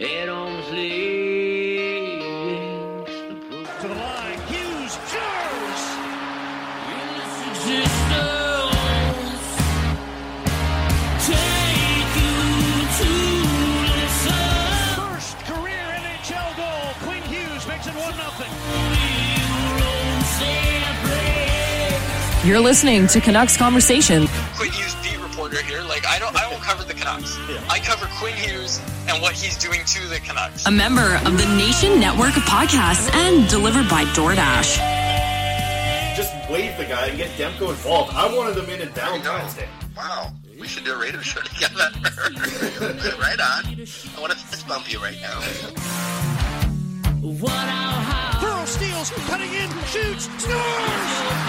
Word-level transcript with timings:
At 0.00 0.28
arm's 0.28 0.70
length. 0.70 0.86
The 3.50 3.64
To 3.80 3.88
the 3.88 3.94
line, 3.96 4.40
Hughes 4.46 4.92
scores! 4.92 5.82
existence. 7.50 7.98
Take 11.26 12.14
you 12.14 12.38
to 12.94 13.10
listen. 13.90 14.38
First 14.94 15.34
career 15.50 15.86
NHL 15.98 16.50
goal. 16.56 16.94
Quinn 17.02 17.22
Hughes 17.24 17.66
makes 17.66 17.86
it 17.88 17.94
1 17.94 18.12
0. 22.44 22.48
You're 22.48 22.60
listening 22.60 23.08
to 23.08 23.20
Canucks 23.20 23.56
Conversation. 23.56 24.27
I 27.08 27.14
won't 27.16 27.26
cover. 27.26 27.64
I 27.70 27.78
cover 27.78 28.06
Quinn 28.18 28.34
Hughes 28.34 28.80
and 29.08 29.22
what 29.22 29.32
he's 29.32 29.56
doing 29.56 29.80
to 29.84 30.06
the 30.08 30.18
Canucks. 30.20 30.66
A 30.66 30.70
member 30.70 31.16
of 31.24 31.38
the 31.38 31.46
Nation 31.56 31.98
Network 31.98 32.36
of 32.36 32.42
Podcasts 32.42 33.12
and 33.14 33.48
delivered 33.48 33.88
by 33.88 34.04
DoorDash. 34.12 34.76
just 36.16 36.32
wave 36.50 36.76
the 36.76 36.84
guy 36.84 37.06
and 37.06 37.16
get 37.16 37.30
Demko 37.30 37.70
involved. 37.70 38.12
I 38.14 38.34
wanted 38.36 38.56
them 38.56 38.68
in 38.68 38.82
in 38.82 38.88
Valentine's 38.90 39.54
Day. 39.54 39.68
Wow, 39.96 40.32
we 40.60 40.68
should 40.68 40.84
do 40.84 40.92
a 40.92 40.98
radio 40.98 41.20
show 41.20 41.40
together. 41.52 41.88
right 43.18 43.40
on. 43.40 43.64
I 43.64 44.20
want 44.20 44.32
to 44.32 44.38
fist 44.38 44.68
bump 44.68 44.92
you 44.92 45.00
right 45.00 45.18
now. 45.22 45.40
Pearl 48.40 48.66
steals, 48.66 49.10
cutting 49.10 49.52
in, 49.52 49.70
shoots, 49.86 50.28
scores! 50.42 51.48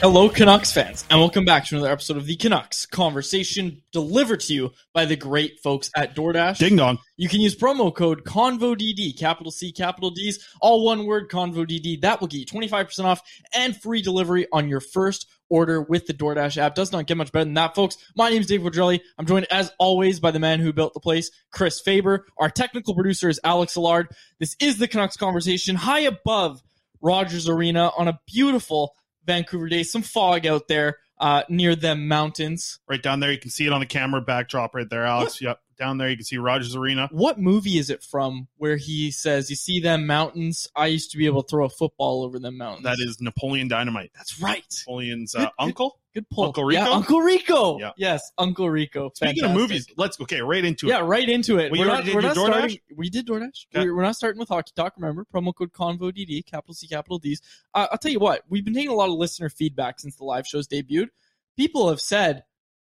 Hello, 0.00 0.28
Canucks 0.28 0.72
fans, 0.72 1.04
and 1.10 1.18
welcome 1.18 1.44
back 1.44 1.64
to 1.64 1.74
another 1.74 1.90
episode 1.90 2.16
of 2.16 2.24
the 2.24 2.36
Canucks 2.36 2.86
Conversation 2.86 3.82
delivered 3.90 4.38
to 4.42 4.54
you 4.54 4.70
by 4.94 5.04
the 5.04 5.16
great 5.16 5.58
folks 5.58 5.90
at 5.96 6.14
DoorDash. 6.14 6.58
Ding 6.58 6.76
dong. 6.76 6.98
You 7.16 7.28
can 7.28 7.40
use 7.40 7.56
promo 7.56 7.92
code 7.92 8.22
CONVODD, 8.22 9.18
capital 9.18 9.50
C, 9.50 9.72
capital 9.72 10.10
D's, 10.10 10.46
all 10.60 10.84
one 10.84 11.04
word, 11.04 11.28
CONVODD. 11.28 12.02
That 12.02 12.20
will 12.20 12.28
get 12.28 12.38
you 12.38 12.46
25% 12.46 13.06
off 13.06 13.22
and 13.52 13.76
free 13.76 14.00
delivery 14.00 14.46
on 14.52 14.68
your 14.68 14.78
first 14.78 15.26
order 15.48 15.82
with 15.82 16.06
the 16.06 16.14
DoorDash 16.14 16.58
app. 16.58 16.76
Does 16.76 16.92
not 16.92 17.08
get 17.08 17.16
much 17.16 17.32
better 17.32 17.44
than 17.44 17.54
that, 17.54 17.74
folks. 17.74 17.96
My 18.14 18.30
name 18.30 18.42
is 18.42 18.46
Dave 18.46 18.60
Quadrelli. 18.60 19.00
I'm 19.18 19.26
joined, 19.26 19.48
as 19.50 19.72
always, 19.80 20.20
by 20.20 20.30
the 20.30 20.38
man 20.38 20.60
who 20.60 20.72
built 20.72 20.94
the 20.94 21.00
place, 21.00 21.32
Chris 21.50 21.80
Faber. 21.80 22.24
Our 22.36 22.50
technical 22.50 22.94
producer 22.94 23.28
is 23.28 23.40
Alex 23.42 23.76
Allard. 23.76 24.14
This 24.38 24.54
is 24.60 24.78
the 24.78 24.86
Canucks 24.86 25.16
Conversation 25.16 25.74
high 25.74 26.00
above 26.00 26.62
Rogers 27.00 27.48
Arena 27.48 27.90
on 27.98 28.06
a 28.06 28.20
beautiful 28.28 28.94
Vancouver 29.28 29.68
day. 29.68 29.84
Some 29.84 30.02
fog 30.02 30.46
out 30.46 30.66
there 30.68 30.96
uh, 31.20 31.42
near 31.48 31.76
them 31.76 32.08
mountains. 32.08 32.80
Right 32.88 33.02
down 33.02 33.20
there, 33.20 33.30
you 33.30 33.38
can 33.38 33.50
see 33.50 33.66
it 33.66 33.72
on 33.72 33.80
the 33.80 33.86
camera 33.86 34.20
backdrop 34.20 34.74
right 34.74 34.88
there, 34.88 35.04
Alex. 35.04 35.40
Yep. 35.40 35.60
Down 35.78 35.98
there, 35.98 36.10
you 36.10 36.16
can 36.16 36.24
see 36.24 36.38
Rogers 36.38 36.74
Arena. 36.74 37.08
What 37.12 37.38
movie 37.38 37.78
is 37.78 37.88
it 37.88 38.02
from 38.02 38.48
where 38.56 38.76
he 38.76 39.12
says, 39.12 39.48
You 39.48 39.54
see 39.54 39.78
them 39.78 40.06
mountains? 40.06 40.66
I 40.74 40.86
used 40.86 41.12
to 41.12 41.18
be 41.18 41.26
able 41.26 41.44
to 41.44 41.48
throw 41.48 41.66
a 41.66 41.68
football 41.68 42.24
over 42.24 42.40
them 42.40 42.56
mountains. 42.56 42.82
That 42.82 42.96
is 42.98 43.20
Napoleon 43.20 43.68
Dynamite. 43.68 44.10
That's 44.16 44.40
right. 44.40 44.64
Napoleon's 44.80 45.36
uh, 45.36 45.50
uncle. 45.58 46.00
Good 46.18 46.30
pull. 46.30 46.46
Uncle 46.46 46.64
Rico? 46.64 46.80
Yeah, 46.80 46.88
Uncle 46.90 47.20
Rico. 47.20 47.78
Yeah. 47.78 47.92
Yes, 47.96 48.32
Uncle 48.38 48.68
Rico. 48.68 49.12
Speaking 49.14 49.44
of 49.44 49.52
movies, 49.52 49.86
let's 49.96 50.20
okay 50.20 50.40
right 50.42 50.64
into 50.64 50.86
it. 50.86 50.90
Yeah, 50.90 51.00
right 51.00 51.28
into 51.28 51.58
it. 51.58 51.70
Well, 51.70 51.80
we're 51.80 51.86
not, 51.86 52.04
did 52.04 52.14
we're 52.14 52.20
not 52.22 52.34
starting. 52.34 52.78
We 52.96 53.08
did 53.08 53.28
DoorDash. 53.28 53.66
Okay. 53.72 53.84
We're, 53.86 53.94
we're 53.94 54.02
not 54.02 54.16
starting 54.16 54.40
with 54.40 54.48
Hockey 54.48 54.72
Talk. 54.74 54.94
Remember, 54.96 55.24
promo 55.32 55.54
code 55.54 55.72
Convo 55.72 56.12
DD, 56.12 56.44
capital 56.44 56.74
C, 56.74 56.88
capital 56.88 57.18
D's. 57.18 57.40
Uh, 57.72 57.86
I'll 57.92 57.98
tell 57.98 58.10
you 58.10 58.18
what, 58.18 58.42
we've 58.48 58.64
been 58.64 58.74
taking 58.74 58.90
a 58.90 58.94
lot 58.94 59.08
of 59.08 59.14
listener 59.14 59.48
feedback 59.48 60.00
since 60.00 60.16
the 60.16 60.24
live 60.24 60.44
shows 60.44 60.66
debuted. 60.66 61.10
people 61.56 61.88
have 61.88 62.00
said, 62.00 62.42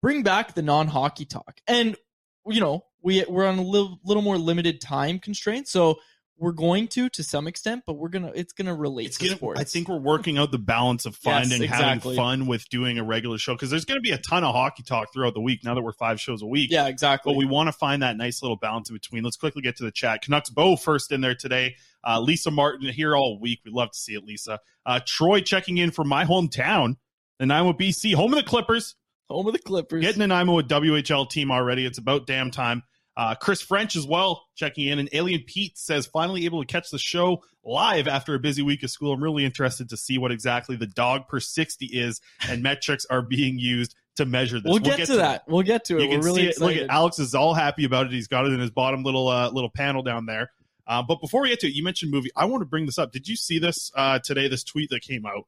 bring 0.01 0.23
back 0.23 0.53
the 0.53 0.61
non-hockey 0.61 1.25
talk. 1.25 1.59
And, 1.67 1.97
you 2.45 2.61
know, 2.61 2.85
we, 3.01 3.25
we're 3.27 3.45
on 3.45 3.57
a 3.59 3.63
little, 3.63 3.99
little 4.05 4.23
more 4.23 4.37
limited 4.37 4.79
time 4.79 5.19
constraint. 5.19 5.67
So 5.67 5.97
we're 6.39 6.51
going 6.51 6.87
to, 6.89 7.09
to 7.09 7.23
some 7.23 7.47
extent, 7.47 7.83
but 7.85 7.93
we're 7.93 8.09
to, 8.09 8.31
it's 8.33 8.53
going 8.53 8.67
to 8.67 8.73
relate 8.73 9.07
It's 9.07 9.17
to 9.17 9.25
gonna, 9.25 9.37
sports. 9.37 9.59
I 9.59 9.63
think 9.63 9.87
we're 9.87 9.97
working 9.97 10.37
out 10.37 10.51
the 10.51 10.57
balance 10.59 11.05
of 11.05 11.13
Yes, 11.23 11.33
finding 11.49 11.63
exactly. 11.63 12.15
having 12.15 12.41
fun 12.41 12.47
with 12.47 12.69
doing 12.69 12.99
a 12.99 13.03
regular 13.03 13.37
show 13.37 13.53
because 13.53 13.69
there's 13.69 13.85
going 13.85 13.97
to 13.97 14.01
be 14.01 14.11
a 14.11 14.17
ton 14.17 14.43
of 14.43 14.53
hockey 14.53 14.83
talk 14.83 15.11
throughout 15.13 15.33
the 15.33 15.41
week 15.41 15.63
now 15.63 15.73
that 15.75 15.81
we're 15.81 15.93
five 15.93 16.21
shows 16.21 16.41
a 16.41 16.45
week. 16.45 16.69
yeah, 16.71 16.87
exactly. 16.87 17.33
But 17.33 17.37
we 17.37 17.45
want 17.45 17.67
to 17.67 17.71
find 17.73 18.03
that 18.03 18.17
nice 18.17 18.41
little 18.41 18.57
balance 18.57 18.89
in 18.89 18.95
between. 18.95 19.23
Let's 19.23 19.37
quickly 19.37 19.61
get 19.61 19.77
to 19.77 19.83
the 19.83 19.91
chat. 19.91 20.21
Canucks 20.21 20.49
Bo 20.49 20.75
first 20.75 21.11
in 21.11 21.21
there 21.21 21.35
today. 21.35 21.75
Uh, 22.05 22.19
Lisa 22.19 22.51
Martin 22.51 22.87
here 22.89 23.15
all 23.15 23.39
week. 23.39 23.61
We'd 23.65 23.73
love 23.73 23.91
to 23.91 23.97
see 23.97 24.13
it, 24.13 24.23
Lisa. 24.23 24.59
Uh, 24.85 24.99
Troy 25.05 25.41
checking 25.41 25.77
in 25.77 25.91
from 25.91 26.07
my 26.07 26.23
hometown, 26.25 26.95
the 27.39 27.45
Nanaimo, 27.47 27.73
BC, 27.73 28.13
home 28.13 28.33
of 28.33 28.37
the 28.39 28.45
Clippers. 28.49 28.95
Home 29.29 29.47
of 29.47 29.53
the 29.53 29.59
Clippers. 29.59 30.01
Getting 30.01 30.19
Nanaimo 30.19 30.59
a 30.59 30.63
WHL 30.63 31.29
team 31.29 31.51
already. 31.51 31.85
It's 31.85 31.97
about 31.97 32.25
damn 32.27 32.49
time. 32.51 32.83
Uh, 33.17 33.33
Chris 33.33 33.63
French 33.63 33.95
as 33.95 34.05
well 34.05 34.45
checking 34.55 34.87
in. 34.87 34.99
And 34.99 35.09
Alien 35.11 35.41
Pete 35.47 35.75
says, 35.75 36.05
finally 36.05 36.45
able 36.45 36.61
to 36.61 36.67
catch 36.67 36.91
the 36.91 36.99
show 36.99 37.41
live 37.65 38.07
after 38.07 38.35
a 38.35 38.39
busy 38.39 38.61
week 38.61 38.83
of 38.83 38.91
school. 38.91 39.11
I'm 39.11 39.23
really 39.23 39.43
interested 39.43 39.89
to 39.89 39.97
see 39.97 40.19
what 40.19 40.31
exactly 40.31 40.75
the 40.75 40.85
dog 40.85 41.27
per 41.27 41.39
60 41.39 41.87
is 41.87 42.21
and 42.47 42.61
metrics 42.61 43.05
are 43.09 43.23
being 43.23 43.57
used 43.57 43.95
to 44.17 44.25
measure 44.25 44.59
this. 44.59 44.69
we'll, 44.69 44.79
get, 44.79 45.07
to 45.07 45.15
that. 45.15 45.45
We'll 45.47 45.63
get 45.63 45.85
to 45.85 45.97
it. 45.97 46.03
You 46.03 46.09
We're 46.09 46.15
can 46.17 46.25
really 46.25 46.41
see 46.43 46.49
it. 46.49 46.59
Look 46.59 46.75
at 46.75 46.89
Alex 46.89 47.17
is 47.17 47.33
all 47.33 47.55
happy 47.55 47.85
about 47.85 48.05
it. 48.05 48.11
He's 48.11 48.27
got 48.27 48.45
it 48.45 48.53
in 48.53 48.59
his 48.59 48.69
bottom 48.69 49.03
little 49.03 49.27
uh, 49.27 49.49
little 49.49 49.71
panel 49.71 50.03
down 50.03 50.27
there. 50.27 50.51
Uh, 50.85 51.01
but 51.01 51.19
before 51.19 51.41
we 51.41 51.49
get 51.49 51.59
to 51.61 51.67
it, 51.67 51.73
you 51.73 51.83
mentioned 51.83 52.11
movie. 52.11 52.29
I 52.35 52.45
want 52.45 52.61
to 52.61 52.65
bring 52.65 52.85
this 52.85 52.99
up. 52.99 53.11
Did 53.11 53.27
you 53.27 53.35
see 53.35 53.57
this 53.57 53.91
uh, 53.95 54.19
today? 54.19 54.47
This 54.47 54.63
tweet 54.63 54.91
that 54.91 55.01
came 55.01 55.25
out. 55.25 55.45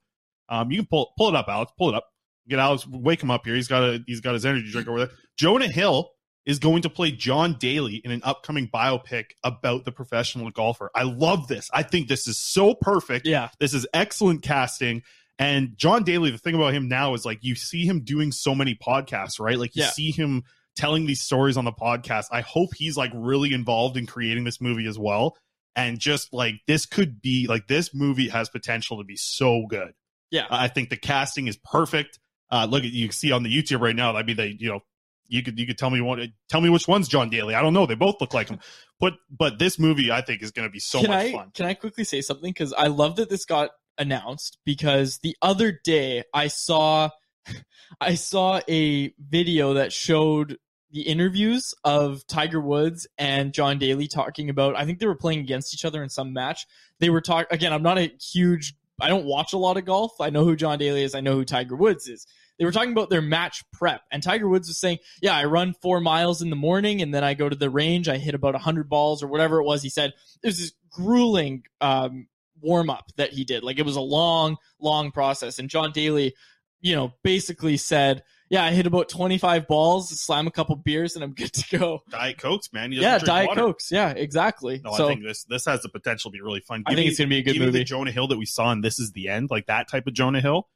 Um, 0.49 0.71
you 0.71 0.77
can 0.77 0.87
pull 0.87 1.13
pull 1.17 1.29
it 1.29 1.35
up, 1.35 1.45
Alex. 1.47 1.71
Pull 1.77 1.89
it 1.89 1.95
up. 1.95 2.07
Get 2.47 2.59
Alex. 2.59 2.87
Wake 2.87 3.21
him 3.21 3.31
up 3.31 3.45
here. 3.45 3.55
He's 3.55 3.67
got 3.67 3.83
a 3.83 4.03
he's 4.07 4.21
got 4.21 4.33
his 4.33 4.45
energy 4.45 4.71
drink 4.71 4.87
over 4.87 4.99
there. 4.99 5.11
Jonah 5.37 5.67
Hill 5.67 6.11
is 6.49 6.57
going 6.57 6.81
to 6.81 6.89
play 6.89 7.11
John 7.11 7.57
Daly 7.59 7.97
in 7.97 8.09
an 8.09 8.21
upcoming 8.23 8.67
biopic 8.67 9.25
about 9.43 9.85
the 9.85 9.91
professional 9.91 10.49
golfer. 10.49 10.89
I 10.95 11.03
love 11.03 11.47
this. 11.47 11.69
I 11.71 11.83
think 11.83 12.07
this 12.07 12.27
is 12.27 12.39
so 12.39 12.73
perfect. 12.73 13.27
Yeah. 13.27 13.49
This 13.59 13.75
is 13.75 13.85
excellent 13.93 14.41
casting. 14.41 15.03
And 15.37 15.77
John 15.77 16.03
Daly, 16.03 16.31
the 16.31 16.39
thing 16.39 16.55
about 16.55 16.73
him 16.73 16.87
now 16.87 17.13
is 17.13 17.23
like 17.23 17.37
you 17.43 17.53
see 17.53 17.85
him 17.85 18.03
doing 18.03 18.31
so 18.31 18.55
many 18.55 18.73
podcasts, 18.73 19.39
right? 19.39 19.59
Like 19.59 19.75
you 19.75 19.83
Yeah. 19.83 19.91
see 19.91 20.09
him 20.09 20.43
telling 20.75 21.05
these 21.05 21.21
stories 21.21 21.55
on 21.55 21.65
the 21.65 21.71
podcast. 21.71 22.25
I 22.31 22.41
hope 22.41 22.71
he's 22.75 22.97
like 22.97 23.11
really 23.13 23.53
involved 23.53 23.95
in 23.95 24.07
creating 24.07 24.43
this 24.43 24.59
movie 24.59 24.87
as 24.87 24.97
well. 24.97 25.37
And 25.75 25.99
just 25.99 26.33
like 26.33 26.55
this 26.65 26.87
could 26.87 27.21
be 27.21 27.45
like 27.45 27.67
this 27.67 27.93
movie 27.93 28.29
has 28.29 28.49
potential 28.49 28.97
to 28.97 29.03
be 29.03 29.17
so 29.17 29.67
good. 29.69 29.93
Yeah. 30.31 30.47
I 30.49 30.67
think 30.67 30.89
the 30.89 30.97
casting 30.97 31.47
is 31.47 31.57
perfect. 31.57 32.17
Uh, 32.51 32.65
look 32.67 32.83
at 32.83 32.89
you 32.91 33.11
see 33.11 33.31
on 33.31 33.43
the 33.43 33.55
YouTube 33.55 33.81
right 33.81 33.95
now. 33.95 34.15
I 34.15 34.23
mean, 34.23 34.35
they 34.35 34.57
you 34.59 34.69
know 34.69 34.79
you 35.29 35.43
could 35.43 35.57
you 35.57 35.65
could 35.65 35.77
tell 35.77 35.89
me 35.89 36.01
what 36.01 36.19
tell 36.49 36.59
me 36.59 36.69
which 36.69 36.87
one's 36.87 37.07
John 37.07 37.29
Daly. 37.29 37.55
I 37.55 37.61
don't 37.61 37.73
know. 37.73 37.85
They 37.85 37.95
both 37.95 38.19
look 38.19 38.33
like 38.33 38.49
him. 38.49 38.59
But 38.99 39.13
but 39.29 39.59
this 39.59 39.79
movie 39.79 40.11
I 40.11 40.21
think 40.21 40.41
is 40.41 40.51
going 40.51 40.67
to 40.67 40.71
be 40.71 40.79
so 40.79 41.01
can 41.01 41.09
much 41.09 41.25
I, 41.25 41.31
fun. 41.31 41.51
Can 41.53 41.65
I 41.65 41.73
quickly 41.75 42.03
say 42.03 42.21
something? 42.21 42.51
Because 42.51 42.73
I 42.73 42.87
love 42.87 43.15
that 43.17 43.29
this 43.29 43.45
got 43.45 43.69
announced 43.97 44.57
because 44.65 45.19
the 45.19 45.35
other 45.41 45.79
day 45.83 46.23
I 46.33 46.47
saw 46.47 47.09
I 48.01 48.15
saw 48.15 48.61
a 48.67 49.13
video 49.19 49.75
that 49.75 49.93
showed 49.93 50.57
the 50.91 51.01
interviews 51.01 51.75
of 51.83 52.25
Tiger 52.25 52.59
Woods 52.59 53.07
and 53.17 53.53
John 53.53 53.77
Daly 53.77 54.07
talking 54.07 54.49
about 54.49 54.75
I 54.75 54.85
think 54.85 54.99
they 54.99 55.05
were 55.05 55.15
playing 55.15 55.39
against 55.39 55.73
each 55.73 55.85
other 55.85 56.01
in 56.01 56.09
some 56.09 56.33
match. 56.33 56.65
They 56.99 57.09
were 57.09 57.21
talking 57.21 57.47
again, 57.51 57.71
I'm 57.71 57.83
not 57.83 57.99
a 57.99 58.11
huge 58.19 58.75
I 59.01 59.07
don't 59.07 59.25
watch 59.25 59.53
a 59.53 59.57
lot 59.57 59.77
of 59.77 59.85
golf. 59.85 60.19
I 60.19 60.29
know 60.29 60.43
who 60.43 60.55
John 60.55 60.79
Daly 60.79 61.03
is, 61.03 61.15
I 61.15 61.21
know 61.21 61.35
who 61.35 61.45
Tiger 61.45 61.75
Woods 61.75 62.07
is. 62.07 62.25
They 62.59 62.65
were 62.65 62.73
talking 62.73 62.91
about 62.91 63.09
their 63.09 63.21
match 63.21 63.63
prep, 63.71 64.01
and 64.11 64.21
Tiger 64.21 64.47
Woods 64.47 64.67
was 64.67 64.77
saying, 64.77 64.99
"Yeah, 65.21 65.35
I 65.35 65.45
run 65.45 65.73
four 65.81 66.01
miles 66.01 66.41
in 66.41 66.49
the 66.49 66.57
morning, 66.57 67.01
and 67.01 67.13
then 67.13 67.23
I 67.23 67.33
go 67.33 67.47
to 67.47 67.55
the 67.55 67.69
range. 67.69 68.09
I 68.09 68.17
hit 68.17 68.35
about 68.35 68.53
hundred 68.55 68.89
balls 68.89 69.23
or 69.23 69.27
whatever 69.27 69.59
it 69.59 69.63
was." 69.63 69.81
He 69.81 69.89
said 69.89 70.13
it 70.43 70.47
was 70.47 70.59
this 70.59 70.73
grueling 70.91 71.63
um, 71.79 72.27
warm 72.61 72.89
up 72.89 73.11
that 73.15 73.31
he 73.31 73.45
did. 73.45 73.63
Like 73.63 73.79
it 73.79 73.85
was 73.85 73.95
a 73.95 74.01
long, 74.01 74.57
long 74.79 75.11
process. 75.11 75.57
And 75.57 75.69
John 75.69 75.91
Daly, 75.93 76.35
you 76.81 76.95
know, 76.95 77.13
basically 77.23 77.77
said, 77.77 78.23
"Yeah, 78.49 78.65
I 78.65 78.71
hit 78.71 78.85
about 78.85 79.07
twenty 79.07 79.37
five 79.37 79.65
balls, 79.65 80.09
slam 80.19 80.45
a 80.45 80.51
couple 80.51 80.75
beers, 80.75 81.15
and 81.15 81.23
I'm 81.23 81.33
good 81.35 81.53
to 81.53 81.77
go." 81.77 82.03
Diet 82.09 82.39
Cokes, 82.39 82.73
man. 82.73 82.91
Yeah, 82.91 83.19
Diet 83.19 83.47
water. 83.47 83.61
Cokes. 83.61 83.89
Yeah, 83.89 84.09
exactly. 84.09 84.81
No, 84.83 84.91
so 84.97 85.05
I 85.05 85.13
think 85.13 85.23
this 85.23 85.45
this 85.45 85.65
has 85.65 85.81
the 85.81 85.89
potential 85.89 86.29
to 86.29 86.33
be 86.33 86.41
really 86.41 86.59
fun. 86.59 86.83
I 86.85 86.89
think 86.89 87.05
me- 87.05 87.07
it's 87.07 87.19
gonna 87.19 87.29
be 87.29 87.37
a 87.37 87.41
good 87.41 87.53
give 87.53 87.61
movie. 87.61 87.79
The 87.79 87.85
Jonah 87.85 88.11
Hill 88.11 88.27
that 88.27 88.37
we 88.37 88.45
saw 88.45 88.71
in 88.73 88.81
This 88.81 88.99
Is 88.99 89.13
the 89.13 89.29
End, 89.29 89.49
like 89.49 89.67
that 89.67 89.89
type 89.89 90.07
of 90.07 90.13
Jonah 90.13 90.41
Hill, 90.41 90.67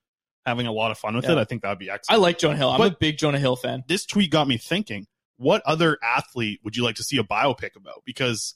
having 0.45 0.67
a 0.67 0.71
lot 0.71 0.91
of 0.91 0.97
fun 0.97 1.15
with 1.15 1.25
Yeah. 1.25 1.33
it. 1.33 1.37
I 1.37 1.43
think 1.45 1.61
that 1.63 1.69
would 1.69 1.79
be 1.79 1.89
excellent. 1.89 2.19
I 2.19 2.21
like 2.21 2.37
Jonah 2.39 2.57
Hill. 2.57 2.69
I'm 2.71 2.77
But- 2.77 2.93
a 2.93 2.97
big 2.99 3.17
Jonah 3.17 3.39
Hill 3.39 3.55
fan. 3.55 3.83
this 3.87 4.05
tweet 4.05 4.31
got 4.31 4.47
me 4.47 4.57
thinking: 4.57 5.07
What 5.37 5.61
other 5.65 5.97
athlete 6.03 6.59
would 6.63 6.75
you 6.77 6.83
like 6.83 6.95
to 6.95 7.03
see 7.03 7.17
a 7.17 7.23
biopic 7.23 7.75
about? 7.75 8.03
Because 8.05 8.55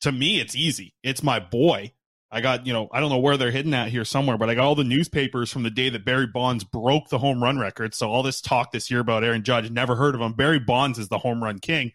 to 0.00 0.10
me, 0.12 0.40
it's 0.40 0.54
easy. 0.56 0.94
It's 1.02 1.22
my 1.22 1.38
boy. 1.40 1.92
I 2.30 2.40
got, 2.42 2.66
you 2.66 2.72
know, 2.74 2.88
I 2.92 3.00
don't 3.00 3.08
know 3.10 3.18
where 3.18 3.36
they're 3.38 3.50
hidden 3.50 3.72
at 3.72 3.88
here 3.88 4.04
somewhere, 4.04 4.36
but 4.36 4.50
I 4.50 4.54
got 4.54 4.64
all 4.66 4.74
the 4.74 4.84
newspapers 4.84 5.50
from 5.50 5.62
the 5.62 5.70
day 5.70 5.88
that 5.88 6.04
Barry 6.04 6.26
Bonds 6.26 6.62
broke 6.62 7.08
the 7.08 7.18
home 7.18 7.42
run 7.42 7.58
record. 7.58 7.94
So 7.94 8.10
all 8.10 8.22
this 8.22 8.40
talk 8.42 8.70
this 8.70 8.90
year 8.90 9.00
about 9.00 9.24
Aaron 9.24 9.42
Judge, 9.44 9.70
never 9.70 9.96
heard 9.96 10.14
of 10.14 10.20
him. 10.20 10.34
Barry 10.34 10.58
Bonds 10.58 10.98
is 10.98 11.08
the 11.08 11.18
home 11.18 11.42
run 11.42 11.58
king. 11.58 11.92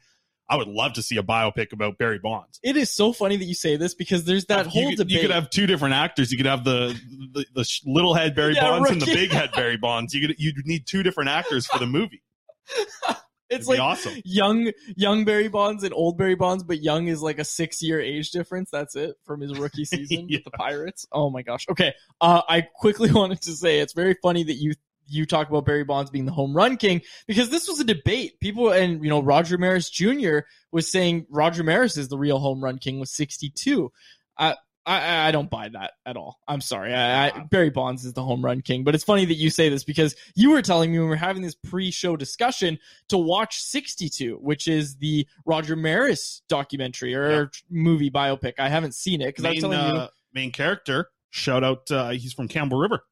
I 0.49 0.57
would 0.57 0.67
love 0.67 0.93
to 0.93 1.01
see 1.01 1.17
a 1.17 1.23
biopic 1.23 1.71
about 1.71 1.97
Barry 1.97 2.19
Bonds. 2.19 2.59
It 2.63 2.75
is 2.75 2.93
so 2.93 3.13
funny 3.13 3.37
that 3.37 3.45
you 3.45 3.53
say 3.53 3.77
this 3.77 3.95
because 3.95 4.25
there's 4.25 4.45
that 4.45 4.65
you 4.65 4.71
whole 4.71 4.89
could, 4.89 4.97
debate. 4.97 5.11
You 5.11 5.21
could 5.21 5.31
have 5.31 5.49
two 5.49 5.65
different 5.67 5.95
actors. 5.95 6.31
You 6.31 6.37
could 6.37 6.47
have 6.47 6.63
the 6.63 6.99
the, 7.33 7.45
the 7.55 7.79
little 7.85 8.13
head 8.13 8.35
Barry 8.35 8.53
Yeah, 8.55 8.69
Bonds 8.69 8.89
right. 8.89 8.91
and 8.91 9.01
the 9.01 9.13
big 9.13 9.31
head 9.31 9.51
Barry 9.55 9.77
Bonds. 9.77 10.13
You 10.13 10.27
could 10.27 10.39
you 10.39 10.53
need 10.65 10.85
two 10.85 11.03
different 11.03 11.29
actors 11.29 11.65
for 11.65 11.79
the 11.79 11.87
movie. 11.87 12.21
it's 13.49 13.67
like 13.67 13.79
awesome. 13.79 14.13
young 14.25 14.71
young 14.95 15.23
Barry 15.25 15.47
Bonds 15.47 15.83
and 15.83 15.93
old 15.93 16.17
Barry 16.17 16.35
Bonds, 16.35 16.63
but 16.63 16.81
young 16.81 17.07
is 17.07 17.21
like 17.21 17.39
a 17.39 17.45
six 17.45 17.81
year 17.81 18.01
age 18.01 18.31
difference. 18.31 18.69
That's 18.69 18.95
it 18.95 19.15
from 19.25 19.41
his 19.41 19.57
rookie 19.57 19.85
season 19.85 20.27
with 20.29 20.43
the 20.43 20.51
Pirates. 20.51 21.07
Oh 21.11 21.29
my 21.29 21.41
gosh. 21.41 21.65
Okay. 21.69 21.93
Uh, 22.19 22.41
I 22.47 22.61
quickly 22.61 23.11
wanted 23.11 23.41
to 23.43 23.53
say 23.53 23.79
it's 23.79 23.93
very 23.93 24.15
funny 24.21 24.43
that 24.43 24.55
you 24.55 24.73
you 25.07 25.25
talk 25.25 25.49
about 25.49 25.65
Barry 25.65 25.83
Bonds 25.83 26.11
being 26.11 26.25
the 26.25 26.31
home 26.31 26.55
run 26.55 26.77
king 26.77 27.01
because 27.27 27.49
this 27.49 27.67
was 27.67 27.79
a 27.79 27.83
debate. 27.83 28.39
People 28.39 28.71
and 28.71 29.03
you 29.03 29.09
know 29.09 29.21
Roger 29.21 29.57
Maris 29.57 29.89
Jr. 29.89 30.39
was 30.71 30.91
saying 30.91 31.25
Roger 31.29 31.63
Maris 31.63 31.97
is 31.97 32.07
the 32.07 32.17
real 32.17 32.39
home 32.39 32.63
run 32.63 32.77
king 32.77 32.99
with 32.99 33.09
62. 33.09 33.91
I 34.37 34.55
I, 34.85 35.29
I 35.29 35.31
don't 35.31 35.49
buy 35.49 35.69
that 35.69 35.93
at 36.05 36.17
all. 36.17 36.39
I'm 36.47 36.59
sorry. 36.59 36.93
I, 36.93 37.27
I, 37.27 37.39
Barry 37.49 37.69
Bonds 37.69 38.03
is 38.03 38.13
the 38.13 38.23
home 38.23 38.43
run 38.43 38.61
king, 38.61 38.83
but 38.83 38.95
it's 38.95 39.03
funny 39.03 39.25
that 39.25 39.35
you 39.35 39.49
say 39.49 39.69
this 39.69 39.83
because 39.83 40.15
you 40.35 40.51
were 40.51 40.61
telling 40.61 40.91
me 40.91 40.99
when 40.99 41.07
we 41.07 41.11
were 41.11 41.15
having 41.15 41.41
this 41.41 41.55
pre-show 41.55 42.17
discussion 42.17 42.79
to 43.07 43.17
watch 43.17 43.61
62, 43.61 44.35
which 44.41 44.67
is 44.67 44.97
the 44.97 45.25
Roger 45.45 45.75
Maris 45.75 46.41
documentary 46.49 47.15
or 47.15 47.51
movie 47.69 48.11
biopic. 48.11 48.53
I 48.59 48.67
haven't 48.67 48.93
seen 48.93 49.21
it 49.21 49.27
because 49.27 49.45
I'm 49.45 49.55
telling 49.55 49.79
you. 49.79 50.01
uh, 50.01 50.07
main 50.33 50.51
character. 50.51 51.09
Shout 51.29 51.63
out. 51.63 51.89
Uh, 51.89 52.09
he's 52.09 52.33
from 52.33 52.47
Campbell 52.47 52.77
River. 52.77 53.05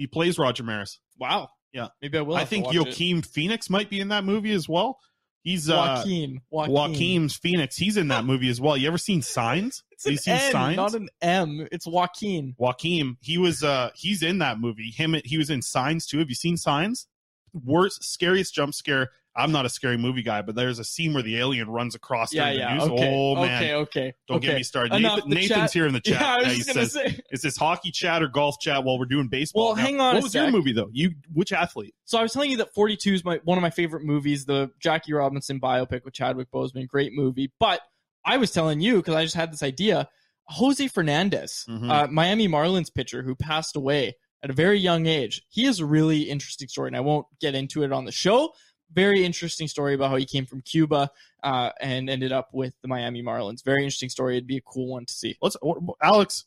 He 0.00 0.06
plays 0.06 0.38
Roger 0.38 0.62
Maris. 0.62 0.98
Wow. 1.18 1.50
Yeah. 1.74 1.88
Maybe 2.00 2.16
I 2.16 2.22
will. 2.22 2.34
I 2.34 2.46
think 2.46 2.64
watch 2.64 2.74
it. 2.74 2.78
Joaquin 2.78 3.20
Phoenix 3.20 3.68
might 3.68 3.90
be 3.90 4.00
in 4.00 4.08
that 4.08 4.24
movie 4.24 4.52
as 4.52 4.66
well. 4.66 4.98
He's 5.42 5.68
uh, 5.68 5.74
Joaquin. 5.76 6.40
Joaquin. 6.48 6.72
Joaquin's 6.72 7.36
Phoenix. 7.36 7.76
He's 7.76 7.98
in 7.98 8.08
that 8.08 8.24
movie 8.24 8.48
as 8.48 8.62
well. 8.62 8.78
You 8.78 8.88
ever 8.88 8.96
seen 8.96 9.20
Signs? 9.20 9.82
It's 9.92 10.04
Have 10.04 10.10
an 10.10 10.14
you 10.14 10.18
seen 10.18 10.34
N, 10.46 10.52
Signs? 10.52 10.76
not 10.78 10.94
an 10.94 11.08
M. 11.20 11.68
It's 11.70 11.86
Joaquin. 11.86 12.54
Joaquin, 12.56 13.18
he 13.20 13.36
was 13.36 13.62
uh 13.62 13.90
he's 13.94 14.22
in 14.22 14.38
that 14.38 14.58
movie. 14.58 14.90
Him 14.90 15.14
he 15.26 15.36
was 15.36 15.50
in 15.50 15.60
Signs 15.60 16.06
too. 16.06 16.18
Have 16.20 16.30
you 16.30 16.34
seen 16.34 16.56
Signs? 16.56 17.06
Worst 17.52 18.02
scariest 18.02 18.54
jump 18.54 18.72
scare. 18.72 19.10
I'm 19.36 19.52
not 19.52 19.64
a 19.64 19.68
scary 19.68 19.96
movie 19.96 20.22
guy, 20.22 20.42
but 20.42 20.56
there's 20.56 20.78
a 20.80 20.84
scene 20.84 21.14
where 21.14 21.22
the 21.22 21.38
alien 21.38 21.70
runs 21.70 21.94
across 21.94 22.32
Yeah, 22.32 22.50
yeah. 22.50 22.68
the 22.78 22.86
news. 22.86 22.92
Okay. 22.98 23.12
Oh 23.14 23.34
man. 23.36 23.62
Okay. 23.62 23.74
Okay. 23.74 24.14
Don't 24.26 24.38
okay. 24.38 24.46
get 24.48 24.56
me 24.56 24.62
started. 24.64 24.92
Enough. 24.94 25.18
Nathan, 25.18 25.30
Nathan's 25.30 25.48
chat- 25.48 25.72
here 25.72 25.86
in 25.86 25.92
the 25.92 26.00
chat. 26.04 26.20
Yeah, 26.20 26.34
I 26.34 26.36
was 26.38 26.46
he 26.48 26.56
just 26.58 26.68
gonna 26.74 26.86
says, 26.86 26.92
say. 26.92 27.20
Is 27.30 27.40
this 27.42 27.56
hockey 27.56 27.90
chat 27.92 28.22
or 28.22 28.28
golf 28.28 28.56
chat 28.60 28.82
while 28.82 28.98
we're 28.98 29.04
doing 29.04 29.28
baseball? 29.28 29.66
Well, 29.68 29.76
Now, 29.76 29.82
hang 29.82 30.00
on 30.00 30.14
What 30.14 30.24
was 30.24 30.34
your 30.34 30.50
movie 30.50 30.72
though? 30.72 30.88
You 30.92 31.12
which 31.32 31.52
athlete? 31.52 31.94
So 32.04 32.18
I 32.18 32.22
was 32.22 32.32
telling 32.32 32.50
you 32.50 32.56
that 32.58 32.74
42 32.74 33.14
is 33.14 33.24
my 33.24 33.40
one 33.44 33.56
of 33.56 33.62
my 33.62 33.70
favorite 33.70 34.02
movies, 34.04 34.44
the 34.46 34.70
Jackie 34.80 35.12
Robinson 35.12 35.60
biopic 35.60 36.04
with 36.04 36.12
Chadwick 36.14 36.50
Boseman, 36.52 36.88
great 36.88 37.12
movie. 37.12 37.52
But 37.60 37.80
I 38.24 38.36
was 38.36 38.50
telling 38.50 38.80
you 38.80 38.96
because 38.96 39.14
I 39.14 39.22
just 39.22 39.36
had 39.36 39.52
this 39.52 39.62
idea, 39.62 40.08
Jose 40.46 40.88
Fernandez, 40.88 41.64
Mhm. 41.68 41.88
uh, 41.90 42.06
Miami 42.08 42.48
Marlins 42.48 42.92
pitcher 42.92 43.22
who 43.22 43.34
passed 43.36 43.76
away 43.76 44.16
at 44.42 44.50
a 44.50 44.52
very 44.54 44.78
young 44.78 45.06
age. 45.06 45.42
He 45.50 45.64
has 45.66 45.80
a 45.80 45.86
really 45.86 46.22
interesting 46.22 46.66
story, 46.68 46.88
and 46.88 46.96
I 46.96 47.00
won't 47.00 47.26
get 47.40 47.54
into 47.54 47.82
it 47.84 47.92
on 47.92 48.04
the 48.06 48.12
show. 48.12 48.52
Very 48.92 49.24
interesting 49.24 49.68
story 49.68 49.94
about 49.94 50.10
how 50.10 50.16
he 50.16 50.24
came 50.24 50.46
from 50.46 50.62
Cuba 50.62 51.10
uh, 51.42 51.70
and 51.80 52.10
ended 52.10 52.32
up 52.32 52.48
with 52.52 52.74
the 52.82 52.88
Miami 52.88 53.22
Marlins. 53.22 53.64
Very 53.64 53.84
interesting 53.84 54.08
story. 54.08 54.36
It'd 54.36 54.46
be 54.46 54.56
a 54.56 54.62
cool 54.62 54.88
one 54.88 55.04
to 55.06 55.12
see. 55.12 55.36
Let's 55.40 55.56
Alex. 56.02 56.46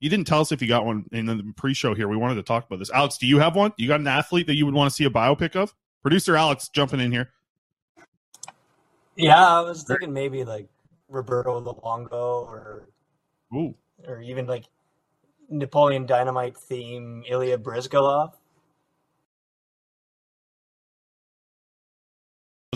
You 0.00 0.10
didn't 0.10 0.26
tell 0.26 0.40
us 0.40 0.52
if 0.52 0.60
you 0.60 0.68
got 0.68 0.84
one 0.84 1.06
in 1.12 1.24
the 1.24 1.42
pre-show 1.56 1.94
here. 1.94 2.06
We 2.06 2.18
wanted 2.18 2.34
to 2.34 2.42
talk 2.42 2.66
about 2.66 2.80
this. 2.80 2.90
Alex, 2.90 3.16
do 3.16 3.26
you 3.26 3.38
have 3.38 3.56
one? 3.56 3.72
You 3.78 3.88
got 3.88 4.00
an 4.00 4.06
athlete 4.06 4.46
that 4.46 4.54
you 4.54 4.66
would 4.66 4.74
want 4.74 4.90
to 4.90 4.94
see 4.94 5.04
a 5.04 5.10
biopic 5.10 5.56
of? 5.56 5.74
Producer 6.02 6.36
Alex 6.36 6.68
jumping 6.68 7.00
in 7.00 7.12
here. 7.12 7.30
Yeah, 9.16 9.58
I 9.58 9.60
was 9.62 9.84
thinking 9.84 10.12
maybe 10.12 10.44
like 10.44 10.68
Roberto 11.08 11.60
Luongo 11.60 12.42
or 12.42 12.88
Ooh. 13.54 13.74
or 14.06 14.20
even 14.20 14.46
like 14.46 14.64
Napoleon 15.48 16.04
Dynamite 16.04 16.56
theme 16.56 17.24
Ilya 17.26 17.58
Bryzgalov. 17.58 18.34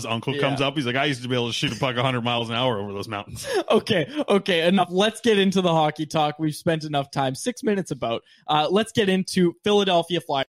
His 0.00 0.06
uncle 0.06 0.34
Yeah. 0.34 0.40
comes 0.40 0.62
up. 0.62 0.76
He's 0.76 0.86
like, 0.86 0.96
I 0.96 1.04
used 1.04 1.22
to 1.22 1.28
be 1.28 1.34
able 1.34 1.48
to 1.48 1.52
shoot 1.52 1.72
a 1.72 1.78
puck 1.78 1.94
100 1.94 2.22
miles 2.22 2.48
an 2.48 2.56
hour 2.56 2.78
over 2.80 2.92
those 2.92 3.06
mountains. 3.08 3.46
okay, 3.70 4.08
okay, 4.28 4.66
enough. 4.66 4.88
Let's 4.90 5.20
get 5.20 5.38
into 5.38 5.60
the 5.60 5.72
hockey 5.72 6.06
talk. 6.06 6.38
We've 6.38 6.54
spent 6.54 6.84
enough 6.84 7.10
time, 7.10 7.34
six 7.34 7.62
minutes 7.62 7.90
about. 7.90 8.22
Uh, 8.46 8.68
let's 8.70 8.92
get 8.92 9.10
into 9.10 9.54
Philadelphia 9.62 10.20
Flyers. 10.22 10.46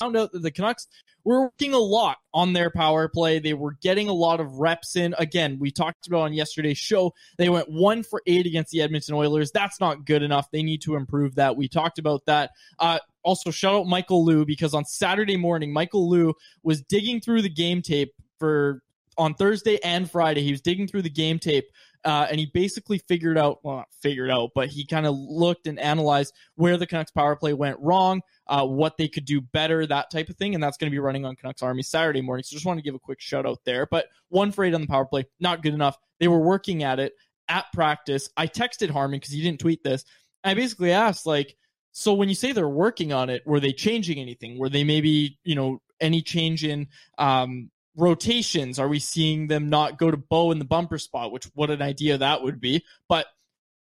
Found 0.00 0.16
out 0.16 0.32
that 0.32 0.42
the 0.42 0.50
Canucks 0.50 0.88
were 1.22 1.42
working 1.42 1.74
a 1.74 1.78
lot 1.78 2.16
on 2.34 2.54
their 2.54 2.70
power 2.70 3.06
play. 3.08 3.38
They 3.38 3.54
were 3.54 3.76
getting 3.80 4.08
a 4.08 4.12
lot 4.12 4.40
of 4.40 4.54
reps 4.58 4.96
in. 4.96 5.14
Again, 5.18 5.58
we 5.60 5.70
talked 5.70 6.08
about 6.08 6.22
on 6.22 6.32
yesterday's 6.32 6.78
show. 6.78 7.12
They 7.38 7.48
went 7.48 7.70
one 7.70 8.02
for 8.02 8.20
eight 8.26 8.46
against 8.46 8.72
the 8.72 8.82
Edmonton 8.82 9.14
Oilers. 9.14 9.52
That's 9.52 9.78
not 9.78 10.04
good 10.04 10.22
enough. 10.22 10.50
They 10.50 10.62
need 10.64 10.82
to 10.82 10.96
improve 10.96 11.36
that. 11.36 11.56
We 11.56 11.68
talked 11.68 12.00
about 12.00 12.26
that. 12.26 12.50
Uh, 12.80 12.98
also, 13.22 13.50
shout 13.50 13.74
out 13.74 13.86
Michael 13.86 14.24
Liu 14.24 14.44
because 14.44 14.74
on 14.74 14.84
Saturday 14.84 15.36
morning, 15.36 15.72
Michael 15.72 16.08
Liu 16.08 16.34
was 16.62 16.82
digging 16.82 17.20
through 17.20 17.42
the 17.42 17.50
game 17.50 17.82
tape 17.82 18.14
for 18.38 18.82
on 19.18 19.34
Thursday 19.34 19.78
and 19.84 20.10
Friday. 20.10 20.42
He 20.42 20.50
was 20.52 20.60
digging 20.60 20.86
through 20.86 21.02
the 21.02 21.10
game 21.10 21.38
tape 21.38 21.66
uh, 22.04 22.26
and 22.30 22.38
he 22.38 22.46
basically 22.46 22.98
figured 22.98 23.36
out, 23.36 23.58
well, 23.62 23.76
not 23.76 23.88
figured 24.00 24.30
out, 24.30 24.50
but 24.54 24.68
he 24.68 24.86
kind 24.86 25.06
of 25.06 25.14
looked 25.16 25.66
and 25.66 25.78
analyzed 25.78 26.34
where 26.54 26.76
the 26.76 26.86
Canucks 26.86 27.10
power 27.10 27.36
play 27.36 27.52
went 27.52 27.78
wrong, 27.80 28.22
uh, 28.46 28.64
what 28.64 28.96
they 28.96 29.08
could 29.08 29.26
do 29.26 29.40
better, 29.40 29.86
that 29.86 30.10
type 30.10 30.28
of 30.30 30.36
thing. 30.36 30.54
And 30.54 30.62
that's 30.62 30.78
going 30.78 30.90
to 30.90 30.94
be 30.94 30.98
running 30.98 31.26
on 31.26 31.36
Canucks 31.36 31.62
Army 31.62 31.82
Saturday 31.82 32.22
morning. 32.22 32.44
So 32.44 32.54
just 32.54 32.64
want 32.64 32.78
to 32.78 32.82
give 32.82 32.94
a 32.94 32.98
quick 32.98 33.20
shout 33.20 33.46
out 33.46 33.58
there. 33.64 33.86
But 33.86 34.06
one 34.28 34.52
for 34.52 34.64
eight 34.64 34.74
on 34.74 34.80
the 34.80 34.86
power 34.86 35.04
play, 35.04 35.26
not 35.40 35.62
good 35.62 35.74
enough. 35.74 35.98
They 36.18 36.28
were 36.28 36.40
working 36.40 36.82
at 36.82 36.98
it 36.98 37.14
at 37.48 37.66
practice. 37.72 38.30
I 38.36 38.46
texted 38.46 38.90
Harman 38.90 39.20
because 39.20 39.34
he 39.34 39.42
didn't 39.42 39.60
tweet 39.60 39.84
this. 39.84 40.04
I 40.42 40.54
basically 40.54 40.92
asked, 40.92 41.26
like, 41.26 41.54
so 41.92 42.14
when 42.14 42.28
you 42.28 42.34
say 42.34 42.52
they're 42.52 42.68
working 42.68 43.12
on 43.12 43.30
it, 43.30 43.46
were 43.46 43.60
they 43.60 43.72
changing 43.72 44.18
anything? 44.18 44.58
Were 44.58 44.68
they 44.68 44.84
maybe, 44.84 45.38
you 45.44 45.54
know, 45.54 45.80
any 46.00 46.22
change 46.22 46.64
in 46.64 46.88
um, 47.18 47.70
rotations? 47.96 48.78
Are 48.78 48.88
we 48.88 48.98
seeing 48.98 49.48
them 49.48 49.68
not 49.68 49.98
go 49.98 50.10
to 50.10 50.16
Bo 50.16 50.50
in 50.52 50.58
the 50.58 50.64
bumper 50.64 50.98
spot? 50.98 51.32
Which 51.32 51.44
what 51.54 51.70
an 51.70 51.82
idea 51.82 52.18
that 52.18 52.42
would 52.42 52.60
be. 52.60 52.84
But 53.08 53.26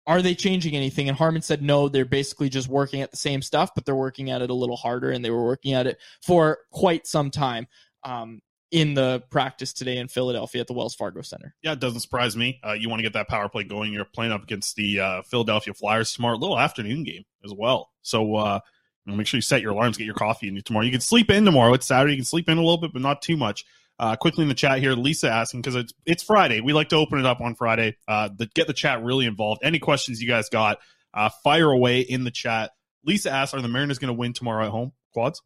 are 0.07 0.21
they 0.21 0.35
changing 0.35 0.75
anything? 0.75 1.09
And 1.09 1.17
Harman 1.17 1.43
said 1.43 1.63
no, 1.63 1.89
they're 1.89 2.05
basically 2.05 2.49
just 2.49 2.69
working 2.69 3.03
at 3.03 3.13
the 3.13 3.17
same 3.17 3.41
stuff, 3.41 3.71
but 3.75 3.85
they're 3.85 3.95
working 3.95 4.31
at 4.31 4.43
it 4.43 4.51
a 4.51 4.55
little 4.55 4.77
harder, 4.77 5.11
and 5.11 5.25
they 5.25 5.31
were 5.31 5.45
working 5.45 5.75
at 5.75 5.87
it 5.87 5.99
for 6.23 6.59
quite 6.71 7.07
some 7.07 7.31
time. 7.31 7.69
Um, 8.05 8.43
in 8.73 8.95
the 8.95 9.23
practice 9.31 9.73
today 9.75 9.99
in 9.99 10.09
Philadelphia 10.09 10.63
at 10.63 10.67
the 10.67 10.73
Wells 10.73 10.95
Fargo 10.95 11.21
Center. 11.21 11.55
Yeah, 11.63 11.73
it 11.73 11.81
doesn't 11.81 12.01
surprise 12.01 12.37
me. 12.37 12.59
Uh, 12.67 12.73
you 12.73 12.89
want 12.89 13.01
to 13.01 13.03
get 13.03 13.13
that 13.13 13.29
power 13.29 13.49
play 13.51 13.65
going. 13.65 13.93
You're 13.93 14.07
playing 14.07 14.33
up 14.33 14.43
against 14.43 14.77
the 14.77 14.99
uh, 14.99 15.23
Philadelphia 15.23 15.75
Flyers 15.75 16.13
tomorrow, 16.13 16.37
little 16.39 16.59
afternoon 16.59 17.05
game 17.05 17.25
as 17.45 17.53
well. 17.53 17.91
So 18.03 18.37
uh, 18.37 18.61
you 19.05 19.13
know, 19.13 19.17
make 19.17 19.27
sure 19.27 19.39
you 19.39 19.43
set 19.43 19.63
your 19.63 19.73
alarms, 19.73 19.97
get 19.97 20.05
your 20.05 20.15
coffee 20.15 20.49
in 20.49 20.55
you 20.55 20.63
tomorrow. 20.63 20.85
You 20.85 20.93
can 20.93 21.01
sleep 21.01 21.31
in 21.31 21.45
tomorrow. 21.45 21.75
It's 21.75 21.87
Saturday. 21.87 22.13
You 22.15 22.19
can 22.19 22.25
sleep 22.25 22.49
in 22.49 22.59
a 22.59 22.61
little 22.61 22.79
bit, 22.79 22.93
but 22.93 23.03
not 23.03 23.23
too 23.23 23.37
much. 23.37 23.65
Uh, 23.99 24.17
quickly 24.17 24.43
in 24.43 24.49
the 24.49 24.55
chat 24.55 24.79
here, 24.79 24.95
Lisa 24.95 25.31
asking 25.31 25.61
because 25.61 25.77
it's 25.77 25.93
it's 26.07 26.23
Friday. 26.23 26.61
We 26.61 26.73
like 26.73 26.89
to 26.91 26.97
open 26.97 27.19
it 27.19 27.27
up 27.27 27.41
on 27.41 27.55
Friday. 27.55 27.97
Uh, 28.09 28.31
the, 28.35 28.47
get 28.47 28.67
the 28.67 28.73
chat 28.73 29.03
really 29.03 29.27
involved. 29.27 29.61
Any 29.65 29.79
questions 29.79 30.21
you 30.21 30.29
guys 30.29 30.49
got, 30.49 30.79
uh, 31.15 31.29
fire 31.45 31.71
away 31.71 32.01
in 32.01 32.25
the 32.25 32.31
chat. 32.31 32.73
Lisa 33.05 33.31
asks, 33.31 33.55
"Are 33.55 33.61
the 33.61 33.69
Mariners 33.69 33.99
going 33.99 34.09
to 34.09 34.19
win 34.19 34.33
tomorrow 34.33 34.65
at 34.65 34.71
home? 34.71 34.93
Quads? 35.13 35.43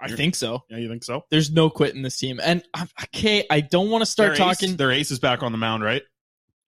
I 0.00 0.08
think 0.08 0.34
so. 0.34 0.62
Yeah, 0.68 0.78
you 0.78 0.88
think 0.88 1.04
so? 1.04 1.24
There's 1.30 1.50
no 1.50 1.70
quit 1.70 1.94
in 1.94 2.02
this 2.02 2.16
team, 2.16 2.40
and 2.42 2.62
uh, 2.74 2.86
okay, 3.04 3.44
I 3.50 3.60
don't 3.60 3.90
want 3.90 4.02
to 4.02 4.06
start 4.06 4.36
Their 4.36 4.48
ace- 4.48 4.58
talking. 4.58 4.76
their 4.76 4.90
ace 4.90 5.10
is 5.10 5.18
back 5.18 5.42
on 5.42 5.52
the 5.52 5.58
mound, 5.58 5.82
right? 5.82 6.02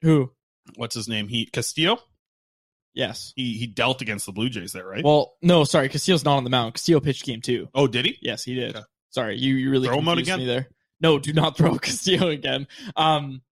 Who? 0.02 0.32
What's 0.76 0.94
his 0.94 1.08
name? 1.08 1.28
He 1.28 1.46
Castillo. 1.46 1.98
Yes. 2.96 3.32
He 3.36 3.52
he 3.58 3.66
dealt 3.68 4.00
against 4.02 4.26
the 4.26 4.32
Blue 4.32 4.48
Jays 4.48 4.72
there, 4.72 4.86
right? 4.86 5.04
Well, 5.04 5.34
no, 5.42 5.62
sorry, 5.64 5.88
Castillo's 5.88 6.24
not 6.24 6.36
on 6.38 6.44
the 6.44 6.50
mound. 6.50 6.74
Castillo 6.74 6.98
pitched 6.98 7.24
game 7.24 7.40
two. 7.42 7.68
oh, 7.74 7.86
did 7.86 8.06
he? 8.06 8.18
Yes, 8.22 8.42
he 8.42 8.54
did. 8.54 8.76
Sorry, 9.10 9.36
you, 9.38 9.54
you 9.54 9.70
really 9.70 9.86
Throw 9.86 9.98
him 9.98 10.08
out 10.08 10.18
again? 10.18 10.38
me 10.40 10.46
there. 10.46 10.68
No, 11.00 11.18
do 11.18 11.32
not 11.32 11.56
throw 11.58 11.78
Castillo 11.78 12.28
again. 12.28 12.66
Um, 12.96 13.42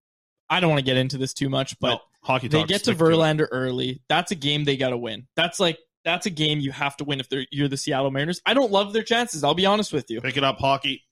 I 0.51 0.61
don't 0.61 0.71
want 0.71 0.81
to 0.81 0.85
get 0.85 0.97
into 0.97 1.19
this 1.19 1.33
too 1.35 1.49
much, 1.49 1.79
but 1.79 1.91
No, 1.91 1.99
hockey 2.23 2.49
they 2.49 2.65
get 2.65 2.85
to. 2.85 2.95
Verlander 2.95 3.47
early. 3.51 4.03
That's 4.09 4.31
a 4.33 4.35
game 4.35 4.65
they 4.65 4.77
got 4.77 4.91
to 4.91 4.97
win. 4.99 5.27
That's 5.37 5.61
like 5.61 5.79
that's 6.05 6.27
a 6.27 6.31
game 6.31 6.59
you 6.61 6.73
have 6.73 6.97
to 6.99 7.05
win 7.05 7.21
if 7.21 7.29
they're 7.29 7.47
you're 7.51 7.69
the 7.69 7.77
Seattle 7.77 8.11
Mariners. 8.11 8.41
I 8.47 8.55
don't 8.55 8.73
love 8.73 8.93
their 8.93 9.03
chances. 9.03 9.45
I'll 9.45 9.55
be 9.55 9.67
honest 9.67 9.93
with 9.93 10.11
you. 10.11 10.21
Pick 10.23 10.37
it 10.39 10.45
up, 10.45 10.59
hockey. 10.59 11.03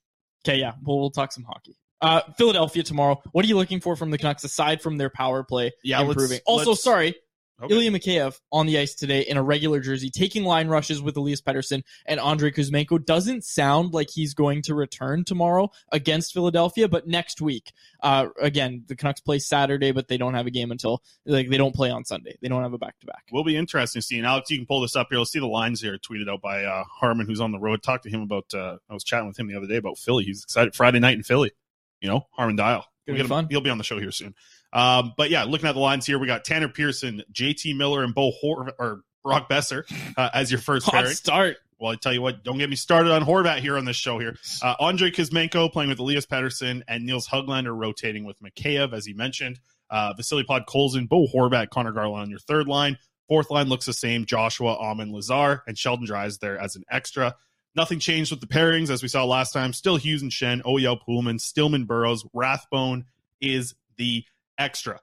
Okay, 0.46 0.58
yeah, 0.58 0.72
well, 0.82 0.98
we'll 0.98 1.10
talk 1.10 1.32
some 1.32 1.44
hockey. 1.44 1.76
Uh, 2.00 2.20
Philadelphia 2.36 2.82
tomorrow. 2.82 3.22
What 3.32 3.44
are 3.44 3.48
you 3.48 3.56
looking 3.56 3.80
for 3.80 3.94
from 3.94 4.10
the 4.10 4.18
Canucks 4.18 4.42
aside 4.42 4.82
from 4.82 4.96
their 4.96 5.10
power 5.10 5.44
play 5.44 5.70
Yeah, 5.84 5.98
let's- 6.00 6.10
improving? 6.10 6.40
also, 6.46 6.70
let's- 6.70 6.82
sorry, 6.82 7.14
Okay. 7.62 7.74
Ilya 7.74 7.92
Mikheyev 7.92 8.40
on 8.50 8.66
the 8.66 8.78
ice 8.78 8.94
today 8.94 9.20
in 9.20 9.36
a 9.36 9.42
regular 9.42 9.80
jersey, 9.80 10.10
taking 10.10 10.44
line 10.44 10.68
rushes 10.68 11.00
with 11.00 11.16
Elias 11.16 11.40
Pettersson 11.40 11.82
and 12.06 12.18
Andrei 12.18 12.50
Kuzmenko. 12.50 13.04
Doesn't 13.04 13.44
sound 13.44 13.94
like 13.94 14.10
he's 14.10 14.34
going 14.34 14.62
to 14.62 14.74
return 14.74 15.24
tomorrow 15.24 15.70
against 15.92 16.32
Philadelphia, 16.32 16.88
but 16.88 17.06
next 17.06 17.40
week. 17.40 17.72
Uh, 18.02 18.28
again, 18.40 18.84
the 18.88 18.96
Canucks 18.96 19.20
play 19.20 19.38
Saturday, 19.38 19.92
but 19.92 20.08
they 20.08 20.16
don't 20.16 20.34
have 20.34 20.46
a 20.46 20.50
game 20.50 20.72
until 20.72 21.02
like 21.24 21.50
they 21.50 21.56
don't 21.56 21.74
play 21.74 21.90
on 21.90 22.04
Sunday. 22.04 22.36
They 22.42 22.48
don't 22.48 22.62
have 22.62 22.72
a 22.72 22.78
back 22.78 22.98
to 23.00 23.06
back. 23.06 23.24
Will 23.30 23.44
be 23.44 23.56
interesting 23.56 24.02
seeing 24.02 24.24
Alex, 24.24 24.50
you 24.50 24.58
can 24.58 24.66
pull 24.66 24.80
this 24.80 24.96
up 24.96 25.08
here. 25.10 25.18
Let's 25.18 25.30
see 25.30 25.38
the 25.38 25.46
lines 25.46 25.80
here 25.80 25.98
tweeted 25.98 26.28
out 26.28 26.42
by 26.42 26.64
uh, 26.64 26.84
Harman, 26.84 27.26
who's 27.26 27.40
on 27.40 27.52
the 27.52 27.60
road. 27.60 27.82
Talked 27.82 28.04
to 28.04 28.10
him 28.10 28.22
about. 28.22 28.52
Uh, 28.52 28.78
I 28.90 28.94
was 28.94 29.04
chatting 29.04 29.28
with 29.28 29.38
him 29.38 29.46
the 29.46 29.56
other 29.56 29.66
day 29.66 29.76
about 29.76 29.98
Philly. 29.98 30.24
He's 30.24 30.42
excited. 30.42 30.74
Friday 30.74 30.98
night 30.98 31.16
in 31.16 31.22
Philly. 31.22 31.52
You 32.00 32.08
know, 32.08 32.26
Harman 32.32 32.56
Dayal. 32.56 32.82
Gonna 33.06 33.16
be 33.16 33.20
him- 33.22 33.28
fun. 33.28 33.46
He'll 33.50 33.60
be 33.60 33.70
on 33.70 33.78
the 33.78 33.84
show 33.84 33.98
here 33.98 34.12
soon. 34.12 34.34
Um, 34.72 35.12
but 35.16 35.30
yeah, 35.30 35.44
looking 35.44 35.68
at 35.68 35.72
the 35.72 35.80
lines 35.80 36.06
here, 36.06 36.18
we 36.18 36.26
got 36.26 36.44
Tanner 36.44 36.68
Pearson, 36.68 37.22
JT 37.32 37.76
Miller, 37.76 38.02
and 38.04 38.14
Bo 38.14 38.30
Hor- 38.30 38.72
or 38.78 39.02
Brock 39.24 39.48
Boeser 39.50 39.82
uh, 40.16 40.30
as 40.32 40.50
your 40.50 40.60
first 40.60 40.86
Hot 40.86 40.94
pairing. 40.94 41.10
start. 41.14 41.56
Well, 41.78 41.90
I 41.92 41.96
tell 41.96 42.12
you 42.12 42.22
what, 42.22 42.44
don't 42.44 42.58
get 42.58 42.70
me 42.70 42.76
started 42.76 43.10
on 43.10 43.24
Horvat 43.24 43.58
here 43.58 43.76
on 43.76 43.84
this 43.84 43.96
show 43.96 44.18
here. 44.20 44.36
Uh, 44.62 44.74
Andrei 44.80 45.10
Kuzmenko 45.10 45.72
playing 45.72 45.90
with 45.90 45.98
Elias 45.98 46.26
Pettersson 46.26 46.82
and 46.86 47.04
Nils 47.04 47.26
Höglander 47.26 47.76
rotating 47.76 48.24
with 48.24 48.36
Mikheyev, 48.40 48.92
as 48.92 49.04
he 49.04 49.14
mentioned. 49.14 49.58
Uh, 49.90 50.12
Vasily 50.16 50.44
Podkolzin, 50.44 51.08
Bo 51.08 51.26
Horvat, 51.26 51.70
Conor 51.70 51.90
Garland 51.92 52.22
on 52.22 52.30
your 52.30 52.38
third 52.38 52.68
line. 52.68 52.98
Fourth 53.28 53.50
line 53.50 53.68
looks 53.68 53.84
the 53.86 53.92
same. 53.92 54.26
Joshua, 54.26 54.74
Amon, 54.76 55.12
Lazar, 55.12 55.62
and 55.66 55.76
Sheldon 55.76 56.06
Dries 56.06 56.38
there 56.38 56.56
as 56.58 56.76
an 56.76 56.84
extra. 56.90 57.34
Nothing 57.74 57.98
changed 57.98 58.30
with 58.30 58.40
the 58.40 58.46
pairings 58.46 58.90
as 58.90 59.02
we 59.02 59.08
saw 59.08 59.24
last 59.24 59.52
time. 59.52 59.72
Still 59.72 59.96
Hughes 59.96 60.22
and 60.22 60.30
Schenn, 60.30 60.62
Oyel 60.62 61.00
Pullman, 61.00 61.38
Stillman 61.38 61.86
Burroughs, 61.86 62.24
Rathbone 62.34 63.06
is 63.40 63.74
the 63.96 64.24
extra. 64.58 65.00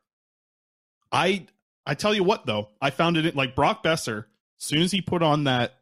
I 1.11 1.47
I 1.85 1.95
tell 1.95 2.13
you 2.13 2.23
what 2.23 2.45
though, 2.45 2.69
I 2.81 2.91
found 2.91 3.17
it 3.17 3.35
like 3.35 3.55
Brock 3.55 3.83
Boeser. 3.83 4.25
As 4.59 4.65
soon 4.65 4.81
as 4.81 4.91
he 4.91 5.01
put 5.01 5.23
on 5.23 5.45
that, 5.45 5.79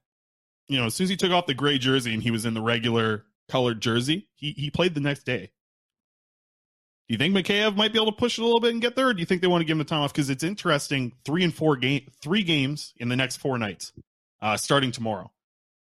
you 0.67 0.77
know, 0.77 0.86
as 0.86 0.94
soon 0.94 1.06
as 1.06 1.10
he 1.10 1.17
took 1.17 1.32
off 1.32 1.48
the 1.48 1.53
gray 1.53 1.77
jersey 1.77 2.13
and 2.13 2.24
he 2.24 2.32
was 2.32 2.46
in 2.46 2.53
the 2.53 2.62
regular 2.62 3.25
colored 3.50 3.82
jersey, 3.82 4.27
he 4.36 4.51
he 4.51 4.70
played 4.70 4.94
the 4.94 5.01
next 5.01 5.25
day. 5.25 5.51
Do 7.08 7.13
you 7.13 7.17
think 7.17 7.36
Mikheyev 7.36 7.75
might 7.75 7.94
be 7.94 8.00
able 8.00 8.12
to 8.12 8.17
push 8.17 8.38
it 8.38 8.41
a 8.41 8.46
little 8.46 8.60
bit 8.60 8.74
and 8.74 8.82
get 8.82 8.96
there, 8.96 9.08
or 9.08 9.13
do 9.13 9.20
you 9.22 9.25
think 9.25 9.41
they 9.41 9.48
want 9.48 9.62
to 9.62 9.65
give 9.65 9.75
him 9.75 9.79
the 9.79 9.86
time 9.86 10.01
off? 10.01 10.13
Because 10.13 10.29
it's 10.29 10.44
interesting, 10.44 11.13
three 11.24 11.44
and 11.44 11.53
four 11.53 11.77
game, 11.77 12.06
three 12.22 12.44
games 12.44 12.94
in 12.98 13.08
the 13.08 13.15
next 13.15 13.38
four 13.38 13.58
nights, 13.58 13.94
uh, 14.41 14.58
starting 14.58 14.91
tomorrow. 14.91 15.32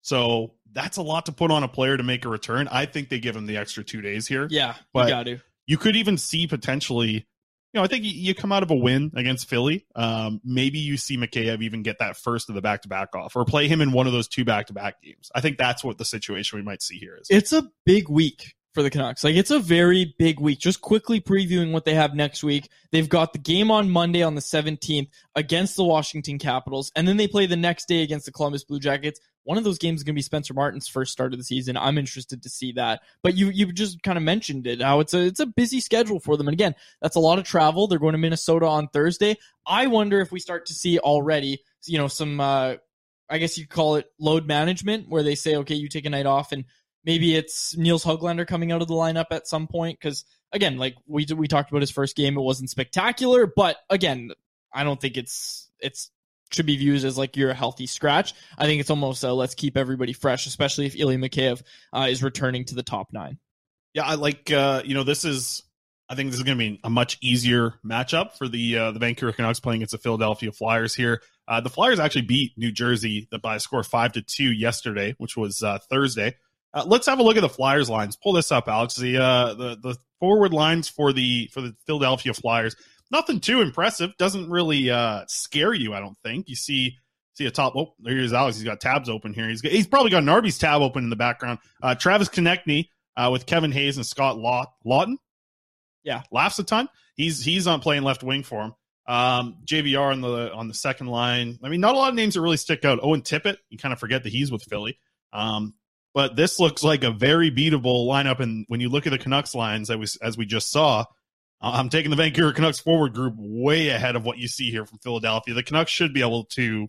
So 0.02 0.52
that's 0.74 0.96
a 0.96 1.02
lot 1.02 1.26
to 1.26 1.32
put 1.32 1.50
on 1.50 1.62
a 1.62 1.68
player 1.68 1.96
to 1.96 2.02
make 2.02 2.24
a 2.24 2.28
return. 2.28 2.68
I 2.70 2.86
think 2.86 3.08
they 3.08 3.18
give 3.18 3.34
him 3.36 3.46
the 3.46 3.56
extra 3.56 3.82
two 3.84 4.02
days 4.02 4.26
here. 4.28 4.46
Yeah, 4.50 4.74
But- 4.92 5.04
you 5.04 5.10
got 5.10 5.26
to. 5.26 5.38
You 5.66 5.78
could 5.78 5.96
even 5.96 6.18
see 6.18 6.46
potentially, 6.46 7.10
you 7.12 7.24
know, 7.72 7.82
I 7.82 7.86
think 7.86 8.04
you, 8.04 8.10
you 8.10 8.34
come 8.34 8.52
out 8.52 8.62
of 8.62 8.70
a 8.70 8.74
win 8.74 9.10
against 9.16 9.48
Philly. 9.48 9.86
Um, 9.96 10.42
maybe 10.44 10.78
you 10.78 10.98
see 10.98 11.16
Mikheyev 11.16 11.62
even 11.62 11.82
get 11.82 12.00
that 12.00 12.18
first 12.18 12.50
of 12.50 12.54
the 12.54 12.60
back 12.60 12.82
to 12.82 12.88
back 12.88 13.16
off, 13.16 13.34
or 13.34 13.46
play 13.46 13.66
him 13.66 13.80
in 13.80 13.92
one 13.92 14.06
of 14.06 14.12
those 14.12 14.28
two 14.28 14.44
back 14.44 14.66
to 14.66 14.74
back 14.74 15.00
games. 15.02 15.30
I 15.34 15.40
think 15.40 15.56
that's 15.56 15.82
what 15.82 15.96
the 15.96 16.04
situation 16.04 16.58
we 16.58 16.62
might 16.64 16.82
see 16.82 16.98
here 16.98 17.16
is. 17.18 17.28
It's 17.30 17.52
a 17.54 17.66
big 17.86 18.10
week 18.10 18.54
for 18.74 18.82
the 18.82 18.90
Canucks. 18.90 19.22
Like 19.22 19.36
it's 19.36 19.52
a 19.52 19.60
very 19.60 20.14
big 20.18 20.40
week. 20.40 20.58
Just 20.58 20.80
quickly 20.80 21.20
previewing 21.20 21.72
what 21.72 21.84
they 21.84 21.94
have 21.94 22.14
next 22.14 22.42
week. 22.42 22.68
They've 22.90 23.08
got 23.08 23.32
the 23.32 23.38
game 23.38 23.70
on 23.70 23.88
Monday 23.88 24.22
on 24.22 24.34
the 24.34 24.40
17th 24.40 25.08
against 25.36 25.76
the 25.76 25.84
Washington 25.84 26.38
Capitals, 26.38 26.90
and 26.96 27.06
then 27.06 27.16
they 27.16 27.28
play 27.28 27.46
the 27.46 27.56
next 27.56 27.86
day 27.86 28.02
against 28.02 28.26
the 28.26 28.32
Columbus 28.32 28.64
Blue 28.64 28.80
Jackets. 28.80 29.20
One 29.44 29.58
of 29.58 29.64
those 29.64 29.78
games 29.78 30.00
is 30.00 30.04
going 30.04 30.14
to 30.14 30.18
be 30.18 30.22
Spencer 30.22 30.54
Martin's 30.54 30.88
first 30.88 31.12
start 31.12 31.32
of 31.32 31.38
the 31.38 31.44
season. 31.44 31.76
I'm 31.76 31.98
interested 31.98 32.42
to 32.42 32.48
see 32.48 32.72
that. 32.72 33.02
But 33.22 33.36
you 33.36 33.50
you 33.50 33.72
just 33.72 34.02
kind 34.02 34.18
of 34.18 34.24
mentioned 34.24 34.66
it 34.66 34.82
how 34.82 35.00
it's 35.00 35.14
a 35.14 35.20
it's 35.24 35.40
a 35.40 35.46
busy 35.46 35.80
schedule 35.80 36.18
for 36.18 36.36
them. 36.36 36.48
And 36.48 36.54
again, 36.54 36.74
that's 37.00 37.16
a 37.16 37.20
lot 37.20 37.38
of 37.38 37.44
travel. 37.44 37.86
They're 37.86 37.98
going 37.98 38.12
to 38.12 38.18
Minnesota 38.18 38.66
on 38.66 38.88
Thursday. 38.88 39.36
I 39.66 39.86
wonder 39.86 40.20
if 40.20 40.32
we 40.32 40.40
start 40.40 40.66
to 40.66 40.74
see 40.74 40.98
already, 40.98 41.62
you 41.86 41.98
know, 41.98 42.08
some 42.08 42.40
uh 42.40 42.74
I 43.30 43.38
guess 43.38 43.56
you 43.56 43.66
call 43.66 43.96
it 43.96 44.10
load 44.18 44.46
management 44.46 45.08
where 45.08 45.22
they 45.22 45.34
say, 45.34 45.56
okay, 45.56 45.74
you 45.74 45.88
take 45.88 46.04
a 46.04 46.10
night 46.10 46.26
off 46.26 46.52
and 46.52 46.64
maybe 47.04 47.36
it's 47.36 47.76
Nils 47.76 48.04
Höglander 48.04 48.46
coming 48.46 48.72
out 48.72 48.82
of 48.82 48.88
the 48.88 48.94
lineup 48.94 49.26
at 49.30 49.46
some 49.46 49.66
point 49.66 49.98
because 50.00 50.24
again, 50.52 50.78
like 50.78 50.96
we 51.06 51.26
we 51.36 51.48
talked 51.48 51.70
about 51.70 51.82
his 51.82 51.90
first 51.90 52.16
game, 52.16 52.36
it 52.36 52.42
wasn't 52.42 52.70
spectacular, 52.70 53.46
but 53.46 53.76
again, 53.90 54.30
I 54.72 54.84
don't 54.84 55.00
think 55.00 55.16
it's 55.16 55.70
it's 55.80 56.10
should 56.52 56.66
be 56.66 56.76
viewed 56.76 57.04
as 57.04 57.18
like 57.18 57.36
you're 57.36 57.50
a 57.50 57.54
healthy 57.54 57.86
scratch. 57.86 58.34
I 58.56 58.66
think 58.66 58.80
it's 58.80 58.90
almost 58.90 59.24
uh, 59.24 59.34
let's 59.34 59.54
keep 59.54 59.76
everybody 59.76 60.12
fresh, 60.12 60.46
especially 60.46 60.86
if 60.86 60.96
Ilya 60.96 61.18
Mikheyev 61.18 61.62
uh, 61.92 62.06
is 62.08 62.22
returning 62.22 62.64
to 62.66 62.74
the 62.74 62.82
top 62.82 63.12
nine. 63.12 63.38
Yeah, 63.92 64.04
I 64.04 64.14
like 64.14 64.50
uh, 64.50 64.82
you 64.84 64.94
know, 64.94 65.04
this 65.04 65.24
is 65.24 65.62
I 66.08 66.14
think 66.14 66.30
this 66.30 66.38
is 66.38 66.44
going 66.44 66.58
to 66.58 66.64
be 66.64 66.80
a 66.84 66.90
much 66.90 67.18
easier 67.20 67.74
matchup 67.84 68.36
for 68.36 68.48
the 68.48 68.78
uh, 68.78 68.90
the 68.92 68.98
Vancouver 68.98 69.32
Canucks 69.32 69.60
playing 69.60 69.78
against 69.78 69.92
the 69.92 69.98
Philadelphia 69.98 70.52
Flyers 70.52 70.94
here. 70.94 71.22
Uh, 71.46 71.60
the 71.60 71.70
Flyers 71.70 71.98
actually 71.98 72.22
beat 72.22 72.52
New 72.56 72.72
Jersey 72.72 73.28
by 73.42 73.56
a 73.56 73.60
score 73.60 73.82
five 73.82 74.12
to 74.12 74.22
two 74.22 74.52
yesterday, 74.52 75.14
which 75.18 75.36
was 75.36 75.62
uh, 75.62 75.78
Thursday. 75.90 76.36
Uh, 76.74 76.84
let's 76.86 77.06
have 77.06 77.20
a 77.20 77.22
look 77.22 77.36
at 77.36 77.40
the 77.40 77.48
Flyers 77.48 77.88
lines. 77.88 78.16
Pull 78.16 78.32
this 78.32 78.50
up, 78.50 78.68
Alex. 78.68 78.96
The 78.96 79.18
uh, 79.18 79.54
the 79.54 79.76
the 79.76 79.96
forward 80.18 80.52
lines 80.52 80.88
for 80.88 81.12
the 81.12 81.48
for 81.52 81.60
the 81.60 81.74
Philadelphia 81.86 82.34
Flyers. 82.34 82.74
Nothing 83.10 83.38
too 83.38 83.60
impressive. 83.60 84.10
Doesn't 84.18 84.50
really 84.50 84.90
uh, 84.90 85.24
scare 85.28 85.72
you. 85.72 85.94
I 85.94 86.00
don't 86.00 86.18
think. 86.24 86.48
You 86.48 86.56
see 86.56 86.96
see 87.34 87.46
a 87.46 87.50
top. 87.50 87.74
Oh, 87.76 87.94
here's 88.04 88.32
Alex. 88.32 88.56
He's 88.56 88.64
got 88.64 88.80
tabs 88.80 89.08
open 89.08 89.34
here. 89.34 89.48
He's 89.48 89.62
got, 89.62 89.72
he's 89.72 89.86
probably 89.86 90.10
got 90.10 90.22
an 90.22 90.28
Arby's 90.28 90.58
tab 90.58 90.82
open 90.82 91.04
in 91.04 91.10
the 91.10 91.16
background. 91.16 91.60
Uh, 91.82 91.94
Travis 91.94 92.28
Konecny 92.28 92.88
uh, 93.16 93.28
with 93.30 93.46
Kevin 93.46 93.72
Hayes 93.72 93.96
and 93.96 94.06
Scott 94.06 94.36
Law- 94.36 94.72
Laughton. 94.84 95.16
Yeah, 96.02 96.22
laughs 96.32 96.58
a 96.58 96.64
ton. 96.64 96.88
He's 97.14 97.44
he's 97.44 97.66
on 97.66 97.80
playing 97.80 98.02
left 98.02 98.22
wing 98.22 98.42
for 98.42 98.62
him. 98.62 98.72
Um, 99.06 99.58
JVR 99.64 100.12
on 100.12 100.20
the 100.20 100.52
on 100.52 100.68
the 100.68 100.74
second 100.74 101.06
line. 101.06 101.58
I 101.62 101.68
mean, 101.68 101.80
not 101.80 101.94
a 101.94 101.98
lot 101.98 102.08
of 102.08 102.14
names 102.14 102.34
that 102.34 102.40
really 102.40 102.56
stick 102.56 102.84
out. 102.84 102.98
Owen 103.02 103.22
Tippett, 103.22 103.58
you 103.70 103.78
kind 103.78 103.92
of 103.92 104.00
forget 104.00 104.24
that 104.24 104.30
he's 104.30 104.50
with 104.50 104.64
Philly. 104.64 104.98
Um, 105.32 105.74
but 106.14 106.36
this 106.36 106.60
looks 106.60 106.82
like 106.84 107.04
a 107.04 107.10
very 107.10 107.50
beatable 107.50 108.06
lineup. 108.06 108.40
And 108.40 108.64
when 108.68 108.80
you 108.80 108.88
look 108.88 109.06
at 109.06 109.10
the 109.10 109.18
Canucks 109.18 109.54
lines, 109.54 109.90
as 109.90 109.96
we, 109.96 110.06
as 110.22 110.38
we 110.38 110.46
just 110.46 110.70
saw, 110.70 111.04
I'm 111.60 111.88
taking 111.88 112.10
the 112.10 112.16
Vancouver 112.16 112.52
Canucks 112.52 112.78
forward 112.78 113.14
group 113.14 113.34
way 113.36 113.88
ahead 113.88 114.16
of 114.16 114.24
what 114.24 114.38
you 114.38 114.48
see 114.48 114.70
here 114.70 114.86
from 114.86 114.98
Philadelphia. 114.98 115.54
The 115.54 115.62
Canucks 115.62 115.90
should 115.90 116.14
be 116.14 116.20
able 116.20 116.44
to 116.44 116.88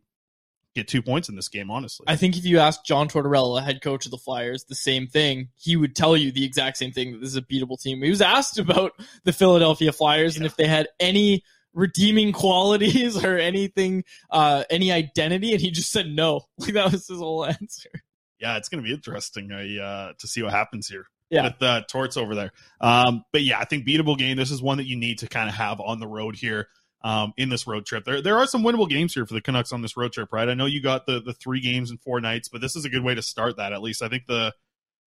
get 0.76 0.88
two 0.88 1.02
points 1.02 1.30
in 1.30 1.36
this 1.36 1.48
game, 1.48 1.72
honestly. 1.72 2.06
I 2.08 2.18
think 2.18 2.38
if 2.38 2.46
you 2.46 2.60
ask 2.60 2.84
John 2.86 3.08
Tortorella, 3.08 3.64
head 3.64 3.82
coach 3.82 4.06
of 4.06 4.12
the 4.12 4.18
Flyers, 4.18 4.66
the 4.66 4.76
same 4.76 5.08
thing, 5.08 5.50
he 5.56 5.76
would 5.76 5.96
tell 5.96 6.16
you 6.16 6.32
the 6.32 6.44
exact 6.44 6.78
same 6.78 6.92
thing 6.92 7.14
that 7.14 7.22
this 7.22 7.30
is 7.30 7.38
a 7.38 7.42
beatable 7.42 7.82
team. 7.82 8.02
He 8.04 8.10
was 8.10 8.22
asked 8.22 8.60
about 8.60 8.92
the 9.24 9.34
Philadelphia 9.34 9.92
Flyers 9.92 10.36
yeah. 10.36 10.42
and 10.42 10.46
if 10.46 10.58
they 10.58 10.68
had 10.68 10.90
any 11.00 11.44
redeeming 11.74 12.34
qualities 12.34 13.24
or 13.24 13.38
anything, 13.38 14.04
uh, 14.30 14.66
any 14.70 14.92
identity, 14.92 15.54
and 15.54 15.62
he 15.62 15.72
just 15.72 15.92
said 15.92 16.08
no. 16.08 16.42
Like 16.60 16.74
that 16.74 16.92
was 16.92 17.08
his 17.08 17.20
whole 17.20 17.46
answer. 17.46 17.90
Yeah, 18.40 18.58
it's 18.58 18.70
going 18.70 18.84
to 18.84 18.88
be 18.88 18.94
interesting 18.94 19.52
uh, 19.52 20.14
to 20.18 20.28
see 20.28 20.44
what 20.44 20.52
happens 20.52 20.88
here 20.88 21.06
yeah. 21.30 21.44
with 21.44 21.60
the 21.60 21.68
uh, 21.68 21.82
Torts 21.90 22.18
over 22.18 22.36
there. 22.36 22.52
Um, 22.82 23.24
but 23.32 23.42
yeah, 23.42 23.60
I 23.60 23.66
think 23.66 23.88
beatable 23.88 24.18
game. 24.18 24.38
This 24.38 24.52
is 24.52 24.62
one 24.62 24.78
that 24.78 24.88
you 24.88 24.96
need 24.96 25.20
to 25.20 25.28
kind 25.28 25.50
of 25.50 25.56
have 25.56 25.80
on 25.80 26.00
the 26.00 26.08
road 26.08 26.36
here 26.36 26.68
um, 27.04 27.34
in 27.38 27.50
this 27.50 27.68
road 27.68 27.86
trip. 27.86 28.04
There, 28.06 28.22
there 28.22 28.38
are 28.38 28.48
some 28.48 28.64
winnable 28.64 28.90
games 28.90 29.14
here 29.14 29.26
for 29.26 29.34
the 29.34 29.42
Canucks 29.42 29.72
on 29.72 29.82
this 29.82 29.96
road 29.96 30.14
trip, 30.14 30.30
right? 30.32 30.50
I 30.50 30.54
know 30.54 30.66
you 30.66 30.82
got 30.82 31.06
the 31.06 31.22
the 31.22 31.34
three 31.34 31.62
games 31.62 31.92
in 31.92 31.98
four 31.98 32.20
nights, 32.22 32.50
but 32.50 32.62
this 32.62 32.76
is 32.76 32.86
a 32.86 32.90
good 32.90 33.04
way 33.04 33.16
to 33.16 33.22
start 33.22 33.58
that. 33.58 33.74
At 33.74 33.82
least 33.82 34.02
I 34.02 34.10
think 34.10 34.26
the 34.28 34.54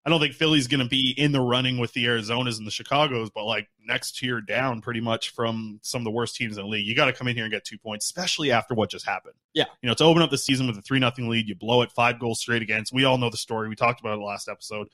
I 0.07 0.11
don't 0.11 0.21
think 0.21 0.35
Philly's 0.35 0.69
going 0.69 0.81
to 0.83 0.89
be 0.89 1.13
in 1.19 1.33
the 1.33 1.41
running 1.41 1.77
with 1.79 1.93
the 1.93 2.07
Arizonas 2.07 2.57
and 2.57 2.67
the 2.67 2.71
Chicago's, 2.71 3.29
but 3.31 3.45
like 3.45 3.69
next 3.87 4.17
tier 4.19 4.41
down 4.41 4.81
pretty 4.81 5.01
much 5.01 5.31
from 5.35 5.81
some 5.83 6.01
of 6.01 6.05
the 6.05 6.11
worst 6.11 6.35
teams 6.37 6.57
in 6.57 6.63
the 6.63 6.69
league. 6.69 6.87
You 6.87 6.95
got 6.95 7.07
to 7.07 7.13
come 7.13 7.29
in 7.29 7.35
here 7.37 7.45
and 7.45 7.53
get 7.53 7.65
two 7.65 7.77
points, 7.77 8.07
especially 8.07 8.51
after 8.51 8.75
what 8.75 8.89
just 8.91 9.05
happened. 9.05 9.35
Yeah. 9.53 9.65
You 9.83 9.89
know, 9.89 9.95
to 9.95 10.05
open 10.05 10.23
up 10.23 10.31
the 10.31 10.39
season 10.39 10.67
with 10.67 10.79
a 10.79 10.83
3 10.83 10.99
nothing 10.99 11.29
lead, 11.29 11.47
you 11.49 11.55
blow 11.55 11.83
it 11.83 11.93
five 11.93 12.19
goals 12.19 12.41
straight 12.41 12.63
against. 12.63 12.93
We 12.93 13.05
all 13.05 13.19
know 13.19 13.29
the 13.29 13.37
story. 13.37 13.69
We 13.69 13.75
talked 13.77 14.01
about 14.01 14.19
it 14.19 14.23
last 14.23 14.49
episode. 14.49 14.89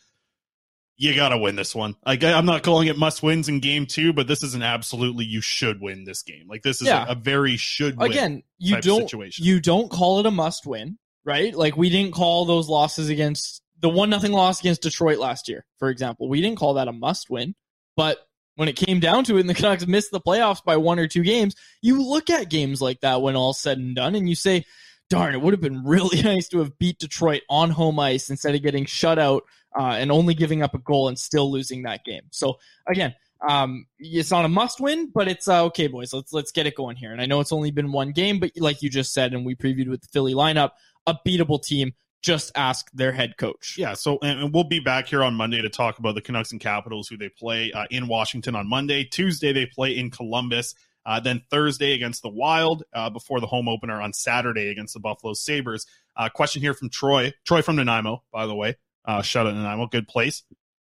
You 0.97 1.15
got 1.17 1.31
to 1.31 1.39
win 1.39 1.57
this 1.57 1.75
one. 1.75 1.97
Like, 2.07 2.23
I'm 2.23 2.47
not 2.47 2.63
calling 2.63 2.87
it 2.87 2.97
must 2.97 3.21
wins 3.23 3.49
in 3.49 3.59
game 3.59 3.87
two, 3.87 4.13
but 4.13 4.29
this 4.29 4.45
is 4.45 4.55
an 4.55 4.63
absolutely 4.63 5.25
you 5.25 5.41
should 5.41 5.81
win 5.81 6.05
this 6.05 6.23
game. 6.23 6.47
Like, 6.49 6.63
this 6.63 6.81
is 6.81 6.87
Yeah. 6.87 7.05
a, 7.07 7.13
a 7.13 7.15
very 7.17 7.57
should 7.57 7.99
win 7.99 8.11
Again, 8.13 8.43
you 8.59 8.81
don't 8.81 9.03
situation. 9.03 9.45
you 9.45 9.61
don't 9.61 9.91
call 9.91 10.21
it 10.21 10.27
a 10.27 10.31
must 10.31 10.67
win, 10.67 10.99
right? 11.25 11.53
Like 11.55 11.77
we 11.77 11.91
didn't 11.91 12.15
call 12.15 12.45
those 12.45 12.69
losses 12.69 13.09
against 13.09 13.61
the 13.85 13.91
one 13.91 14.09
nothing 14.09 14.33
loss 14.33 14.61
against 14.61 14.81
Detroit 14.81 15.19
last 15.19 15.47
year, 15.47 15.67
for 15.79 15.91
example. 15.91 16.27
We 16.27 16.41
didn't 16.41 16.59
call 16.59 16.75
that 16.75 16.89
a 16.89 16.93
must 16.93 17.29
win, 17.29 17.55
but 17.99 18.17
when 18.57 18.67
it 18.67 18.77
came 18.77 18.99
down 18.99 19.25
to 19.25 19.37
it 19.37 19.41
and 19.41 19.51
the 19.51 19.55
Canucks 19.55 19.87
missed 19.87 20.11
the 20.11 20.23
playoffs 20.23 20.65
by 20.65 20.79
one 20.79 20.99
or 20.99 21.07
two 21.07 21.23
games, 21.23 21.55
you 21.83 22.03
look 22.03 22.31
at 22.31 22.49
games 22.49 22.81
like 22.81 23.01
that 23.01 23.21
when 23.21 23.37
all's 23.37 23.61
said 23.61 23.77
and 23.77 23.95
done 23.95 24.15
and 24.15 24.27
you 24.27 24.35
say, 24.35 24.65
darn, 25.11 25.35
it 25.35 25.43
would 25.43 25.53
have 25.53 25.61
been 25.61 25.85
really 25.85 26.23
nice 26.23 26.49
to 26.49 26.61
have 26.61 26.79
beat 26.79 26.99
Detroit 26.99 27.43
on 27.51 27.69
home 27.69 28.01
ice 28.01 28.31
instead 28.31 28.55
of 28.55 28.63
getting 28.63 28.87
shut 28.87 29.19
out 29.19 29.43
uh, 29.79 29.97
and 29.99 30.11
only 30.11 30.33
giving 30.33 30.63
up 30.63 30.73
a 30.73 30.79
goal 30.79 31.09
and 31.09 31.19
still 31.19 31.53
losing 31.53 31.83
that 31.83 32.07
game. 32.07 32.23
So 32.31 32.55
again, 32.89 33.15
um, 33.47 33.85
it's 33.99 34.31
not 34.31 34.47
a 34.47 34.49
must 34.49 34.81
win, 34.81 35.11
but 35.15 35.29
it's 35.29 35.47
uh, 35.47 35.65
okay, 35.65 35.89
boys. 35.89 36.15
Let's 36.15 36.33
let's 36.33 36.53
get 36.53 36.67
it 36.67 36.75
going 36.75 36.97
here. 36.97 37.13
And 37.13 37.21
I 37.21 37.27
know 37.27 37.41
it's 37.41 37.53
only 37.53 37.71
been 37.71 37.93
one 37.93 38.13
game, 38.13 38.39
but 38.39 38.53
like 38.57 38.81
you 38.81 38.89
just 38.89 39.13
said, 39.13 39.35
and 39.35 39.45
we 39.45 39.55
previewed 39.55 39.91
with 39.91 40.01
the 40.01 40.09
Philly 40.11 40.33
lineup, 40.33 40.71
a 41.07 41.15
beatable 41.27 41.63
team. 41.63 41.93
Just 42.25 42.53
ask 42.55 42.91
their 42.95 43.13
head 43.13 43.37
coach. 43.37 43.75
Yeah, 43.77 43.93
so 43.93 44.19
and, 44.23 44.51
we'll 44.51 44.65
be 44.65 44.81
back 44.81 45.09
here 45.09 45.23
on 45.23 45.35
Monday 45.35 45.61
to 45.61 45.69
talk 45.69 45.99
about 45.99 46.15
the 46.15 46.23
Canucks 46.23 46.53
and 46.53 46.61
Capitals, 46.61 47.07
who 47.07 47.19
they 47.19 47.29
play 47.29 47.71
uh, 47.71 47.85
in 47.91 48.09
Washington 48.09 48.57
on 48.57 48.67
Monday. 48.67 49.05
Tuesday 49.05 49.53
they 49.53 49.67
play 49.67 49.95
in 49.95 50.11
Columbus. 50.11 50.75
Uh, 51.05 51.21
then 51.21 51.43
Thursday 51.51 51.93
against 51.93 52.23
the 52.23 52.31
Wild 52.31 52.83
uh, 52.95 53.11
before 53.11 53.41
the 53.41 53.47
home 53.47 53.69
opener 53.69 54.01
on 54.01 54.15
Saturday 54.15 54.71
against 54.71 54.95
the 54.95 55.01
Buffalo 55.01 55.35
Sabres. 55.35 55.85
Uh, 56.17 56.31
question 56.31 56.63
here 56.63 56.73
from 56.73 56.89
Troy. 56.89 57.31
Troy 57.45 57.61
from 57.61 57.77
Nanaimo, 57.77 58.23
by 58.33 58.47
the 58.47 58.55
way. 58.55 58.77
Uh, 59.05 59.21
shout 59.21 59.47
out 59.47 59.55
Nanaimo, 59.55 59.87
good 59.87 60.09
place. 60.09 60.45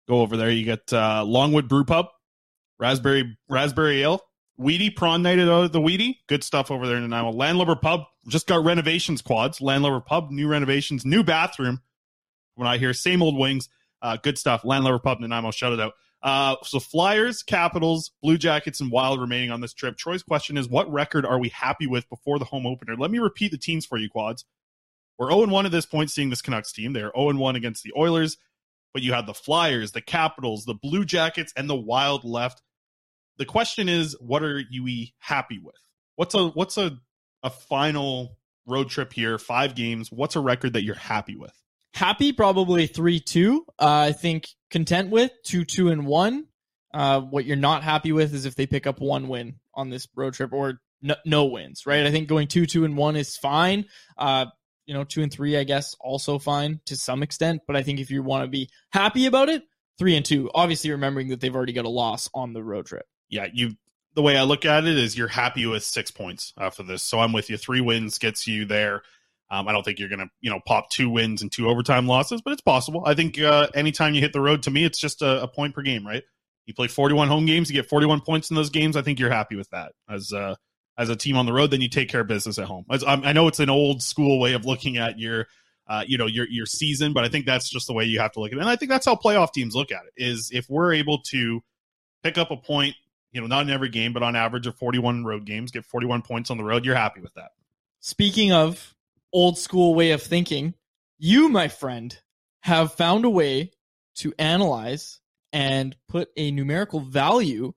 Go 0.08 0.22
over 0.22 0.38
there. 0.38 0.50
You 0.50 0.64
get 0.64 0.94
uh, 0.94 1.26
Longwood 1.26 1.68
Brew 1.68 1.84
Pub, 1.84 2.06
raspberry 2.80 3.38
raspberry 3.50 4.02
ale, 4.04 4.22
Weedy 4.58 4.90
prawn 4.90 5.22
night 5.22 5.40
at 5.40 5.72
the 5.72 5.82
Weedy. 5.82 6.22
Good 6.28 6.44
stuff 6.44 6.72
over 6.72 6.88
there 6.88 6.98
in 6.98 7.04
Nanaimo. 7.04 7.32
Landlubber 7.32 7.76
Pub 7.76 8.02
just 8.28 8.48
got 8.48 8.66
renovations 8.66 9.22
quads. 9.22 9.62
Landlubber 9.62 10.02
Pub, 10.02 10.32
new 10.32 10.48
renovations, 10.48 11.06
new 11.06 11.24
bathroom. 11.24 11.82
When 12.56 12.68
I 12.68 12.78
hear 12.78 12.94
same 12.94 13.22
old 13.22 13.38
wings, 13.38 13.70
uh, 14.02 14.18
good 14.18 14.38
stuff. 14.38 14.64
Landlubber 14.64 15.00
Pub 15.00 15.20
Nanaimo, 15.20 15.52
shout 15.52 15.74
it 15.74 15.80
out. 15.80 15.94
Uh, 16.24 16.56
so 16.64 16.80
Flyers, 16.80 17.44
Capitals, 17.44 18.12
Blue 18.24 18.38
Jackets, 18.38 18.82
and 18.82 18.92
Wild 18.92 19.22
remaining 19.22 19.52
on 19.52 19.62
this 19.62 19.74
trip. 19.74 19.98
Troy's 19.98 20.24
question 20.24 20.58
is, 20.58 20.68
what 20.68 20.92
record 20.92 21.26
are 21.26 21.40
we 21.40 21.50
happy 21.50 21.86
with 21.86 22.10
before 22.10 22.40
the 22.40 22.46
home 22.46 22.66
opener? 22.66 22.96
Let 22.96 23.12
me 23.12 23.20
repeat 23.20 23.52
the 23.52 23.58
teams 23.58 23.86
for 23.86 23.98
you, 23.98 24.10
quads. 24.10 24.44
We're 25.20 25.32
0 25.32 25.48
1 25.48 25.66
at 25.66 25.72
this 25.72 25.86
point, 25.86 26.12
seeing 26.12 26.30
this 26.30 26.42
Canucks 26.42 26.72
team. 26.72 26.94
They're 26.94 27.12
0 27.16 27.36
1 27.36 27.56
against 27.56 27.84
the 27.84 27.94
Oilers, 27.96 28.38
but 28.94 29.04
you 29.04 29.14
had 29.14 29.28
the 29.28 29.34
Flyers, 29.34 29.92
the 29.92 30.02
Capitals, 30.02 30.66
the 30.66 30.74
Blue 30.74 31.06
Jackets, 31.06 31.54
and 31.56 31.70
the 31.70 31.76
Wild 31.76 32.24
left. 32.24 32.62
The 33.38 33.46
question 33.46 33.90
is, 33.90 34.16
what 34.20 34.44
are 34.44 34.60
you 34.70 35.08
happy 35.20 35.60
with? 35.60 35.76
What's 36.16 36.34
a 36.36 36.48
what's 36.50 36.78
a 36.78 36.98
a 37.44 37.50
final 37.50 38.38
road 38.66 38.90
trip 38.90 39.14
here? 39.14 39.38
Five 39.38 39.76
games. 39.76 40.12
What's 40.12 40.36
a 40.36 40.40
record 40.40 40.74
that 40.74 40.84
you're 40.84 40.96
happy 40.96 41.36
with? 41.36 41.54
Happy, 41.94 42.34
probably 42.34 42.88
three 42.88 43.20
two. 43.20 43.66
Uh, 43.80 44.08
I 44.10 44.12
think 44.12 44.48
content 44.70 45.10
with 45.10 45.32
two 45.46 45.66
two 45.66 45.90
and 45.90 46.06
one. 46.06 46.48
Uh, 46.94 47.22
what 47.22 47.46
you're 47.46 47.58
not 47.58 47.84
happy 47.84 48.12
with 48.12 48.34
is 48.34 48.46
if 48.46 48.56
they 48.56 48.66
pick 48.66 48.88
up 48.88 49.00
one 49.00 49.28
win 49.28 49.60
on 49.76 49.90
this 49.90 50.08
road 50.16 50.34
trip 50.34 50.54
or 50.54 50.80
no, 51.02 51.16
no 51.26 51.46
wins, 51.46 51.86
right? 51.86 52.06
I 52.06 52.12
think 52.12 52.28
going 52.28 52.48
two 52.48 52.66
two 52.66 52.86
and 52.86 52.98
one 52.98 53.16
is 53.16 53.38
fine. 53.38 53.86
Uh, 54.18 54.48
you 54.86 54.94
know, 54.94 55.04
two 55.04 55.22
and 55.22 55.32
three, 55.32 55.58
I 55.58 55.64
guess, 55.64 55.96
also 56.00 56.40
fine 56.40 56.80
to 56.86 56.96
some 56.96 57.22
extent. 57.22 57.62
But 57.68 57.76
I 57.76 57.84
think 57.84 58.00
if 58.00 58.10
you 58.10 58.24
want 58.24 58.46
to 58.46 58.48
be 58.48 58.70
happy 58.92 59.26
about 59.26 59.50
it, 59.50 59.64
three 60.00 60.16
and 60.16 60.26
two. 60.26 60.50
Obviously, 60.54 60.92
remembering 60.92 61.30
that 61.30 61.42
they've 61.42 61.56
already 61.56 61.74
got 61.74 61.86
a 61.86 61.90
loss 61.90 62.30
on 62.34 62.54
the 62.54 62.64
road 62.64 62.86
trip. 62.86 63.06
Yeah, 63.30 63.48
you. 63.52 63.76
The 64.14 64.22
way 64.24 64.36
I 64.36 64.44
look 64.44 64.66
at 64.66 64.86
it 64.86 64.98
is 64.98 65.16
you're 65.16 65.28
happy 65.28 65.68
with 65.68 65.84
six 65.84 66.10
points 66.10 66.52
after 66.58 66.82
this. 66.82 67.04
So 67.04 67.20
I'm 67.20 67.34
with 67.34 67.52
you. 67.52 67.58
Three 67.58 67.82
wins 67.82 68.18
gets 68.18 68.48
you 68.48 68.66
there. 68.66 69.04
Um, 69.50 69.68
I 69.68 69.72
don't 69.72 69.84
think 69.84 70.00
you're 70.00 70.10
going 70.10 70.20
to, 70.20 70.30
you 70.42 70.50
know, 70.50 70.60
pop 70.66 70.90
two 70.90 71.10
wins 71.10 71.42
and 71.42 71.52
two 71.52 71.70
overtime 71.70 72.08
losses, 72.08 72.42
but 72.42 72.52
it's 72.52 72.62
possible. 72.62 73.04
I 73.06 73.14
think 73.14 73.40
uh, 73.40 73.68
anytime 73.74 74.14
you 74.14 74.22
hit 74.22 74.34
the 74.34 74.42
road, 74.42 74.64
to 74.64 74.72
me, 74.72 74.84
it's 74.84 75.00
just 75.00 75.22
a, 75.22 75.44
a, 75.44 75.48
point 75.48 75.74
per 75.74 75.84
game, 75.84 76.06
right? 76.06 76.24
You 76.66 76.74
play 76.74 76.88
41 76.88 77.30
home 77.30 77.46
games, 77.46 77.70
you 77.70 77.76
get 77.76 77.88
41 77.88 78.22
points 78.22 78.50
in 78.50 78.56
those 78.56 78.70
games. 78.70 78.98
I 78.98 79.04
think 79.04 79.20
you're 79.20 79.32
happy 79.32 79.56
with 79.56 79.70
that 79.70 79.94
as 80.10 80.34
uh, 80.34 80.56
as 80.98 81.08
a 81.08 81.16
team 81.16 81.38
on 81.38 81.46
the 81.46 81.54
road. 81.54 81.72
Then 81.72 81.80
you 81.80 81.88
take 81.88 82.10
care 82.10 82.22
of 82.22 82.28
business 82.28 82.60
at 82.60 82.66
home. 82.66 82.86
As, 82.92 83.06
I 83.06 83.32
know 83.32 83.48
it's 83.48 83.62
an 83.62 83.70
old 83.70 84.04
school 84.04 84.40
way 84.40 84.52
of 84.52 84.66
looking 84.66 84.98
at 84.98 85.18
your, 85.18 85.48
uh, 85.88 86.04
you 86.06 86.18
know, 86.18 86.26
your 86.26 86.46
your 86.50 86.66
season, 86.66 87.14
but 87.14 87.24
I 87.24 87.30
think 87.30 87.46
that's 87.46 87.70
just 87.70 87.88
the 87.88 87.94
way 87.94 88.04
you 88.04 88.20
have 88.20 88.34
to 88.34 88.42
look 88.42 88.52
at 88.52 88.58
it. 88.58 88.62
And 88.62 88.70
I 88.70 88.76
think 88.76 88.92
that's 88.92 89.06
how 89.06 89.16
playoff 89.16 89.54
teams 89.54 89.76
look 89.76 89.94
at 89.94 90.02
it. 90.08 90.22
Is 90.22 90.52
if 90.52 90.70
we're 90.70 90.94
able 90.94 91.20
to 91.30 91.62
pick 92.22 92.38
up 92.38 92.52
a 92.52 92.58
point, 92.58 92.96
you 93.32 93.42
know, 93.42 93.48
not 93.48 93.64
in 93.64 93.70
every 93.70 93.90
game, 93.90 94.14
but 94.14 94.24
on 94.24 94.36
average 94.36 94.68
of 94.68 94.76
41 94.76 95.26
road 95.26 95.46
games, 95.46 95.72
get 95.72 95.86
41 95.86 96.22
points 96.22 96.50
on 96.50 96.58
the 96.58 96.64
road, 96.64 96.86
you're 96.86 96.96
happy 96.96 97.22
with 97.22 97.34
that. 97.36 97.52
Speaking 98.00 98.52
of 98.52 98.96
old 99.34 99.58
school 99.58 99.94
way 99.96 100.12
of 100.12 100.22
thinking, 100.22 100.74
you, 101.18 101.50
my 101.50 101.68
friend, 101.68 102.18
have 102.62 102.94
found 102.94 103.26
a 103.26 103.30
way 103.30 103.72
to 104.16 104.34
analyze 104.40 105.20
and 105.54 105.96
put 106.08 106.30
a 106.38 106.52
numerical 106.52 107.00
value 107.00 107.74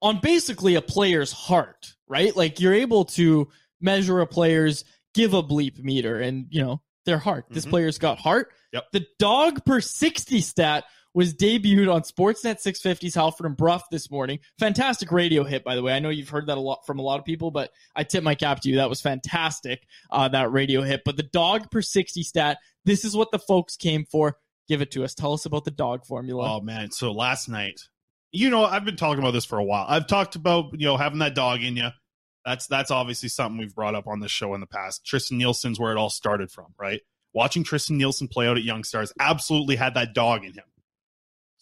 on 0.00 0.20
basically 0.20 0.74
a 0.74 0.82
player's 0.82 1.32
heart, 1.32 1.94
right? 2.08 2.34
Like 2.36 2.60
you're 2.60 2.74
able 2.74 3.04
to 3.06 3.48
measure 3.80 4.20
a 4.20 4.26
player's 4.26 4.84
give 5.14 5.34
a 5.34 5.42
bleep 5.42 5.78
meter 5.78 6.20
and, 6.20 6.46
you 6.50 6.62
know, 6.62 6.80
their 7.04 7.18
heart. 7.18 7.46
This 7.50 7.66
Mhm. 7.66 7.70
player's 7.70 7.98
got 7.98 8.18
heart. 8.18 8.52
Yep. 8.72 8.84
The 8.92 9.06
dog 9.18 9.64
per 9.64 9.80
60 9.80 10.40
stat 10.40 10.84
was 11.14 11.34
debuted 11.34 11.92
on 11.92 12.02
Sportsnet 12.02 12.62
650's 12.62 13.14
Halford 13.14 13.46
and 13.46 13.56
Brough 13.56 13.82
this 13.90 14.10
morning. 14.10 14.38
Fantastic 14.58 15.10
radio 15.12 15.44
hit, 15.44 15.64
by 15.64 15.74
the 15.74 15.82
way. 15.82 15.92
I 15.92 15.98
know 15.98 16.10
you've 16.10 16.28
heard 16.28 16.46
that 16.46 16.58
a 16.58 16.60
lot 16.60 16.86
from 16.86 16.98
a 16.98 17.02
lot 17.02 17.18
of 17.18 17.24
people, 17.24 17.50
but 17.50 17.70
I 17.94 18.04
tip 18.04 18.24
my 18.24 18.34
cap 18.34 18.60
to 18.60 18.68
you. 18.68 18.76
That 18.76 18.88
was 18.88 19.00
fantastic, 19.00 19.86
uh, 20.10 20.28
that 20.28 20.52
radio 20.52 20.82
hit. 20.82 21.02
But 21.04 21.16
the 21.16 21.22
dog 21.22 21.70
per 21.70 21.82
60 21.82 22.22
stat, 22.22 22.58
this 22.84 23.04
is 23.04 23.16
what 23.16 23.30
the 23.30 23.38
folks 23.38 23.76
came 23.76 24.04
for. 24.04 24.36
Give 24.68 24.80
it 24.80 24.90
to 24.92 25.04
us. 25.04 25.14
Tell 25.14 25.32
us 25.32 25.44
about 25.44 25.64
the 25.64 25.70
dog 25.70 26.06
formula. 26.06 26.56
Oh 26.56 26.60
man! 26.60 26.92
So 26.92 27.12
last 27.12 27.48
night, 27.48 27.80
you 28.30 28.48
know, 28.48 28.64
I've 28.64 28.84
been 28.84 28.96
talking 28.96 29.18
about 29.18 29.32
this 29.32 29.44
for 29.44 29.58
a 29.58 29.64
while. 29.64 29.84
I've 29.88 30.06
talked 30.06 30.36
about 30.36 30.78
you 30.78 30.86
know 30.86 30.96
having 30.96 31.18
that 31.18 31.34
dog 31.34 31.62
in 31.62 31.76
you. 31.76 31.88
That's 32.44 32.68
that's 32.68 32.90
obviously 32.90 33.28
something 33.28 33.58
we've 33.58 33.74
brought 33.74 33.96
up 33.96 34.06
on 34.06 34.20
this 34.20 34.30
show 34.30 34.54
in 34.54 34.60
the 34.60 34.66
past. 34.66 35.04
Tristen 35.04 35.36
Nielsen's 35.36 35.80
where 35.80 35.92
it 35.92 35.98
all 35.98 36.10
started 36.10 36.50
from, 36.50 36.74
right? 36.78 37.00
watching 37.32 37.64
Tristen 37.64 37.96
Nielsen 37.96 38.28
play 38.28 38.46
out 38.46 38.56
at 38.56 38.64
Young 38.64 38.84
Stars, 38.84 39.12
absolutely 39.18 39.76
had 39.76 39.94
that 39.94 40.14
dog 40.14 40.44
in 40.44 40.52
him. 40.52 40.64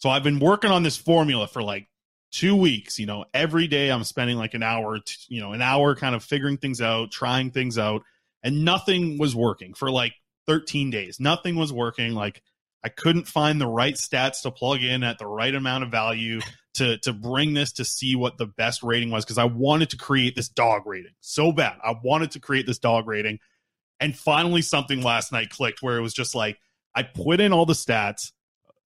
So 0.01 0.09
I've 0.09 0.23
been 0.23 0.39
working 0.39 0.71
on 0.71 0.81
this 0.81 0.97
formula 0.97 1.47
for 1.47 1.61
like 1.61 1.87
two 2.31 2.55
weeks. 2.55 2.97
You 2.97 3.05
know, 3.05 3.25
every 3.35 3.67
day 3.67 3.89
I'm 3.89 4.03
spending 4.03 4.35
like 4.35 4.55
an 4.55 4.63
hour, 4.63 4.99
you 5.27 5.41
know, 5.41 5.53
an 5.53 5.61
hour 5.61 5.95
kind 5.95 6.15
of 6.15 6.23
figuring 6.23 6.57
things 6.57 6.81
out, 6.81 7.11
trying 7.11 7.51
things 7.51 7.77
out, 7.77 8.01
and 8.41 8.65
nothing 8.65 9.19
was 9.19 9.35
working 9.35 9.75
for 9.75 9.91
like 9.91 10.13
13 10.47 10.89
days. 10.89 11.19
Nothing 11.19 11.55
was 11.55 11.71
working. 11.71 12.15
Like 12.15 12.41
I 12.83 12.89
couldn't 12.89 13.27
find 13.27 13.61
the 13.61 13.67
right 13.67 13.93
stats 13.93 14.41
to 14.41 14.49
plug 14.49 14.81
in 14.81 15.03
at 15.03 15.19
the 15.19 15.27
right 15.27 15.53
amount 15.53 15.83
of 15.83 15.91
value 15.91 16.41
to 16.75 16.97
to 16.99 17.13
bring 17.13 17.53
this 17.53 17.73
to 17.73 17.85
see 17.85 18.15
what 18.15 18.39
the 18.39 18.47
best 18.47 18.81
rating 18.81 19.11
was 19.11 19.23
because 19.23 19.37
I 19.37 19.45
wanted 19.45 19.91
to 19.91 19.97
create 19.97 20.35
this 20.35 20.49
dog 20.49 20.87
rating 20.87 21.13
so 21.19 21.51
bad. 21.51 21.77
I 21.83 21.93
wanted 22.03 22.31
to 22.31 22.39
create 22.39 22.65
this 22.65 22.79
dog 22.79 23.07
rating. 23.07 23.37
And 23.99 24.17
finally 24.17 24.63
something 24.63 25.03
last 25.03 25.31
night 25.31 25.51
clicked 25.51 25.83
where 25.83 25.95
it 25.95 26.01
was 26.01 26.15
just 26.15 26.33
like 26.33 26.57
I 26.95 27.03
put 27.03 27.39
in 27.39 27.53
all 27.53 27.67
the 27.67 27.73
stats 27.73 28.31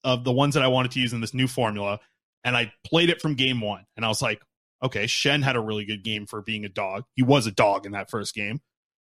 of 0.06 0.24
the 0.24 0.32
ones 0.32 0.54
that 0.54 0.64
I 0.64 0.68
wanted 0.68 0.92
to 0.92 1.00
use 1.02 1.12
in 1.12 1.20
this 1.20 1.34
new 1.34 1.48
formula 1.48 2.00
and 2.44 2.56
I 2.56 2.72
played 2.86 3.10
it 3.10 3.22
from 3.22 3.34
game 3.34 3.60
1 3.60 3.86
and 3.98 4.06
I 4.06 4.08
was 4.08 4.22
like, 4.22 4.42
okay, 4.82 5.06
Schenn 5.06 5.44
had 5.44 5.56
a 5.56 5.60
really 5.60 5.84
good 5.84 6.04
game 6.04 6.28
for 6.28 6.42
being 6.42 6.64
a 6.64 6.70
dog. 6.70 7.04
He 7.16 7.24
was 7.24 7.48
a 7.48 7.52
dog 7.52 7.86
in 7.86 7.94
that 7.94 8.10
first 8.10 8.36
game. 8.36 8.62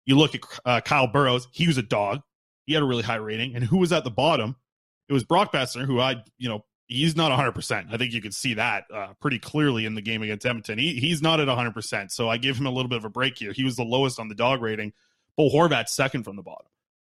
You 0.06 0.18
look 0.18 0.36
at 0.36 0.42
uh, 0.66 0.82
Kyle 0.82 1.08
Burroughs, 1.08 1.48
he 1.52 1.68
was 1.68 1.78
a 1.78 1.84
dog. 1.84 2.22
He 2.66 2.74
had 2.74 2.84
a 2.84 2.86
really 2.86 3.04
high 3.04 3.16
rating 3.16 3.56
and 3.56 3.64
who 3.64 3.78
was 3.78 3.94
at 3.94 4.04
the 4.04 4.12
bottom? 4.12 4.56
It 5.08 5.14
was 5.14 5.24
Brock 5.24 5.54
Boeser 5.54 5.86
who 5.86 6.00
I, 6.00 6.24
you 6.38 6.50
know, 6.50 6.66
he's 6.88 7.16
not 7.16 7.32
100%. 7.38 7.94
I 7.94 7.98
think 7.98 8.14
you 8.14 8.22
could 8.22 8.34
see 8.34 8.56
that 8.56 8.86
uh, 8.94 9.14
pretty 9.22 9.40
clearly 9.40 9.86
in 9.86 9.94
the 9.94 10.02
game 10.02 10.24
against 10.24 10.46
Edmonton. 10.46 10.80
He, 10.80 10.94
he's 11.00 11.22
not 11.22 11.40
at 11.40 11.48
100%. 11.48 12.12
So 12.12 12.28
I 12.28 12.38
give 12.38 12.58
him 12.58 12.66
a 12.66 12.72
little 12.72 12.90
bit 12.90 12.98
of 12.98 13.06
a 13.06 13.10
break 13.10 13.38
here. 13.38 13.54
He 13.54 13.64
was 13.64 13.76
the 13.76 13.84
lowest 13.84 14.20
on 14.20 14.30
the 14.30 14.36
dog 14.36 14.62
rating. 14.62 14.94
Bo 15.36 15.50
Horvat's 15.50 15.94
second 15.94 16.24
from 16.24 16.36
the 16.36 16.42
bottom. 16.42 16.66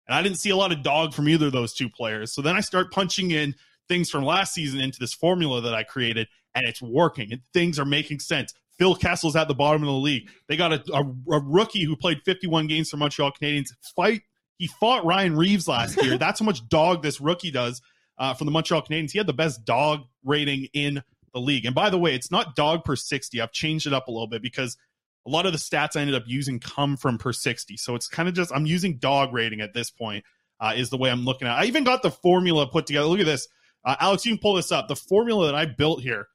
And 0.06 0.14
I 0.14 0.22
didn't 0.22 0.38
see 0.38 0.50
a 0.50 0.56
lot 0.56 0.72
of 0.72 0.82
dog 0.82 1.14
from 1.14 1.28
either 1.28 1.46
of 1.46 1.52
those 1.52 1.72
two 1.72 1.88
players. 1.88 2.32
So 2.32 2.42
then 2.42 2.56
I 2.56 2.60
start 2.60 2.90
punching 2.90 3.30
in 3.30 3.54
things 3.90 4.08
from 4.08 4.24
last 4.24 4.54
season 4.54 4.80
into 4.80 5.00
this 5.00 5.12
formula 5.12 5.60
that 5.60 5.74
I 5.74 5.82
created, 5.82 6.28
and 6.54 6.64
it's 6.66 6.80
working, 6.80 7.32
and 7.32 7.42
things 7.52 7.78
are 7.78 7.84
making 7.84 8.20
sense. 8.20 8.54
Phil 8.78 8.94
Kessel's 8.94 9.36
at 9.36 9.48
the 9.48 9.54
bottom 9.54 9.82
of 9.82 9.88
the 9.88 9.92
league. 9.92 10.30
They 10.48 10.56
got 10.56 10.72
a, 10.72 10.82
a, 10.94 11.02
a 11.34 11.40
rookie 11.44 11.84
who 11.84 11.96
played 11.96 12.22
51 12.24 12.68
games 12.68 12.88
for 12.88 12.96
Montreal 12.96 13.32
Canadiens. 13.32 13.74
Fight. 13.94 14.22
He 14.56 14.68
fought 14.68 15.04
Ryan 15.04 15.36
Reaves 15.36 15.68
last 15.68 16.02
year. 16.02 16.16
That's 16.18 16.40
how 16.40 16.46
much 16.46 16.66
dog 16.68 17.02
this 17.02 17.20
rookie 17.20 17.50
does 17.50 17.82
uh, 18.16 18.32
from 18.32 18.46
the 18.46 18.52
Montreal 18.52 18.82
Canadiens. 18.82 19.10
He 19.10 19.18
had 19.18 19.26
the 19.26 19.34
best 19.34 19.66
dog 19.66 20.04
rating 20.24 20.68
in 20.72 21.02
the 21.34 21.40
league. 21.40 21.66
And 21.66 21.74
by 21.74 21.90
the 21.90 21.98
way, 21.98 22.14
it's 22.14 22.30
not 22.30 22.56
dog 22.56 22.84
per 22.84 22.96
60. 22.96 23.40
I've 23.40 23.52
changed 23.52 23.86
it 23.86 23.92
up 23.92 24.08
a 24.08 24.10
little 24.10 24.28
bit 24.28 24.40
because 24.40 24.78
a 25.26 25.30
lot 25.30 25.44
of 25.44 25.52
the 25.52 25.58
stats 25.58 25.96
I 25.96 26.00
ended 26.00 26.16
up 26.16 26.24
using 26.26 26.58
come 26.58 26.96
from 26.96 27.18
per 27.18 27.32
60. 27.32 27.76
So 27.76 27.94
it's 27.94 28.08
kind 28.08 28.28
of 28.28 28.34
just, 28.34 28.50
I'm 28.50 28.66
using 28.66 28.96
dog 28.96 29.34
rating 29.34 29.60
at 29.60 29.74
this 29.74 29.90
point, 29.90 30.24
uh, 30.58 30.72
is 30.74 30.88
the 30.88 30.96
way 30.96 31.10
I'm 31.10 31.24
looking 31.24 31.48
at 31.48 31.58
it. 31.58 31.62
I 31.62 31.64
even 31.66 31.84
got 31.84 32.02
the 32.02 32.10
formula 32.10 32.66
put 32.66 32.86
together. 32.86 33.06
Look 33.06 33.20
at 33.20 33.26
this. 33.26 33.48
Uh, 33.84 33.96
Alex, 34.00 34.26
you 34.26 34.32
can 34.32 34.40
pull 34.40 34.54
this 34.54 34.72
up. 34.72 34.88
The 34.88 34.96
formula 34.96 35.46
that 35.46 35.54
I 35.54 35.66
built 35.66 36.02
here, 36.02 36.28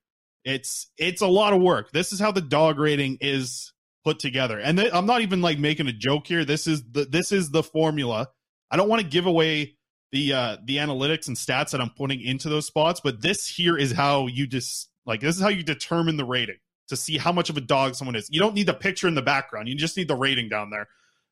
it's 0.43 0.87
it's 0.97 1.21
a 1.21 1.27
lot 1.27 1.53
of 1.53 1.61
work. 1.61 1.91
This 1.91 2.11
is 2.11 2.19
how 2.19 2.31
the 2.31 2.41
dog 2.41 2.79
rating 2.79 3.17
is 3.21 3.73
put 4.03 4.19
together. 4.19 4.59
And 4.59 4.77
th- 4.77 4.93
I'm 4.93 5.05
not 5.05 5.21
even 5.21 5.41
like 5.41 5.59
making 5.59 5.87
a 5.87 5.93
joke 5.93 6.27
here. 6.27 6.45
This 6.45 6.67
is 6.67 6.83
the 6.91 7.05
this 7.05 7.31
is 7.31 7.51
the 7.51 7.63
formula. 7.63 8.29
I 8.71 8.77
don't 8.77 8.89
want 8.89 9.01
to 9.01 9.07
give 9.07 9.25
away 9.25 9.77
the 10.11 10.33
uh 10.33 10.57
the 10.63 10.77
analytics 10.77 11.27
and 11.27 11.35
stats 11.35 11.71
that 11.71 11.81
I'm 11.81 11.91
putting 11.91 12.21
into 12.21 12.49
those 12.49 12.67
spots, 12.67 13.01
but 13.03 13.21
this 13.21 13.47
here 13.47 13.77
is 13.77 13.91
how 13.91 14.27
you 14.27 14.47
just 14.47 14.89
like 15.05 15.21
this 15.21 15.35
is 15.35 15.41
how 15.41 15.49
you 15.49 15.63
determine 15.63 16.17
the 16.17 16.25
rating 16.25 16.57
to 16.87 16.95
see 16.95 17.17
how 17.17 17.31
much 17.31 17.49
of 17.49 17.57
a 17.57 17.61
dog 17.61 17.95
someone 17.95 18.15
is. 18.15 18.27
You 18.31 18.39
don't 18.39 18.53
need 18.53 18.67
the 18.67 18.73
picture 18.73 19.07
in 19.07 19.15
the 19.15 19.21
background. 19.21 19.67
You 19.67 19.75
just 19.75 19.97
need 19.97 20.07
the 20.07 20.15
rating 20.15 20.49
down 20.49 20.69
there. 20.69 20.87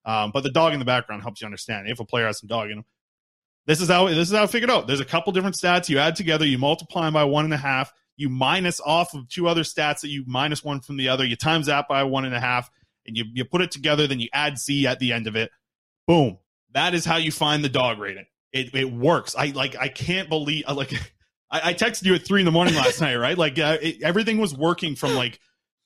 Um, 0.06 0.32
but 0.34 0.44
the 0.44 0.52
dog 0.52 0.74
in 0.74 0.80
the 0.80 0.86
background 0.86 1.22
helps 1.22 1.42
you 1.42 1.46
understand 1.46 1.88
if 1.88 2.00
a 2.00 2.06
player 2.06 2.26
has 2.26 2.40
some 2.40 2.48
dog 2.48 2.70
in 2.70 2.80
him. 2.80 2.86
This 3.66 3.82
is 3.82 3.90
how 3.90 4.08
this 4.08 4.30
is 4.30 4.36
how 4.36 4.44
I 4.44 4.48
figured 4.48 4.70
out. 4.70 4.88
There's 4.88 5.00
a 5.00 5.06
couple 5.06 5.32
different 5.32 5.56
stats 5.56 5.90
you 5.90 6.00
add 6.00 6.16
together, 6.16 6.46
you 6.46 6.58
multiply 6.58 7.06
them 7.06 7.14
by 7.14 7.24
one 7.24 7.46
and 7.46 7.54
a 7.54 7.58
half, 7.58 7.94
you 8.18 8.30
minus 8.30 8.82
off 8.82 9.14
of 9.14 9.28
two 9.30 9.48
other 9.48 9.64
stats 9.64 10.02
that 10.02 10.10
you 10.10 10.24
minus 10.28 10.64
one 10.64 10.82
from 10.82 10.98
the 10.98 11.10
other, 11.10 11.26
you 11.26 11.36
times 11.36 11.68
that 11.68 11.88
by 11.88 12.04
one 12.04 12.26
and 12.26 12.36
a 12.36 12.40
half, 12.40 12.70
and 13.06 13.16
you, 13.18 13.26
you 13.34 13.46
put 13.46 13.62
it 13.62 13.72
together, 13.72 14.08
then 14.08 14.20
you 14.20 14.28
add 14.34 14.58
Z 14.58 14.88
at 14.88 15.00
the 15.00 15.14
end 15.14 15.28
of 15.28 15.36
it. 15.36 15.52
Boom. 16.08 16.38
That 16.74 16.94
is 16.94 17.06
how 17.06 17.18
you 17.18 17.32
find 17.32 17.64
the 17.64 17.70
dog 17.70 18.00
rating. 18.00 18.26
It, 18.52 18.76
it 18.76 18.92
works. 18.92 19.36
I 19.36 19.48
like 19.48 19.76
I 19.76 19.88
can't 19.88 20.30
believe 20.30 20.66
like 20.68 20.94
I, 21.52 21.70
I 21.70 21.74
texted 21.74 22.06
you 22.06 22.16
at 22.16 22.26
three 22.26 22.42
in 22.42 22.46
the 22.46 22.52
morning 22.52 22.76
last 22.76 23.00
night, 23.02 23.16
right? 23.16 23.38
Like 23.38 23.58
uh, 23.58 23.78
it, 23.82 24.04
everything 24.04 24.40
was 24.40 24.56
working 24.56 24.96
from 24.96 25.16
like 25.16 25.40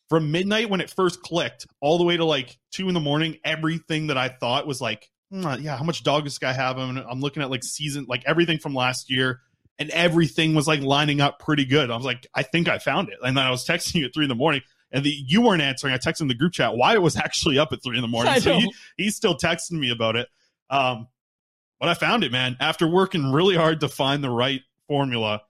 from 0.09 0.31
midnight 0.31 0.69
when 0.69 0.81
it 0.81 0.89
first 0.89 1.21
clicked 1.21 1.67
all 1.81 1.97
the 1.97 2.03
way 2.03 2.17
to 2.17 2.25
like 2.25 2.57
two 2.71 2.87
in 2.87 2.93
the 2.93 2.99
morning. 2.99 3.37
Everything 3.43 4.07
that 4.07 4.17
I 4.17 4.29
thought 4.29 4.65
was 4.65 4.81
like 4.81 5.09
yeah, 5.31 5.77
how 5.77 5.83
much 5.83 6.03
dog 6.03 6.23
does 6.23 6.33
this 6.33 6.39
guy 6.39 6.53
have? 6.53 6.77
I'm, 6.77 6.97
I'm 6.97 7.19
looking 7.19 7.43
at 7.43 7.49
like 7.49 7.63
season, 7.63 8.05
like 8.07 8.23
everything 8.25 8.59
from 8.59 8.73
last 8.73 9.09
year, 9.09 9.41
and 9.79 9.89
everything 9.91 10.55
was 10.55 10.67
like 10.67 10.81
lining 10.81 11.21
up 11.21 11.39
pretty 11.39 11.65
good. 11.65 11.91
I 11.91 11.95
was 11.95 12.05
like, 12.05 12.25
I 12.33 12.43
think 12.43 12.67
I 12.67 12.79
found 12.79 13.09
it. 13.09 13.15
And 13.21 13.37
then 13.37 13.45
I 13.45 13.51
was 13.51 13.65
texting 13.67 13.95
you 13.95 14.05
at 14.05 14.13
three 14.13 14.25
in 14.25 14.29
the 14.29 14.35
morning, 14.35 14.61
and 14.91 15.03
the, 15.03 15.09
you 15.09 15.41
weren't 15.41 15.61
answering. 15.61 15.93
I 15.93 15.97
texted 15.97 16.21
in 16.21 16.27
the 16.27 16.35
group 16.35 16.53
chat 16.53 16.75
why 16.75 16.93
it 16.93 17.01
was 17.01 17.15
actually 17.15 17.59
up 17.59 17.73
at 17.73 17.83
three 17.83 17.97
in 17.97 18.01
the 18.01 18.07
morning. 18.07 18.33
I 18.33 18.39
So 18.39 18.53
he, 18.53 18.73
he's 18.95 19.15
still 19.15 19.35
texting 19.35 19.79
me 19.79 19.91
about 19.91 20.15
it. 20.15 20.27
Um, 20.69 21.07
but 21.79 21.89
I 21.89 21.93
found 21.93 22.23
it, 22.23 22.31
man. 22.31 22.57
After 22.59 22.87
working 22.87 23.31
really 23.31 23.55
hard 23.55 23.81
to 23.81 23.89
find 23.89 24.23
the 24.23 24.29
right 24.29 24.61
formula, 24.87 25.43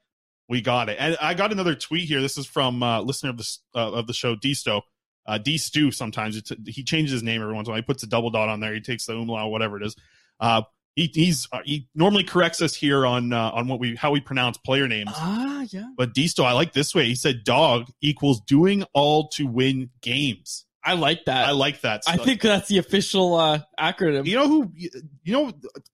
we 0.49 0.61
got 0.61 0.89
it. 0.89 0.97
And 0.99 1.17
I 1.21 1.33
got 1.33 1.51
another 1.51 1.75
tweet 1.75 2.07
here. 2.07 2.21
This 2.21 2.37
is 2.37 2.45
from 2.45 2.83
uh, 2.83 3.01
listener 3.01 3.29
of 3.29 3.37
the 3.37 3.57
uh, 3.75 3.91
of 3.91 4.07
the 4.07 4.13
show, 4.13 4.35
Disto. 4.35 4.81
Uh, 5.27 5.37
D 5.37 5.57
Stu. 5.57 5.91
Sometimes 5.91 6.37
it's, 6.37 6.53
he 6.65 6.83
changes 6.83 7.11
his 7.11 7.23
name 7.23 7.41
every 7.41 7.53
once 7.53 7.67
in 7.67 7.71
a 7.71 7.73
while. 7.73 7.81
He 7.81 7.85
puts 7.85 8.01
a 8.03 8.07
double 8.07 8.29
dot 8.29 8.47
on 8.47 8.61
there. 8.61 8.73
He 8.73 8.79
takes 8.79 9.05
the 9.05 9.13
umlaut, 9.13 9.51
whatever 9.51 9.75
it 9.75 9.85
is. 9.85 9.95
Uh, 10.39 10.61
he, 10.95 11.11
he's 11.13 11.47
uh, 11.51 11.59
he 11.65 11.89
normally 11.93 12.23
corrects 12.23 12.61
us 12.61 12.73
here 12.73 13.05
on 13.05 13.33
uh, 13.33 13.51
on 13.51 13.67
what 13.67 13.79
we 13.79 13.95
how 13.95 14.11
we 14.11 14.21
pronounce 14.21 14.57
player 14.57 14.87
names. 14.87 15.11
Ah, 15.13 15.65
yeah. 15.69 15.89
But 15.97 16.13
Disto, 16.13 16.43
I 16.45 16.53
like 16.53 16.73
this 16.73 16.95
way. 16.95 17.05
He 17.05 17.15
said 17.15 17.43
dog 17.43 17.89
equals 18.01 18.41
doing 18.41 18.83
all 18.93 19.27
to 19.29 19.45
win 19.45 19.89
games. 20.01 20.65
I 20.83 20.93
like 20.93 21.25
that. 21.25 21.49
I 21.49 21.51
like 21.51 21.81
that. 21.81 22.03
I 22.07 22.15
think 22.15 22.41
that's 22.41 22.69
the 22.69 22.77
official 22.77 23.35
uh, 23.35 23.59
acronym. 23.77 24.25
You 24.25 24.37
know 24.37 24.47
who? 24.47 24.71
You 24.75 25.33
know, 25.33 25.51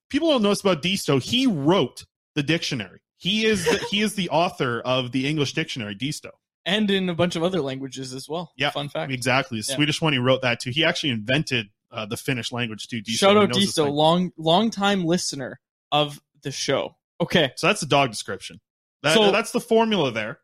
people 0.10 0.30
don't 0.30 0.44
know 0.44 0.50
this 0.50 0.62
about 0.62 0.84
Disto. 0.84 1.18
He 1.18 1.48
wrote 1.48 2.06
the 2.36 2.44
dictionary. 2.44 3.02
He 3.18 3.46
is 3.46 3.66
the, 3.66 3.78
he 3.90 4.02
is 4.02 4.14
the 4.14 4.30
author 4.30 4.82
of 4.82 5.12
the 5.12 5.28
English 5.28 5.54
dictionary, 5.54 5.96
Disto. 5.96 6.30
And 6.66 6.90
in 6.90 7.10
a 7.10 7.14
bunch 7.16 7.36
of 7.36 7.44
other 7.44 7.62
languages 7.62 8.14
as 8.14 8.30
well. 8.30 8.54
Yeah, 8.56 8.70
fun 8.70 8.88
fact. 8.90 9.12
Exactly. 9.12 9.60
The 9.60 9.66
Yeah. 9.70 9.76
Swedish 9.76 10.02
one, 10.02 10.14
he 10.14 10.20
wrote 10.20 10.42
that 10.44 10.60
too. 10.62 10.70
He 10.72 10.86
actually 10.86 11.10
invented 11.10 11.68
uh, 11.92 12.06
the 12.06 12.18
Finnish 12.18 12.52
language 12.52 12.88
too. 12.88 13.02
Shout 13.06 13.36
out 13.38 13.50
Disto, 13.52 13.90
long 13.92 14.32
long 14.38 14.70
time 14.72 15.04
listener 15.06 15.60
of 15.92 16.20
the 16.42 16.52
show. 16.52 16.96
Okay, 17.22 17.52
So 17.58 17.68
that's 17.68 17.80
the 17.82 17.86
dog 17.88 18.10
description. 18.12 18.60
That, 19.04 19.14
So- 19.16 19.32
that's 19.32 19.52
the 19.52 19.60
formula 19.60 20.12
there. 20.12 20.40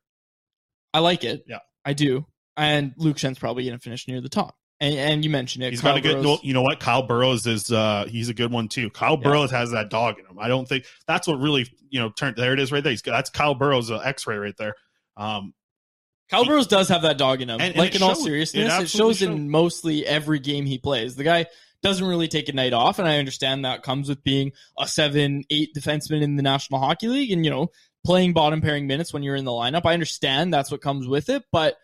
I 0.94 1.00
like 1.00 1.24
it. 1.24 1.44
Yeah. 1.48 1.60
I 1.86 1.94
do. 1.94 2.26
And 2.58 2.94
Luke 2.98 3.18
Schenn's 3.18 3.40
probably 3.40 3.64
going 3.64 3.78
to 3.78 3.82
finish 3.82 4.08
near 4.08 4.22
the 4.22 4.30
top. 4.30 4.56
And, 4.82 4.96
and 4.96 5.24
you 5.24 5.30
mentioned 5.30 5.64
it. 5.64 5.72
He's 5.72 5.82
Kyle 5.82 5.92
got 5.94 5.98
a 6.00 6.02
good. 6.02 6.24
Burroughs- 6.24 6.44
you 6.44 6.54
know 6.54 6.62
what? 6.62 6.80
Kyle 6.80 7.04
Burroughs 7.04 7.46
is. 7.48 7.72
uh 7.72 8.06
He's 8.10 8.30
a 8.30 8.34
good 8.34 8.52
one 8.52 8.68
too. 8.70 8.90
Kyle 8.90 9.18
Burroughs 9.18 9.52
has 9.52 9.72
that 9.72 9.90
dog 9.90 10.20
in 10.20 10.26
him. 10.26 10.38
I 10.40 10.48
don't 10.48 10.68
think 10.68 10.86
that's 11.08 11.28
what 11.28 11.40
really 11.40 11.68
you 11.90 12.00
know 12.00 12.10
turned. 12.10 12.38
There 12.38 12.54
it 12.54 12.60
is, 12.60 12.72
right 12.72 12.82
there. 12.84 12.92
He's 12.92 13.02
got, 13.02 13.12
that's 13.14 13.30
Kyle 13.30 13.56
Burroughs' 13.56 13.92
uh, 13.92 13.98
X-ray 13.98 14.38
right 14.38 14.56
there. 14.58 14.76
Um, 15.18 15.54
Kyle 16.30 16.46
Burroughs 16.46 16.68
does 16.68 16.90
have 16.90 17.02
that 17.04 17.18
dog 17.18 17.42
in 17.42 17.50
him. 17.50 17.56
And- 17.60 17.70
and 17.70 17.76
like 17.76 17.90
it 17.96 17.98
in 17.98 18.04
all 18.04 18.10
showed. 18.10 18.20
It 18.22 18.24
seriousness, 18.24 18.66
it, 18.66 18.72
absolutely 18.72 19.14
shows 19.16 19.22
in 19.24 19.50
mostly 19.50 20.06
every 20.06 20.40
game 20.40 20.66
he 20.66 20.78
plays. 20.78 21.16
The 21.16 21.24
guy 21.24 21.48
doesn't 21.82 22.06
really 22.06 22.28
take 22.28 22.50
a 22.50 22.54
night 22.54 22.74
off, 22.74 23.00
and 23.00 23.08
I 23.08 23.18
understand 23.20 23.66
that 23.66 23.84
comes 23.84 24.10
with 24.10 24.24
being 24.24 24.52
a 24.78 24.88
seven, 24.88 25.44
eight 25.50 25.74
defenseman 25.76 26.22
in 26.22 26.36
the 26.36 26.44
National 26.44 26.80
Hockey 26.80 27.08
League, 27.08 27.32
and 27.32 27.44
you 27.46 27.52
know 27.52 27.72
playing 28.06 28.34
bottom 28.34 28.62
pairing 28.62 28.88
minutes 28.88 29.14
when 29.14 29.24
you're 29.24 29.36
in 29.36 29.46
the 29.46 29.52
lineup. 29.52 29.86
I 29.86 29.94
understand 29.94 30.54
that's 30.54 30.72
what 30.72 30.82
comes 30.82 31.08
with 31.08 31.30
it, 31.30 31.44
but 31.52 31.78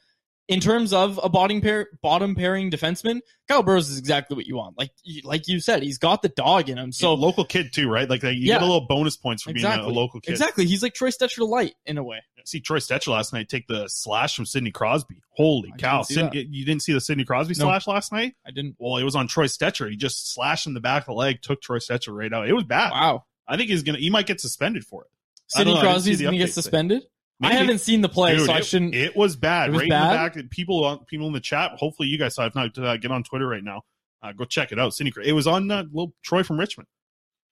in 0.47 0.59
terms 0.59 0.93
of 0.93 1.19
a 1.23 1.29
bottom 1.29 1.59
pair, 1.61 1.87
bottom 2.03 2.35
pairing 2.35 2.69
defenseman, 2.69 3.19
Kyle 3.47 3.63
Burroughs 3.63 3.89
is 3.89 3.97
exactly 3.97 4.35
what 4.35 4.45
you 4.45 4.55
want. 4.55 4.77
Like 4.77 4.91
you- 5.03 5.21
like 5.23 5.47
you 5.47 5.59
said, 5.59 5.81
he's 5.81 5.97
got 5.97 6.21
the 6.21 6.29
dog 6.29 6.69
in 6.69 6.77
him. 6.77 6.91
so 6.91 7.05
So 7.07 7.13
local 7.15 7.45
kid 7.45 7.73
too, 7.73 7.89
right? 7.89 8.07
Like 8.09 8.21
you 8.23 8.29
Yeah. 8.31 8.55
get 8.55 8.61
a 8.61 8.65
little 8.65 8.85
bonus 8.87 9.17
points 9.17 9.41
for 9.43 9.53
being 9.53 9.65
a, 9.65 9.69
exactly, 9.69 9.91
a 9.91 9.95
local 9.95 10.19
kid. 10.21 10.31
exactly. 10.31 10.65
He's 10.65 10.83
like 10.83 10.93
Troy 10.93 11.09
Stecher 11.09 11.47
light 11.47 11.73
in 11.85 11.97
a 11.97 12.03
way. 12.03 12.19
See 12.43 12.59
Troy 12.59 12.77
Stecher 12.77 13.07
last 13.07 13.33
night 13.33 13.49
take 13.49 13.65
the 13.67 13.87
slash 13.87 14.35
from 14.35 14.45
Sidney 14.45 14.69
Crosby. 14.69 15.15
Holy 15.31 15.71
I 15.73 15.77
cow! 15.77 16.03
didn't 16.03 16.31
Sid- 16.33 16.47
you 16.51 16.63
didn't 16.63 16.83
see 16.83 16.93
the 16.93 17.01
Sidney 17.01 17.25
Crosby 17.25 17.55
No. 17.57 17.65
slash 17.65 17.87
last 17.87 18.11
night? 18.11 18.35
I 18.45 18.51
didn't. 18.51 18.75
Well, 18.77 18.97
it 18.97 19.03
was 19.03 19.15
on 19.15 19.27
Troy 19.27 19.45
Stecher. 19.47 19.89
He 19.89 19.95
just 19.97 20.31
slashed 20.31 20.67
in 20.67 20.75
the 20.75 20.79
back 20.79 21.03
of 21.03 21.07
the 21.07 21.13
leg, 21.13 21.41
took 21.41 21.59
Troy 21.59 21.79
Stecher 21.79 22.15
right 22.15 22.31
out. 22.31 22.47
It 22.47 22.53
was 22.53 22.63
bad. 22.65 22.91
Wow. 22.91 23.25
I 23.47 23.57
think 23.57 23.71
he's 23.71 23.81
gonna. 23.81 23.97
He 23.97 24.11
might 24.11 24.27
get 24.27 24.39
suspended 24.39 24.85
for 24.85 25.05
it. 25.05 25.09
Sidney 25.47 25.73
don't 25.73 25.73
know. 25.83 25.89
I 25.89 25.93
didn't 25.93 26.03
see 26.03 26.09
Crosby's 26.11 26.29
to 26.31 26.37
get 26.37 26.53
suspended. 26.53 27.01
there. 27.01 27.09
Suspended. 27.43 27.57
I 27.57 27.61
haven't 27.61 27.79
seen 27.79 28.01
the 28.01 28.09
play, 28.09 28.35
Dude, 28.37 28.45
so 28.45 28.53
I 28.53 28.57
it, 28.59 28.65
shouldn't. 28.65 28.95
It 28.95 29.15
was 29.15 29.35
bad. 29.35 29.69
It 29.69 29.71
was 29.73 29.81
right 29.81 29.89
bad? 29.89 30.03
in 30.03 30.37
the 30.37 30.43
back. 30.43 30.49
People, 30.51 30.83
on- 30.85 31.05
people 31.05 31.27
in 31.27 31.33
the 31.33 31.39
chat. 31.39 31.71
Hopefully, 31.77 32.07
you 32.09 32.17
guys 32.17 32.35
saw. 32.35 32.43
it. 32.43 32.47
If 32.47 32.55
not, 32.55 32.77
uh, 32.77 32.97
get 32.97 33.11
on 33.11 33.23
Twitter 33.23 33.47
right 33.47 33.63
now. 33.63 33.81
Uh, 34.23 34.31
go 34.31 34.45
check 34.45 34.71
it 34.71 34.79
out. 34.79 34.93
Sidney. 34.93 35.11
It 35.23 35.33
was 35.33 35.45
on 35.47 35.69
uh, 35.69 35.83
little 35.83 36.13
Troy 36.23 36.43
from 36.43 36.59
Richmond. 36.59 36.87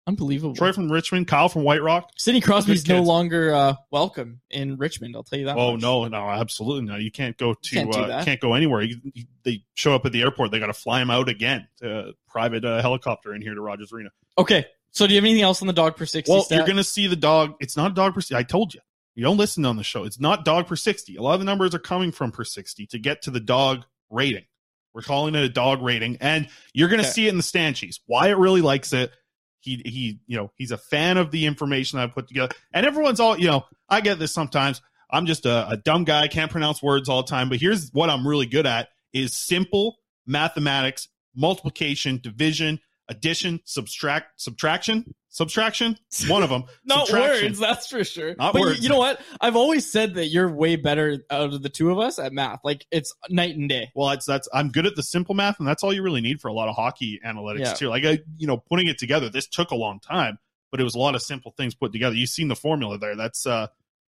Unbelievable. 0.05 0.53
Troy 0.53 0.73
from 0.73 0.91
Richmond. 0.91 1.27
Kyle 1.29 1.47
from 1.47 1.63
White 1.63 1.81
Rock. 1.81 2.09
Sidney 2.17 2.41
Crosby's 2.41 2.85
no 2.89 3.01
longer 3.01 3.53
uh, 3.53 3.75
welcome 3.89 4.41
in 4.49 4.75
Richmond. 4.75 5.15
I'll 5.15 5.23
tell 5.23 5.39
you 5.39 5.45
that. 5.45 5.55
Oh 5.57 5.73
much. 5.73 5.81
no, 5.81 6.05
no, 6.09 6.29
absolutely 6.29 6.81
no. 6.91 6.97
You 6.97 7.09
can't 7.09 7.37
go 7.37 7.53
to. 7.53 7.75
Can't 7.75 7.95
uh, 7.95 8.23
can't 8.25 8.41
go 8.41 8.53
anywhere. 8.53 8.81
You, 8.81 8.97
you- 9.13 9.25
they 9.43 9.63
show 9.75 9.95
up 9.95 10.05
at 10.05 10.11
the 10.11 10.21
airport. 10.21 10.51
They 10.51 10.59
got 10.59 10.67
to 10.67 10.73
fly 10.73 11.01
him 11.01 11.09
out 11.09 11.29
again. 11.29 11.67
To 11.81 12.13
private 12.27 12.65
uh, 12.65 12.81
helicopter 12.81 13.33
in 13.33 13.41
here 13.41 13.53
to 13.55 13.61
Rogers 13.61 13.93
Arena. 13.93 14.09
Okay, 14.37 14.65
So 14.91 15.05
do 15.07 15.13
you 15.13 15.17
have 15.19 15.25
anything 15.25 15.43
else 15.43 15.61
on 15.61 15.67
the 15.67 15.73
dog 15.73 15.95
per 15.95 16.05
60 16.05 16.29
Well, 16.31 16.41
stat? 16.43 16.57
you're 16.57 16.65
going 16.65 16.77
to 16.77 16.83
see 16.83 17.07
the 17.07 17.15
dog. 17.15 17.53
It's 17.61 17.77
not 17.77 17.91
a 17.91 17.93
dog 17.93 18.13
per. 18.13 18.21
I 18.35 18.43
told 18.43 18.73
you. 18.73 18.81
You 19.15 19.23
don't 19.23 19.37
listen 19.37 19.65
on 19.65 19.75
the 19.75 19.83
show. 19.83 20.03
It's 20.05 20.19
not 20.19 20.43
dog 20.45 20.67
per 20.67 20.75
60. 20.75 21.15
A 21.17 21.21
lot 21.21 21.33
of 21.35 21.39
the 21.39 21.45
numbers 21.45 21.75
are 21.75 21.79
coming 21.79 22.11
from 22.11 22.31
per 22.31 22.43
60 22.43 22.87
to 22.87 22.99
get 22.99 23.21
to 23.23 23.31
the 23.31 23.39
dog 23.39 23.83
rating. 24.09 24.45
We're 24.93 25.01
calling 25.01 25.35
it 25.35 25.43
a 25.43 25.49
dog 25.49 25.81
rating, 25.81 26.17
and 26.21 26.47
you're 26.73 26.87
going 26.89 27.01
to 27.01 27.05
Okay. 27.07 27.13
see 27.13 27.25
it 27.27 27.29
in 27.29 27.37
the 27.37 27.43
stand 27.43 27.77
sheets. 27.77 27.99
Wyatt 28.07 28.37
really 28.37 28.61
likes 28.61 28.93
it. 28.93 29.11
He 29.59 29.81
he, 29.85 30.19
you 30.27 30.37
know, 30.37 30.51
he's 30.55 30.71
a 30.71 30.77
fan 30.77 31.17
of 31.17 31.31
the 31.31 31.45
information 31.45 31.97
I 31.99 32.07
put 32.07 32.27
together, 32.27 32.53
and 32.73 32.85
everyone's 32.85 33.19
all, 33.19 33.37
you 33.39 33.47
know, 33.47 33.65
I 33.89 34.01
get 34.01 34.19
this 34.19 34.31
sometimes. 34.33 34.81
I'm 35.09 35.25
just 35.25 35.45
a, 35.45 35.69
a 35.69 35.77
dumb 35.77 36.03
guy, 36.03 36.27
can't 36.27 36.51
pronounce 36.51 36.81
words 36.83 37.07
all 37.09 37.23
the 37.23 37.29
time. 37.29 37.49
But 37.49 37.59
here's 37.59 37.89
what 37.91 38.09
I'm 38.09 38.27
really 38.27 38.45
good 38.45 38.65
at: 38.67 38.89
is 39.13 39.33
simple 39.33 39.97
mathematics, 40.27 41.07
multiplication, 41.35 42.19
division, 42.21 42.79
addition, 43.07 43.61
subtract, 43.65 44.39
subtraction, 44.41 45.15
subtraction. 45.33 45.97
One 46.27 46.43
of 46.43 46.49
them. 46.49 46.63
Not 46.85 47.11
words, 47.11 47.59
that's 47.59 47.87
for 47.87 48.03
sure. 48.03 48.35
Not 48.37 48.53
but 48.53 48.59
you- 48.59 48.65
words. 48.67 48.83
You, 48.83 48.89
know 48.89 48.97
what? 48.99 49.19
I've 49.41 49.55
always 49.57 49.91
said 49.91 50.13
that 50.15 50.27
you're 50.27 50.49
way 50.49 50.77
better 50.77 51.17
out 51.29 51.53
of 51.53 51.61
the 51.61 51.69
two 51.69 51.91
of 51.91 51.99
us 51.99 52.19
at 52.19 52.31
math. 52.31 52.61
Like 52.63 52.85
it's 52.91 53.13
night 53.29 53.55
and 53.57 53.67
day. 53.67 53.91
Well, 53.95 54.11
it's 54.11 54.25
that's 54.25 54.47
I'm 54.53 54.69
good 54.69 54.85
at 54.85 54.95
the 54.95 55.03
simple 55.03 55.35
math, 55.35 55.59
and 55.59 55.67
that's 55.67 55.83
all 55.83 55.91
you 55.93 56.03
really 56.03 56.21
need 56.21 56.39
for 56.39 56.47
a 56.47 56.53
lot 56.53 56.69
of 56.69 56.75
hockey 56.75 57.19
analytics 57.25 57.59
Yeah. 57.59 57.73
too. 57.73 57.89
Like 57.89 58.05
I, 58.05 58.19
you 58.37 58.47
know, 58.47 58.57
putting 58.57 58.87
it 58.87 58.97
together. 58.97 59.29
This 59.29 59.47
took 59.47 59.71
a 59.71 59.75
long 59.75 59.99
time, 59.99 60.37
but 60.71 60.79
it 60.79 60.83
was 60.83 60.95
a 60.95 60.99
lot 60.99 61.15
of 61.15 61.21
simple 61.21 61.51
things 61.57 61.75
put 61.75 61.91
together. 61.91 62.15
You've 62.15 62.29
seen 62.29 62.47
the 62.47 62.55
formula 62.55 62.97
there. 62.97 63.15
That's 63.15 63.45
uh, 63.45 63.67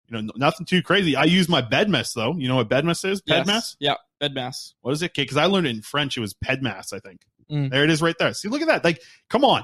you 0.08 0.22
know, 0.22 0.32
nothing 0.38 0.66
too 0.66 0.82
crazy. 0.82 1.16
I 1.16 1.26
use 1.26 1.48
my 1.50 1.62
bedmess 1.62 2.14
though. 2.14 2.36
You 2.38 2.48
know 2.48 2.56
what 2.56 2.70
bedmess 2.70 3.08
is? 3.08 3.22
bed 3.22 3.46
Yes. 3.46 3.48
Bedmess. 3.48 3.76
Yeah, 3.80 3.96
bedmass. 4.22 4.74
What 4.82 4.92
is 4.94 5.02
it? 5.04 5.14
Because 5.14 5.38
I 5.38 5.46
learned 5.46 5.68
it 5.68 5.76
in 5.76 5.82
French. 5.82 6.18
It 6.18 6.22
was 6.22 6.34
bed 6.34 6.62
pedmass. 6.62 6.94
I 6.94 7.00
think. 7.00 7.22
Mm. 7.52 7.72
There 7.72 7.84
it 7.84 7.90
is, 7.90 8.02
right 8.02 8.16
there. 8.20 8.34
See, 8.34 8.48
look 8.48 8.62
at 8.62 8.68
that. 8.68 8.84
Like, 8.84 9.02
come 9.30 9.44
on. 9.44 9.64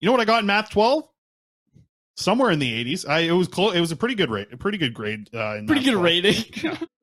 You 0.00 0.06
know 0.06 0.12
what 0.12 0.20
I 0.20 0.24
got 0.24 0.40
in 0.40 0.46
math 0.46 0.70
twelve? 0.70 1.04
Somewhere 2.16 2.50
in 2.50 2.58
the 2.58 2.84
80s. 2.84 3.08
I 3.08 3.20
it 3.20 3.30
was 3.32 3.46
close. 3.46 3.76
It 3.76 3.80
was 3.80 3.92
a 3.92 3.96
pretty 3.96 4.16
good 4.16 4.28
rate, 4.30 4.48
a 4.52 4.56
pretty 4.56 4.76
good 4.78 4.92
grade. 4.92 5.30
Uh, 5.32 5.56
in 5.56 5.66
Pretty 5.68 5.80
math 5.80 5.84
good 5.84 5.92
12. 5.92 6.04
rating. 6.04 6.78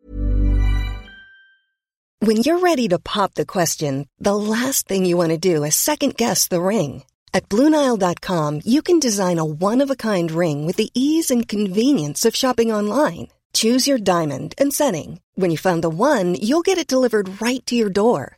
When 2.19 2.37
you're 2.37 2.59
ready 2.59 2.87
to 2.87 2.97
pop 2.97 3.33
the 3.35 3.45
question, 3.45 4.07
the 4.19 4.35
last 4.35 4.87
thing 4.87 5.05
you 5.05 5.15
want 5.17 5.29
to 5.31 5.37
do 5.37 5.63
is 5.63 5.75
second 5.75 6.15
guess 6.15 6.47
the 6.47 6.61
ring. 6.61 7.03
At 7.33 7.49
Bluenile.com, 7.49 8.61
you 8.65 8.81
can 8.81 8.99
design 8.99 9.37
a 9.37 9.45
one 9.45 9.81
of 9.81 9.89
a 9.91 9.95
kind 9.95 10.31
ring 10.31 10.65
with 10.65 10.77
the 10.77 10.89
ease 10.95 11.29
and 11.29 11.47
convenience 11.47 12.25
of 12.25 12.35
shopping 12.35 12.71
online. 12.71 13.27
Choose 13.53 13.85
your 13.87 13.97
diamond 13.99 14.55
and 14.57 14.73
setting. 14.73 15.19
When 15.35 15.51
you 15.51 15.57
find 15.57 15.83
the 15.83 15.89
one, 15.89 16.35
you'll 16.35 16.61
get 16.61 16.77
it 16.77 16.87
delivered 16.87 17.41
right 17.41 17.63
to 17.67 17.75
your 17.75 17.89
door. 17.89 18.37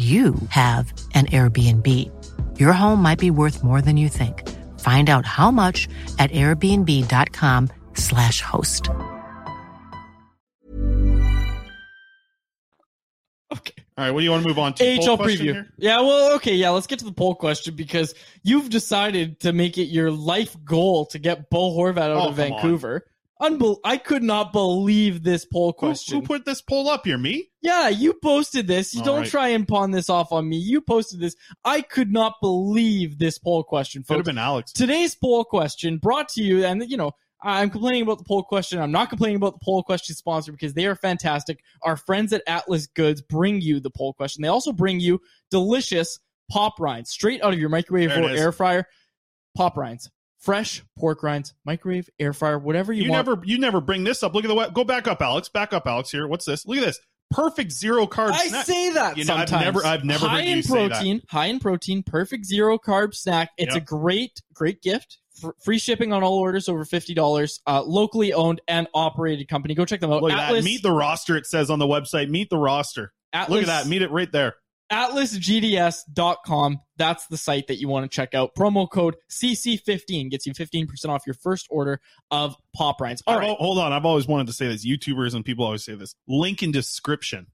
you 0.00 0.34
have 0.48 0.94
an 1.14 1.26
Airbnb. 1.26 1.86
Your 2.58 2.72
home 2.72 3.02
might 3.02 3.18
be 3.18 3.30
worth 3.30 3.62
more 3.62 3.82
than 3.82 3.98
you 3.98 4.08
think. 4.08 4.48
Find 4.80 5.10
out 5.10 5.26
how 5.26 5.50
much 5.50 5.86
at 6.18 6.30
airbnb.com/slash 6.30 8.40
host. 8.40 8.88
Okay. 13.52 13.74
All 13.98 14.04
right, 14.04 14.10
what 14.12 14.20
do 14.20 14.24
you 14.24 14.30
want 14.30 14.42
to 14.44 14.48
move 14.48 14.58
on 14.58 14.72
to? 14.74 14.84
AHL 14.84 15.18
preview. 15.18 15.38
here? 15.40 15.68
Yeah, 15.76 16.00
well, 16.00 16.34
okay, 16.36 16.54
yeah, 16.54 16.70
let's 16.70 16.86
get 16.86 17.00
to 17.00 17.04
the 17.04 17.12
poll 17.12 17.34
question 17.34 17.74
because 17.74 18.14
you've 18.42 18.70
decided 18.70 19.40
to 19.40 19.52
make 19.52 19.76
it 19.76 19.86
your 19.86 20.10
life 20.10 20.56
goal 20.64 21.04
to 21.06 21.18
get 21.18 21.50
Bo 21.50 21.76
Horvat 21.76 21.98
out 21.98 22.10
Oh, 22.12 22.28
of 22.28 22.36
Vancouver. 22.36 22.94
on. 22.94 23.02
Unbel- 23.40 23.78
I 23.84 23.96
could 23.96 24.22
not 24.22 24.52
believe 24.52 25.22
this 25.22 25.44
poll 25.44 25.72
question. 25.72 26.20
who 26.20 26.26
put 26.26 26.44
this 26.44 26.60
poll 26.60 26.88
up 26.88 27.06
here? 27.06 27.18
Me? 27.18 27.48
yeah, 27.62 27.88
you 27.88 28.14
posted 28.14 28.66
this. 28.66 28.94
You 28.94 29.00
All 29.00 29.06
don't 29.06 29.20
right. 29.20 29.30
try 29.30 29.48
and 29.48 29.66
pawn 29.66 29.90
this 29.90 30.08
off 30.10 30.32
on 30.32 30.48
me. 30.48 30.56
You 30.56 30.80
posted 30.80 31.20
this. 31.20 31.36
I 31.64 31.80
could 31.82 32.12
not 32.12 32.34
believe 32.40 33.18
this 33.18 33.38
poll 33.38 33.62
question, 33.64 34.02
Could 34.02 34.16
have 34.16 34.24
been 34.26 34.38
Alex. 34.38 34.72
Today's 34.72 35.14
poll 35.14 35.44
question 35.44 35.98
brought 35.98 36.28
to 36.30 36.42
you, 36.42 36.64
and 36.64 36.88
you 36.90 36.96
know, 36.96 37.12
I'm 37.42 37.70
complaining 37.70 38.02
about 38.02 38.18
the 38.18 38.24
poll 38.24 38.42
question. 38.42 38.78
I'm 38.80 38.92
not 38.92 39.08
complaining 39.08 39.36
about 39.36 39.54
the 39.58 39.64
poll 39.64 39.82
question 39.82 40.14
sponsor 40.14 40.52
because 40.52 40.74
they 40.74 40.86
are 40.86 40.94
fantastic. 40.94 41.60
Our 41.82 41.96
friends 41.96 42.32
at 42.34 42.42
Atlas 42.46 42.86
Goods 42.86 43.22
bring 43.22 43.60
you 43.62 43.80
the 43.80 43.90
poll 43.90 44.12
question. 44.12 44.42
They 44.42 44.48
also 44.48 44.72
bring 44.72 45.00
you 45.00 45.20
delicious 45.50 46.18
pop 46.50 46.78
rinds 46.78 47.10
straight 47.10 47.42
out 47.42 47.54
of 47.54 47.58
your 47.58 47.70
microwave 47.70 48.10
There 48.10 48.24
or 48.24 48.28
air 48.28 48.52
fryer. 48.52 48.86
Pop 49.56 49.76
rinds, 49.76 50.10
fresh 50.40 50.82
pork 50.98 51.22
rinds, 51.22 51.54
microwave, 51.64 52.08
air 52.18 52.32
fryer, 52.32 52.58
whatever 52.58 52.92
you, 52.92 53.04
You, 53.04 53.10
want. 53.10 53.26
never, 53.28 53.42
you 53.44 53.58
never 53.58 53.80
bring 53.80 54.04
this 54.04 54.22
up. 54.22 54.34
Look 54.34 54.44
at 54.44 54.48
the 54.48 54.54
web. 54.54 54.74
Go 54.74 54.84
back 54.84 55.06
up, 55.06 55.20
Alex. 55.22 55.48
Back 55.48 55.72
up, 55.72 55.86
Alex. 55.86 56.10
Here, 56.10 56.26
what's 56.26 56.44
this? 56.46 56.66
Look 56.66 56.78
at 56.78 56.84
this. 56.84 56.98
Perfect 57.30 57.70
zero 57.70 58.06
carb. 58.08 58.32
I 58.32 58.48
snack. 58.48 58.66
say 58.66 58.90
that 58.94 59.16
You 59.16 59.24
know, 59.24 59.34
I've 59.34 59.48
sometimes. 59.48 59.64
never- 59.76 59.86
I've 59.86 60.04
never 60.04 60.26
high 60.26 60.38
heard 60.40 60.48
you 60.48 60.56
in 60.56 60.62
say 60.64 60.88
that. 60.88 60.94
protein, 60.96 61.22
high 61.28 61.46
in 61.46 61.60
protein, 61.60 62.02
perfect 62.02 62.44
zero 62.44 62.76
carb 62.76 63.14
snack. 63.14 63.50
It's 63.56 63.72
Yep. 63.74 63.82
a 63.82 63.86
great, 63.86 64.42
great 64.52 64.82
gift. 64.82 65.18
F- 65.44 65.52
free 65.62 65.78
shipping 65.78 66.12
on 66.12 66.24
all 66.24 66.38
orders 66.38 66.68
over 66.68 66.84
fifty 66.84 67.14
dollars. 67.14 67.60
Uh, 67.66 67.82
locally 67.82 68.32
owned 68.32 68.60
and 68.66 68.88
operated 68.94 69.46
company. 69.48 69.74
Go 69.74 69.84
check 69.84 70.00
them 70.00 70.10
out. 70.12 70.22
Look 70.22 70.32
at 70.32 70.52
that. 70.52 70.64
Meet 70.64 70.82
the 70.82 70.90
roster. 70.90 71.36
It 71.36 71.46
says 71.46 71.70
on 71.70 71.78
the 71.78 71.86
website. 71.86 72.28
Meet 72.28 72.50
the 72.50 72.58
roster. 72.58 73.12
Atlas, 73.32 73.50
Look 73.60 73.62
at 73.62 73.66
that. 73.84 73.86
Meet 73.88 74.02
it 74.02 74.10
right 74.10 74.30
there. 74.32 74.56
AtlasGDS.com. 74.92 76.80
That's 76.96 77.26
the 77.26 77.36
site 77.36 77.68
that 77.68 77.76
you 77.76 77.88
want 77.88 78.10
to 78.10 78.14
check 78.14 78.34
out. 78.34 78.54
Promo 78.54 78.90
code 78.90 79.16
CC15 79.30 80.30
gets 80.30 80.46
you 80.46 80.54
15% 80.54 81.08
off 81.08 81.22
your 81.26 81.34
first 81.34 81.66
order 81.70 82.00
of 82.30 82.56
pop 82.74 83.00
rinds. 83.00 83.22
All 83.26 83.38
right. 83.38 83.56
hold 83.58 83.78
on. 83.78 83.92
I've 83.92 84.04
always 84.04 84.26
wanted 84.26 84.48
to 84.48 84.52
say 84.52 84.68
this. 84.68 84.86
YouTubers 84.86 85.34
and 85.34 85.44
people 85.44 85.64
always 85.64 85.84
say 85.84 85.94
this. 85.94 86.14
Link 86.28 86.62
in 86.62 86.72
description. 86.72 87.46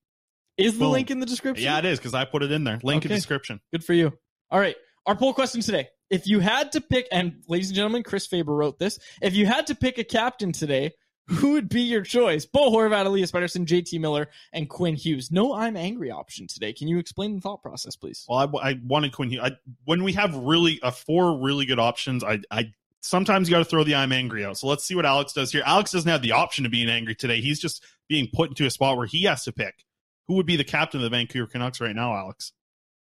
Is 0.56 0.74
the 0.74 0.84
Boom. 0.86 0.92
link 0.92 1.10
in 1.10 1.20
the 1.20 1.26
description? 1.26 1.64
Yeah, 1.64 1.78
it 1.78 1.84
is 1.84 1.98
because 1.98 2.14
I 2.14 2.24
put 2.24 2.42
it 2.42 2.50
in 2.50 2.64
there. 2.64 2.80
Link 2.82 3.04
in 3.04 3.10
description. 3.10 3.60
Good 3.72 3.84
for 3.84 3.92
you. 3.92 4.12
All 4.50 4.58
right. 4.58 4.76
Our 5.04 5.14
poll 5.14 5.34
question 5.34 5.60
today. 5.60 5.88
If 6.08 6.26
you 6.26 6.40
had 6.40 6.72
to 6.72 6.80
pick, 6.80 7.06
and 7.12 7.42
ladies 7.48 7.68
and 7.68 7.76
gentlemen, 7.76 8.02
Chris 8.02 8.26
Faber 8.26 8.54
wrote 8.54 8.78
this. 8.78 8.98
If 9.20 9.34
you 9.34 9.44
had 9.46 9.66
to 9.66 9.74
pick 9.74 9.98
a 9.98 10.04
captain 10.04 10.52
today, 10.52 10.92
who 11.28 11.52
would 11.52 11.68
be 11.68 11.82
your 11.82 12.02
choice? 12.02 12.44
Bo 12.44 12.70
Horvat, 12.70 13.06
Elias 13.06 13.32
Pettersson, 13.32 13.66
JT 13.66 14.00
Miller, 14.00 14.28
and 14.52 14.68
Quinn 14.68 14.94
Hughes. 14.94 15.30
No, 15.30 15.54
I'm 15.54 15.76
angry 15.76 16.10
option 16.10 16.46
today. 16.46 16.72
Can 16.72 16.88
you 16.88 16.98
explain 16.98 17.34
the 17.34 17.40
thought 17.40 17.62
process, 17.62 17.96
please? 17.96 18.24
Well, 18.28 18.50
I, 18.62 18.70
I 18.70 18.80
wanted 18.84 19.12
Quinn 19.12 19.30
Hughes. 19.30 19.42
I, 19.42 19.52
when 19.84 20.02
we 20.02 20.12
have 20.12 20.34
really 20.34 20.80
uh, 20.82 20.90
four 20.90 21.38
really 21.38 21.66
good 21.66 21.78
options, 21.78 22.22
I, 22.22 22.40
I 22.50 22.72
sometimes 23.00 23.48
you 23.48 23.54
got 23.54 23.58
to 23.58 23.64
throw 23.64 23.84
the 23.84 23.94
I'm 23.94 24.12
angry 24.12 24.44
out. 24.44 24.58
So 24.58 24.66
let's 24.66 24.84
see 24.84 24.94
what 24.94 25.06
Alex 25.06 25.32
does 25.32 25.52
here. 25.52 25.62
Alex 25.66 25.92
doesn't 25.92 26.10
have 26.10 26.22
the 26.22 26.32
option 26.32 26.64
of 26.64 26.72
being 26.72 26.88
angry 26.88 27.14
today. 27.14 27.40
He's 27.40 27.60
just 27.60 27.84
being 28.08 28.28
put 28.32 28.50
into 28.50 28.66
a 28.66 28.70
spot 28.70 28.96
where 28.96 29.06
he 29.06 29.24
has 29.24 29.44
to 29.44 29.52
pick 29.52 29.84
who 30.28 30.34
would 30.34 30.46
be 30.46 30.56
the 30.56 30.64
captain 30.64 31.00
of 31.00 31.04
the 31.04 31.16
Vancouver 31.16 31.46
Canucks 31.46 31.80
right 31.80 31.94
now. 31.94 32.14
Alex. 32.14 32.52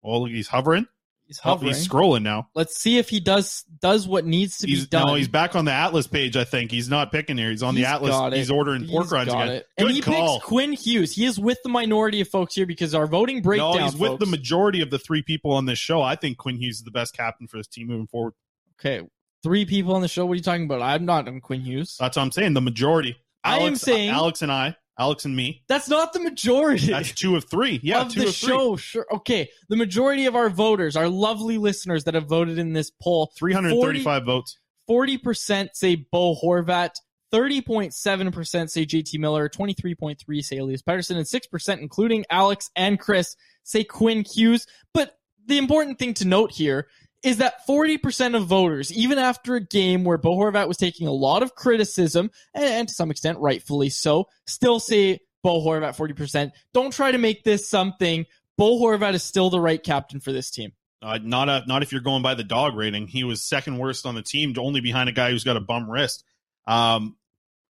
Oh, 0.03 0.21
look, 0.21 0.31
he's 0.31 0.47
hovering. 0.47 0.87
He's 1.27 1.39
Oh, 1.43 1.49
hovering. 1.51 1.73
he's 1.73 1.87
scrolling 1.87 2.23
now. 2.23 2.47
Let's 2.55 2.79
see 2.79 2.97
if 2.97 3.09
he 3.09 3.19
does 3.19 3.63
does 3.81 4.07
what 4.07 4.25
needs 4.25 4.57
to 4.59 4.67
He's 4.67 4.85
be 4.85 4.87
done. 4.89 5.07
no, 5.07 5.15
he's 5.15 5.27
back 5.27 5.55
on 5.55 5.65
the 5.65 5.73
Atlas 5.73 6.07
page. 6.07 6.37
I 6.37 6.45
think 6.45 6.71
he's 6.71 6.87
not 6.89 7.11
picking 7.11 7.37
here. 7.37 7.49
He's 7.51 7.61
on 7.63 7.75
He's 7.75 7.83
the 7.83 7.89
Atlas. 7.89 8.33
He's 8.33 8.49
ordering 8.49 8.87
pork 8.87 9.11
rinds 9.11 9.33
again. 9.33 9.49
it. 9.49 9.67
And 9.77 9.87
Good 9.87 9.95
he 9.95 10.01
call. 10.01 10.37
picks 10.39 10.45
Quinn 10.47 10.71
Hughes. 10.73 11.13
He 11.13 11.25
is 11.25 11.37
with 11.39 11.57
the 11.63 11.69
minority 11.69 12.21
of 12.21 12.29
folks 12.29 12.55
here 12.55 12.65
because 12.65 12.95
our 12.95 13.07
voting 13.07 13.41
breakdown. 13.41 13.75
no, 13.77 13.83
he's 13.83 13.95
with 13.97 14.19
the 14.19 14.25
majority 14.25 14.81
of 14.81 14.89
the 14.89 14.99
three 14.99 15.21
people 15.21 15.51
on 15.51 15.65
this 15.65 15.79
show. 15.79 16.01
I 16.01 16.15
think 16.15 16.37
Quinn 16.37 16.55
Hughes 16.57 16.77
is 16.77 16.83
the 16.83 16.91
best 16.91 17.13
captain 17.15 17.47
for 17.47 17.57
this 17.57 17.67
team 17.67 17.87
moving 17.87 18.07
forward. 18.07 18.33
Okay. 18.79 19.05
three 19.43 19.65
people 19.65 19.93
on 19.95 20.01
the 20.01 20.07
show. 20.07 20.25
What 20.25 20.33
are 20.33 20.35
you 20.37 20.41
talking 20.43 20.65
about? 20.65 20.81
I'm 20.81 21.05
not 21.05 21.27
on 21.27 21.41
Quinn 21.41 21.61
Hughes. 21.61 21.95
That's 21.99 22.17
what 22.17 22.23
I'm 22.23 22.31
saying. 22.31 22.53
The 22.53 22.61
majority. 22.61 23.17
I 23.43 23.59
am 23.59 23.75
saying- 23.75 24.09
Alex 24.09 24.41
and 24.41 24.51
I, 24.51 24.75
Alex 24.99 25.25
and 25.25 25.35
me. 25.35 25.63
That's 25.67 25.89
not 25.89 26.13
the 26.13 26.19
majority. 26.19 26.87
That's 26.87 27.13
two 27.13 27.35
of 27.35 27.45
three. 27.45 27.79
Yeah, 27.83 28.01
of 28.01 28.11
two 28.11 28.21
the 28.21 28.27
of 28.27 28.35
three. 28.35 28.49
show. 28.49 28.75
Sure. 28.75 29.05
Okay. 29.11 29.49
The 29.69 29.75
majority 29.75 30.25
of 30.25 30.35
our 30.35 30.49
voters, 30.49 30.95
our 30.95 31.07
lovely 31.07 31.57
listeners 31.57 32.05
that 32.05 32.15
have 32.15 32.25
voted 32.25 32.57
in 32.57 32.73
this 32.73 32.89
poll, 32.89 33.31
335 33.37 34.25
votes. 34.25 34.57
40% 34.89 35.69
say 35.73 35.95
Bo 35.95 36.35
Horvat, 36.35 36.95
30.7% 37.33 38.69
say 38.69 38.85
JT 38.85 39.19
Miller, 39.19 39.49
23.3 39.49 40.43
say 40.43 40.57
Elias 40.57 40.81
Pettersson, 40.81 41.17
and 41.17 41.25
6%, 41.25 41.79
including 41.79 42.25
Alex 42.29 42.71
and 42.75 42.99
Chris, 42.99 43.35
say 43.63 43.83
Quinn 43.83 44.23
Hughes. 44.23 44.65
But 44.93 45.17
the 45.45 45.57
important 45.57 45.99
thing 45.99 46.13
to 46.15 46.25
note 46.25 46.51
here 46.51 46.87
is 47.23 47.37
that 47.37 47.67
40% 47.67 48.35
of 48.35 48.45
voters, 48.45 48.91
even 48.93 49.17
after 49.17 49.55
a 49.55 49.61
game 49.61 50.03
where 50.03 50.17
Bo 50.17 50.35
Horvat 50.37 50.67
was 50.67 50.77
taking 50.77 51.07
a 51.07 51.11
lot 51.11 51.43
of 51.43 51.55
criticism, 51.55 52.29
and, 52.53 52.87
to 52.87 52.93
some 52.93 53.11
extent 53.11 53.39
rightfully 53.39 53.89
so, 53.89 54.25
still 54.45 54.79
say 54.79 55.19
Bo 55.43 55.61
Horvat 55.61 55.97
40%. 55.97 56.51
Don't 56.73 56.93
try 56.93 57.11
to 57.11 57.17
make 57.17 57.43
this 57.43 57.69
something. 57.69 58.25
Bo 58.57 58.79
Horvat 58.79 59.13
is 59.13 59.23
still 59.23 59.49
the 59.49 59.59
right 59.59 59.81
captain 59.81 60.19
for 60.19 60.31
this 60.31 60.51
team. 60.51 60.73
Uh, 61.01 61.19
not 61.21 61.47
a, 61.47 61.63
not 61.67 61.83
if 61.83 61.91
you're 61.91 62.01
going 62.01 62.23
by 62.23 62.33
the 62.33 62.43
dog 62.43 62.75
rating. 62.75 63.07
He 63.07 63.23
was 63.23 63.43
second 63.43 63.77
worst 63.77 64.05
on 64.05 64.15
the 64.15 64.23
team, 64.23 64.53
only 64.57 64.81
behind 64.81 65.09
a 65.09 65.11
guy 65.11 65.29
who's 65.29 65.43
got 65.43 65.57
a 65.57 65.61
bum 65.61 65.89
wrist. 65.89 66.23
Um, 66.65 67.15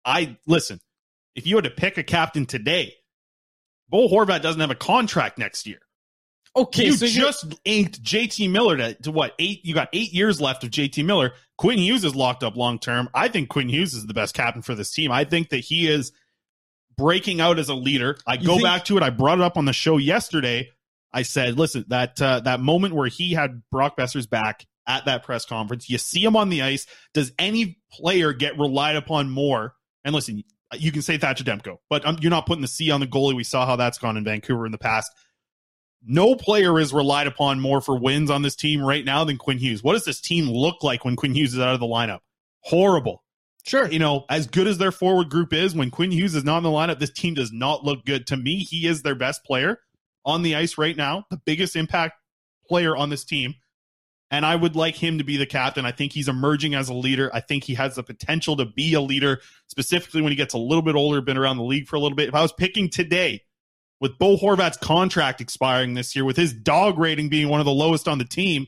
I 0.05 0.37
listen. 0.47 0.81
If 1.35 1.47
you 1.47 1.57
had 1.57 1.65
to 1.65 1.71
pick 1.71 1.99
a 1.99 2.03
captain 2.03 2.47
today, 2.47 2.95
Bo 3.89 4.09
Horvat 4.09 4.43
doesn't 4.43 4.61
have 4.61 4.71
a 4.71 4.77
contract 4.77 5.39
next 5.39 5.67
year. 5.67 5.81
Okay, 6.57 6.87
you 6.87 6.93
so 6.93 7.07
just 7.07 7.55
inked 7.65 8.03
JT 8.03 8.51
Miller 8.51 8.77
to, 8.79 8.95
to 9.03 9.13
what 9.13 9.35
eight? 9.39 9.65
You 9.65 9.75
got 9.75 9.89
eight 9.93 10.13
years 10.13 10.41
left 10.41 10.65
of 10.65 10.71
JT 10.71 11.05
Miller. 11.05 11.33
Quinn 11.59 11.79
Hughes 11.79 12.03
is 12.05 12.15
locked 12.15 12.43
up 12.43 12.57
long 12.57 12.79
term. 12.79 13.09
I 13.15 13.29
think 13.29 13.49
Quinn 13.51 13.69
Hughes 13.69 13.93
is 13.95 14.07
the 14.07 14.15
best 14.15 14.35
captain 14.35 14.63
for 14.63 14.75
this 14.75 14.91
team. 14.93 15.13
I 15.13 15.25
think 15.25 15.51
that 15.51 15.59
he 15.59 15.87
is 15.89 16.13
breaking 16.97 17.41
out 17.41 17.59
as 17.59 17.69
a 17.69 17.75
leader. 17.75 18.17
I 18.27 18.35
You 18.35 18.47
go 18.47 18.53
think- 18.55 18.65
back 18.65 18.85
to 18.87 18.97
it. 18.97 19.03
I 19.03 19.11
brought 19.11 19.39
it 19.39 19.45
up 19.45 19.57
on 19.59 19.67
the 19.67 19.73
show 19.73 19.99
yesterday. 19.99 20.71
I 21.13 21.23
said, 21.23 21.59
listen, 21.59 21.85
that 21.89 22.21
uh, 22.21 22.41
that 22.41 22.61
moment 22.61 22.95
where 22.95 23.09
he 23.09 23.33
had 23.33 23.63
Brock 23.71 23.97
Boeser's 23.97 24.27
back 24.27 24.67
at 24.87 25.05
that 25.07 25.23
press 25.25 25.45
conference, 25.45 25.89
you 25.91 25.99
see 25.99 26.23
him 26.25 26.37
on 26.37 26.49
the 26.49 26.63
ice. 26.63 26.87
Does 27.15 27.33
any 27.39 27.79
player 27.93 28.33
get 28.33 28.59
relied 28.59 28.97
upon 28.97 29.31
more? 29.31 29.75
And 30.05 30.15
listen, 30.15 30.43
you 30.75 30.93
can 30.93 31.03
say 31.03 31.17
Thatcher 31.19 31.45
Demko, 31.45 31.79
but 31.89 32.05
um, 32.07 32.19
you're 32.21 32.31
not 32.31 32.47
putting 32.47 32.63
the 32.63 32.69
C 32.69 32.91
on 32.91 33.01
the 33.01 33.07
goalie. 33.07 33.35
We 33.37 33.45
saw 33.45 33.67
how 33.67 33.77
that's 33.77 33.99
gone 33.99 34.17
in 34.17 34.25
Vancouver 34.25 34.67
in 34.67 34.73
the 34.73 34.79
past. 34.79 35.11
No 36.05 36.35
player 36.35 36.79
is 36.79 36.93
relied 36.93 37.27
upon 37.27 37.61
more 37.61 37.81
for 37.81 37.99
wins 37.99 38.31
on 38.31 38.43
this 38.43 38.57
team 38.57 38.83
right 38.83 39.05
now 39.05 39.25
than 39.25 39.39
Quinn 39.39 39.59
Hughes. 39.59 39.83
What 39.83 39.95
does 39.95 40.05
this 40.05 40.21
team 40.21 40.49
look 40.49 40.83
like 40.83 41.05
when 41.05 41.17
Quinn 41.17 41.35
Hughes 41.35 41.55
is 41.55 41.61
out 41.61 41.75
of 41.75 41.81
the 41.81 41.87
lineup? 41.87 42.21
Horrible. 42.61 43.23
Sure. 43.65 43.91
You 43.91 43.99
know, 43.99 44.25
as 44.31 44.47
good 44.47 44.69
as 44.69 44.79
their 44.79 44.93
forward 44.93 45.29
group 45.29 45.53
is, 45.53 45.75
when 45.75 45.91
Quinn 45.91 46.13
Hughes 46.13 46.37
is 46.37 46.45
not 46.45 46.59
in 46.59 46.63
the 46.63 46.69
lineup, 46.69 47.01
this 47.01 47.11
team 47.11 47.35
does 47.35 47.53
not 47.53 47.83
look 47.83 48.05
good. 48.05 48.27
To 48.29 48.37
me, 48.37 48.59
he 48.59 48.87
is 48.87 49.03
their 49.03 49.17
best 49.17 49.45
player 49.45 49.81
on 50.25 50.43
the 50.43 50.55
ice 50.55 50.79
right 50.79 50.97
now, 50.97 51.25
the 51.31 51.41
biggest 51.45 51.75
impact 51.75 52.15
player 52.69 52.97
on 52.97 53.11
this 53.11 53.25
team. 53.25 53.55
And 54.31 54.47
I 54.47 54.55
would 54.57 54.77
like 54.77 54.97
him 54.97 55.19
to 55.19 55.25
be 55.25 55.37
the 55.37 55.47
captain. 55.47 55.87
I 55.87 55.93
think 55.93 56.13
he's 56.13 56.29
emerging 56.29 56.75
as 56.75 56.89
a 56.89 56.95
leader. 56.95 57.31
I 57.33 57.41
think 57.41 57.65
he 57.65 57.75
has 57.75 57.95
the 57.95 58.03
potential 58.03 58.57
to 58.57 58.65
be 58.65 58.95
a 58.95 59.01
leader, 59.01 59.41
specifically 59.69 60.23
when 60.23 60.33
he 60.33 60.37
gets 60.37 60.55
a 60.55 60.59
little 60.59 60.83
bit 60.83 60.97
older, 60.97 61.21
been 61.21 61.37
around 61.37 61.59
the 61.59 61.65
league 61.65 61.87
for 61.87 61.97
a 61.97 62.01
little 62.01 62.17
bit. 62.17 62.29
If 62.29 62.35
I 62.35 62.43
was 62.43 62.53
picking 62.53 62.91
today, 62.91 63.43
with 64.01 64.19
Bo 64.19 64.37
Horvat's 64.37 64.77
contract 64.77 65.41
expiring 65.41 65.95
this 65.95 66.15
year, 66.15 66.25
with 66.25 66.37
his 66.37 66.53
dog 66.53 66.99
rating 66.99 67.29
being 67.29 67.49
one 67.49 67.61
of 67.61 67.67
the 67.67 67.73
lowest 67.73 68.09
on 68.09 68.19
the 68.19 68.25
team, 68.25 68.67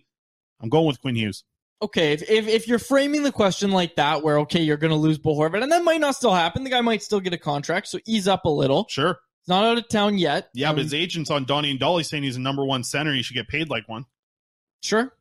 I'm 0.60 0.68
going 0.68 0.86
with 0.86 1.00
Quinn 1.00 1.14
Hughes. 1.16 1.44
okay, 1.82 2.12
if, 2.12 2.22
if 2.28 2.48
if 2.48 2.66
you're 2.68 2.78
framing 2.78 3.22
the 3.22 3.30
question 3.32 3.70
like 3.70 3.96
that, 3.96 4.22
where 4.22 4.38
okay, 4.40 4.60
you're 4.62 4.76
going 4.76 4.90
to 4.92 4.96
lose 4.96 5.18
Bo 5.18 5.34
Horvat, 5.36 5.62
and 5.62 5.70
that 5.72 5.84
might 5.84 6.00
not 6.00 6.14
still 6.16 6.34
happen. 6.34 6.64
The 6.64 6.70
guy 6.70 6.80
might 6.80 7.02
still 7.02 7.20
get 7.20 7.32
a 7.32 7.38
contract, 7.38 7.88
so 7.88 7.98
ease 8.06 8.26
up 8.26 8.44
a 8.44 8.50
little. 8.50 8.86
Sure. 8.88 9.18
He's 9.42 9.48
not 9.48 9.64
out 9.64 9.78
of 9.78 9.88
town 9.88 10.18
yet. 10.18 10.48
Yeah, 10.54 10.72
but 10.72 10.78
Um, 10.80 10.84
his 10.84 10.94
agent's 10.94 11.30
on 11.30 11.44
Donnie 11.44 11.70
and 11.70 11.78
Dhali 11.78 12.04
saying 12.04 12.22
he's 12.24 12.36
a 12.36 12.40
number 12.40 12.64
one 12.64 12.82
center. 12.82 13.14
He 13.14 13.22
should 13.22 13.34
get 13.36 13.48
paid 13.48 13.68
like 13.70 13.88
one. 13.88 14.04
sure, 14.82 15.12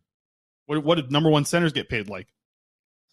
What, 0.65 0.83
what 0.83 0.95
did 0.95 1.11
number 1.11 1.29
one 1.29 1.45
centers 1.45 1.73
get 1.73 1.89
paid 1.89 2.09
like? 2.09 2.27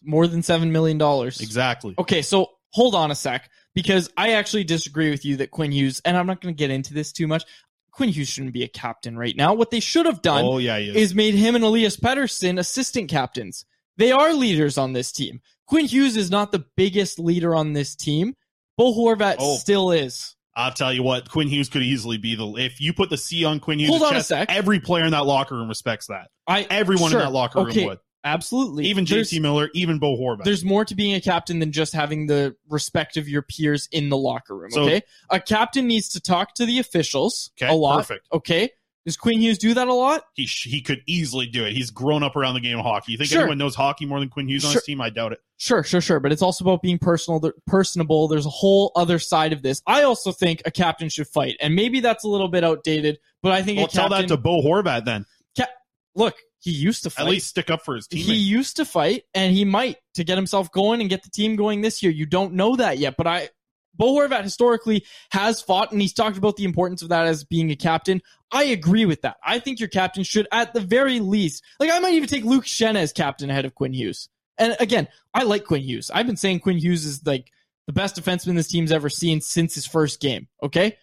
more 0.07 0.27
than 0.27 0.43
seven 0.43 0.71
million 0.71 0.97
dollars. 0.99 1.41
Exactly. 1.41 1.95
Okay, 1.97 2.21
so 2.21 2.51
hold 2.73 2.93
on 2.95 3.09
a 3.11 3.15
sec 3.15 3.49
because 3.75 4.09
I 4.17 4.33
actually 4.33 4.63
disagree 4.63 5.11
with 5.11 5.23
you 5.25 5.37
that 5.37 5.51
Quinn 5.51 5.71
Hughes, 5.71 6.01
and 6.05 6.17
I'm 6.17 6.25
not 6.25 6.41
going 6.41 6.55
to 6.55 6.57
get 6.57 6.71
into 6.71 6.93
this 6.93 7.11
too 7.11 7.27
much. 7.27 7.43
Quinn 7.91 8.09
Hughes 8.09 8.27
shouldn't 8.27 8.53
be 8.53 8.63
a 8.63 8.67
captain 8.67 9.17
right 9.17 9.35
now. 9.37 9.53
What 9.53 9.69
they 9.71 9.79
should 9.79 10.05
have 10.05 10.21
done 10.21 10.43
Oh, 10.43 10.57
yeah, 10.57 10.77
is. 10.77 10.95
is 10.95 11.15
made 11.15 11.35
him 11.35 11.55
and 11.55 11.63
Elias 11.63 11.95
Pettersson 11.97 12.59
assistant 12.59 13.09
captains. 13.09 13.65
They 13.97 14.11
are 14.11 14.33
leaders 14.33 14.77
on 14.77 14.91
this 14.93 15.11
team. 15.11 15.39
Quinn 15.67 15.85
Hughes 15.85 16.17
is 16.17 16.29
not 16.29 16.51
the 16.51 16.65
biggest 16.75 17.19
leader 17.19 17.55
on 17.55 17.73
this 17.73 17.95
team. 17.95 18.35
Bo 18.77 18.93
Horvat 18.93 19.35
Oh. 19.39 19.55
still 19.57 19.91
is. 19.91 20.35
I'll 20.57 20.71
tell 20.71 20.91
you 20.93 21.03
what, 21.03 21.29
Quinn 21.29 21.47
Hughes 21.49 21.67
could 21.69 21.83
easily 21.83 22.17
be 22.17 22.35
the. 22.35 22.47
If 22.55 22.79
you 22.79 22.93
put 22.93 23.09
the 23.09 23.17
C 23.17 23.43
on 23.45 23.59
Quinn 23.59 23.79
Hughes, 23.79 23.89
Hold 23.89 24.03
on 24.03 24.15
a 24.15 24.23
sec. 24.23 24.49
every 24.49 24.79
player 24.79 25.03
in 25.05 25.11
that 25.11 25.25
locker 25.25 25.55
room 25.55 25.67
respects 25.67 26.07
that. 26.07 26.29
I 26.47 26.61
Everyone 26.69 27.11
sure, 27.11 27.19
in 27.21 27.25
that 27.25 27.31
locker 27.33 27.59
room 27.59 27.69
okay, 27.69 27.85
would. 27.85 27.99
Absolutely. 28.25 28.87
Even 28.87 29.05
JT 29.05 29.39
Miller, 29.39 29.69
even 29.75 29.99
Bo 29.99 30.17
Horvat. 30.17 30.43
There's 30.43 30.65
more 30.65 30.83
to 30.83 30.95
being 30.95 31.13
a 31.13 31.21
captain 31.21 31.59
than 31.59 31.71
just 31.71 31.93
having 31.93 32.25
the 32.25 32.55
respect 32.67 33.15
of 33.17 33.29
your 33.29 33.43
peers 33.43 33.87
in 33.91 34.09
the 34.09 34.17
locker 34.17 34.57
room. 34.57 34.71
So- 34.71 34.81
okay, 34.83 35.03
a 35.29 35.39
captain 35.39 35.85
needs 35.87 36.09
to 36.09 36.19
talk 36.19 36.55
to 36.55 36.65
the 36.65 36.79
officials 36.79 37.51
Okay, 37.61 37.71
a 37.71 37.75
lot. 37.75 37.97
perfect. 37.97 38.27
Okay, 38.33 38.71
does 39.05 39.15
Quinn 39.15 39.39
Hughes 39.39 39.59
do 39.59 39.75
that 39.75 39.87
a 39.87 39.93
lot? 39.93 40.23
he 40.33 40.47
sh- 40.47 40.65
he 40.67 40.81
could 40.81 41.03
easily 41.05 41.45
do 41.45 41.63
it. 41.65 41.73
He's 41.73 41.91
grown 41.91 42.23
up 42.23 42.35
around 42.35 42.55
the 42.55 42.59
game 42.61 42.79
of 42.79 42.83
hockey. 42.83 43.11
You 43.11 43.19
think 43.19 43.29
Sure. 43.29 43.41
anyone 43.41 43.59
knows 43.59 43.75
hockey 43.75 44.07
more 44.07 44.19
than 44.19 44.29
Quinn 44.29 44.49
Hughes 44.49 44.65
on 44.65 44.71
Sure. 44.71 44.79
his 44.81 44.85
team? 44.85 44.99
I 44.99 45.11
doubt 45.11 45.31
it. 45.33 45.39
Sure, 45.57 45.83
sure, 45.83 46.01
sure. 46.01 46.19
But 46.19 46.31
it's 46.31 46.41
also 46.41 46.65
about 46.65 46.81
being 46.81 46.97
personal, 46.97 47.39
th- 47.39 47.53
personable. 47.67 48.27
There's 48.27 48.47
a 48.47 48.49
whole 48.49 48.91
other 48.95 49.19
side 49.19 49.53
of 49.53 49.61
this. 49.61 49.83
I 49.85 50.01
also 50.01 50.31
think 50.31 50.63
a 50.65 50.71
captain 50.71 51.09
should 51.09 51.27
fight, 51.27 51.55
and 51.61 51.75
maybe 51.75 51.99
that's 51.99 52.23
a 52.23 52.27
little 52.27 52.47
bit 52.47 52.63
outdated. 52.63 53.19
But 53.43 53.51
I 53.51 53.61
think 53.61 53.77
Well, 53.77 53.85
a 53.85 53.89
tell 53.89 54.09
that 54.09 54.27
to 54.29 54.37
Bo 54.37 54.63
Horvat 54.63 55.05
then. 55.05 55.27
Ca- 55.55 55.67
Look, 56.15 56.35
he 56.65 56.71
used 56.71 57.03
to 57.03 57.11
fight. 57.11 57.27
At 57.27 57.29
least 57.29 57.49
stick 57.49 57.69
up 57.69 57.85
for 57.85 57.95
his 57.95 58.07
team. 58.07 58.23
He 58.23 58.33
used 58.33 58.77
to 58.77 58.85
fight, 58.85 59.25
and 59.35 59.53
he 59.53 59.65
might 59.65 59.97
to 60.15 60.23
get 60.23 60.35
himself 60.35 60.71
going 60.71 60.99
and 60.99 61.07
get 61.11 61.21
the 61.21 61.29
team 61.29 61.55
going 61.55 61.81
this 61.81 62.01
year. 62.01 62.11
You 62.11 62.25
don't 62.25 62.53
know 62.53 62.75
that 62.75 62.97
yet, 62.97 63.17
but 63.17 63.27
I, 63.27 63.49
Bo 63.93 64.15
Horvat 64.15 64.41
historically 64.41 65.05
has 65.29 65.61
fought, 65.61 65.91
and 65.91 66.01
he's 66.01 66.11
talked 66.11 66.39
about 66.39 66.55
the 66.55 66.63
importance 66.63 67.03
of 67.03 67.09
that 67.09 67.27
as 67.27 67.43
being 67.43 67.69
a 67.69 67.75
captain. 67.75 68.19
I 68.51 68.63
agree 68.63 69.05
with 69.05 69.21
that. 69.21 69.37
I 69.45 69.59
think 69.59 69.79
your 69.79 69.89
captain 69.89 70.23
should, 70.23 70.47
at 70.51 70.73
the 70.73 70.81
very 70.81 71.19
least, 71.19 71.63
like 71.79 71.91
I 71.91 71.99
might 71.99 72.15
even 72.15 72.27
take 72.27 72.43
Luke 72.43 72.65
Schenn 72.65 72.95
as 72.95 73.13
captain 73.13 73.51
ahead 73.51 73.65
of 73.65 73.75
Quinn 73.75 73.93
Hughes. 73.93 74.27
And 74.57 74.75
again, 74.79 75.07
I 75.35 75.43
like 75.43 75.65
Quinn 75.65 75.83
Hughes. 75.83 76.09
I've 76.11 76.25
been 76.25 76.35
saying 76.35 76.61
Quinn 76.61 76.79
Hughes 76.79 77.05
is 77.05 77.27
like 77.27 77.51
the 77.85 77.93
best 77.93 78.15
defenseman 78.15 78.55
this 78.55 78.69
team's 78.69 78.91
ever 78.91 79.09
seen 79.09 79.39
since 79.39 79.75
his 79.75 79.85
first 79.85 80.19
game. 80.19 80.47
Okay. 80.63 80.97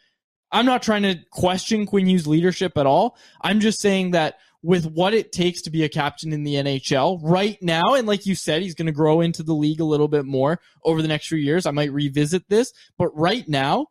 I'm 0.51 0.67
not 0.67 0.83
trying 0.83 1.03
to 1.03 1.21
question 1.31 1.87
Quinn 1.87 2.07
Hughes' 2.07 2.27
leadership 2.27 2.77
at 2.77 2.85
all. 2.85 3.17
I'm 3.41 3.61
just 3.61 3.81
saying 3.81 4.11
that 4.11 4.39
with 4.63 4.87
what 4.87 5.13
it 5.13 5.33
takes 5.33 5.63
to 5.63 5.71
be 5.71 5.83
a 5.85 5.89
captain 5.89 6.33
in 6.33 6.45
the 6.45 6.55
NHL 6.55 7.19
right 7.23 7.59
now, 7.61 7.95
and 7.95 8.07
like 8.07 8.27
you 8.27 8.35
said, 8.35 8.63
he's 8.63 8.75
going 8.75 8.87
to 8.87 8.93
grow 8.93 9.21
into 9.21 9.43
the 9.43 9.55
league 9.55 9.81
a 9.81 9.85
little 9.85 10.09
bit 10.09 10.25
more 10.25 10.61
over 10.85 11.03
the 11.03 11.09
next 11.09 11.27
few 11.27 11.39
years. 11.39 11.67
I 11.67 11.73
might 11.73 11.93
revisit 11.93 12.49
this, 12.49 12.73
but 12.97 13.09
right 13.19 13.47
now, 13.49 13.87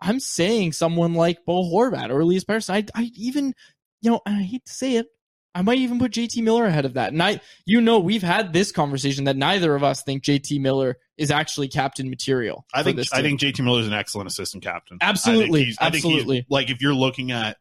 I'm 0.00 0.20
saying 0.20 0.72
someone 0.72 1.14
like 1.14 1.44
Bo 1.46 1.62
Horvat 1.64 2.10
or 2.10 2.20
Elias 2.20 2.44
Pettersson. 2.44 2.90
I, 2.94 3.02
I 3.02 3.10
even, 3.14 3.54
you 4.00 4.10
know, 4.10 4.20
I 4.26 4.42
hate 4.42 4.64
to 4.66 4.72
say 4.72 4.96
it, 4.96 5.06
I 5.54 5.62
might 5.62 5.78
even 5.78 5.98
put 5.98 6.12
JT 6.12 6.42
Miller 6.42 6.66
ahead 6.66 6.84
of 6.84 6.94
that. 6.94 7.12
And 7.12 7.22
I, 7.22 7.40
you 7.64 7.80
know, 7.80 7.98
we've 7.98 8.22
had 8.22 8.52
this 8.52 8.72
conversation 8.72 9.24
that 9.24 9.36
neither 9.36 9.74
of 9.74 9.82
us 9.82 10.02
think 10.02 10.22
JT 10.22 10.60
Miller 10.60 10.98
is 11.16 11.30
actually 11.30 11.68
captain 11.68 12.10
material. 12.10 12.66
I 12.74 12.82
think 12.82 12.98
I 13.10 13.22
think 13.22 13.40
JT 13.40 13.64
Miller 13.64 13.80
is 13.80 13.86
an 13.86 13.94
excellent 13.94 14.28
assistant 14.28 14.62
captain. 14.62 14.98
Absolutely, 15.00 15.42
I 15.44 15.48
think 15.50 15.66
he's- 15.66 15.76
I 15.80 15.90
think 15.90 16.04
absolutely. 16.04 16.46
like 16.50 16.68
if 16.68 16.82
you're 16.82 16.94
looking 16.94 17.32
at 17.32 17.56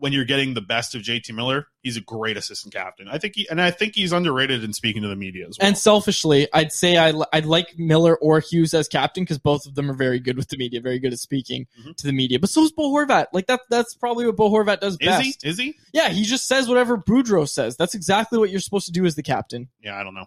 when 0.00 0.12
you're 0.12 0.24
getting 0.24 0.54
the 0.54 0.60
best 0.62 0.94
of 0.94 1.02
JT 1.02 1.32
Miller, 1.34 1.66
he's 1.82 1.96
a 1.96 2.00
great 2.00 2.36
assistant 2.36 2.74
captain. 2.74 3.06
I 3.06 3.18
think 3.18 3.36
he 3.36 3.46
and 3.48 3.60
I 3.60 3.70
think 3.70 3.94
he's 3.94 4.12
underrated 4.12 4.64
in 4.64 4.72
speaking 4.72 5.02
to 5.02 5.08
the 5.08 5.14
media 5.14 5.46
as 5.46 5.56
well. 5.58 5.68
And 5.68 5.78
selfishly, 5.78 6.48
I'd 6.52 6.72
say 6.72 6.96
I, 6.96 7.12
I'd 7.32 7.44
like 7.46 7.78
Miller 7.78 8.16
or 8.16 8.40
Hughes 8.40 8.74
as 8.74 8.88
captain 8.88 9.22
because 9.24 9.38
both 9.38 9.66
of 9.66 9.74
them 9.74 9.90
are 9.90 9.94
very 9.94 10.18
good 10.18 10.36
with 10.36 10.48
the 10.48 10.56
media, 10.56 10.80
very 10.80 10.98
good 10.98 11.12
at 11.12 11.18
speaking 11.18 11.66
Mm-hmm. 11.78 11.92
to 11.98 12.06
the 12.06 12.12
media. 12.12 12.40
But 12.40 12.50
so 12.50 12.62
is 12.64 12.72
Bo 12.72 12.90
Horvat. 12.92 13.26
Like 13.32 13.46
that, 13.46 13.60
that's 13.70 13.94
probably 13.94 14.26
what 14.26 14.36
Bo 14.36 14.50
Horvat 14.50 14.80
does 14.80 14.94
is 14.94 15.06
best. 15.06 15.42
he? 15.42 15.48
Is 15.48 15.58
he? 15.58 15.76
Yeah, 15.92 16.08
he 16.08 16.24
just 16.24 16.48
says 16.48 16.66
whatever 16.68 16.96
Boudreau 16.98 17.48
says. 17.48 17.76
That's 17.76 17.94
exactly 17.94 18.38
what 18.38 18.50
you're 18.50 18.60
supposed 18.60 18.86
to 18.86 18.92
do 18.92 19.04
as 19.06 19.14
the 19.14 19.22
captain. 19.22 19.68
Yeah, 19.80 19.98
I 19.98 20.02
don't 20.02 20.14
know. 20.14 20.26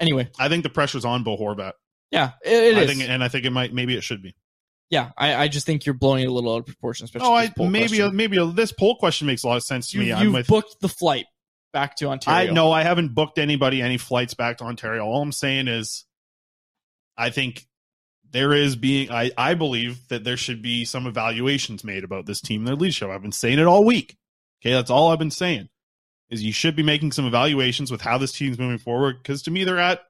Anyway, 0.00 0.30
I 0.38 0.48
think 0.48 0.62
the 0.64 0.70
pressure's 0.70 1.04
on 1.04 1.22
Bo 1.22 1.36
Horvat. 1.36 1.72
yeah, 2.10 2.32
it, 2.44 2.52
it 2.74 2.76
I 2.76 2.80
is. 2.82 2.90
think, 2.90 3.08
and 3.08 3.22
I 3.22 3.28
think 3.28 3.44
it 3.44 3.50
might 3.50 3.72
maybe 3.72 3.96
it 3.96 4.02
should 4.02 4.22
be. 4.22 4.34
Yeah, 4.92 5.10
I, 5.16 5.34
I 5.34 5.48
just 5.48 5.64
think 5.64 5.86
you're 5.86 5.94
blowing 5.94 6.22
it 6.22 6.26
a 6.26 6.30
little 6.30 6.52
out 6.52 6.58
of 6.58 6.66
proportion. 6.66 7.06
Especially 7.06 7.26
Oh, 7.26 7.34
I 7.34 7.50
maybe 7.56 7.96
question. 7.96 8.14
maybe 8.14 8.52
this 8.54 8.72
poll 8.72 8.96
question 8.96 9.26
makes 9.26 9.42
a 9.42 9.48
lot 9.48 9.56
of 9.56 9.62
sense 9.62 9.90
to 9.90 9.98
you, 9.98 10.04
me. 10.04 10.12
I'm 10.12 10.24
you've 10.24 10.34
with 10.34 10.46
booked 10.46 10.80
the 10.82 10.88
flight 10.88 11.24
back 11.72 11.96
to 11.96 12.08
Ontario. 12.08 12.50
I 12.50 12.52
no, 12.52 12.70
I 12.70 12.82
haven't 12.82 13.14
booked 13.14 13.38
anybody 13.38 13.80
any 13.80 13.96
flights 13.96 14.34
back 14.34 14.58
to 14.58 14.64
Ontario. 14.64 15.02
All 15.02 15.22
I'm 15.22 15.32
saying 15.32 15.66
is, 15.68 16.04
I 17.16 17.30
think 17.30 17.66
there 18.32 18.52
is 18.52 18.76
being. 18.76 19.10
I 19.10 19.30
I 19.38 19.54
believe 19.54 20.06
that 20.08 20.24
there 20.24 20.36
should 20.36 20.60
be 20.60 20.84
some 20.84 21.06
evaluations 21.06 21.84
made 21.84 22.04
about 22.04 22.26
this 22.26 22.42
team 22.42 22.60
and 22.60 22.68
their 22.68 22.76
leadership. 22.76 23.08
I've 23.08 23.22
been 23.22 23.32
saying 23.32 23.58
it 23.58 23.66
all 23.66 23.84
week. 23.84 24.14
Okay, 24.62 24.72
that's 24.74 24.90
all 24.90 25.10
I've 25.10 25.18
been 25.18 25.30
saying. 25.30 25.70
is 26.28 26.42
you 26.42 26.52
should 26.52 26.76
be 26.76 26.82
making 26.82 27.12
some 27.12 27.26
evaluations 27.26 27.90
with 27.90 28.02
how 28.02 28.18
this 28.18 28.32
team's 28.32 28.58
moving 28.58 28.76
forward. 28.78 29.16
Because 29.22 29.42
to 29.44 29.50
me, 29.50 29.64
they're 29.64 29.78
at 29.78 30.00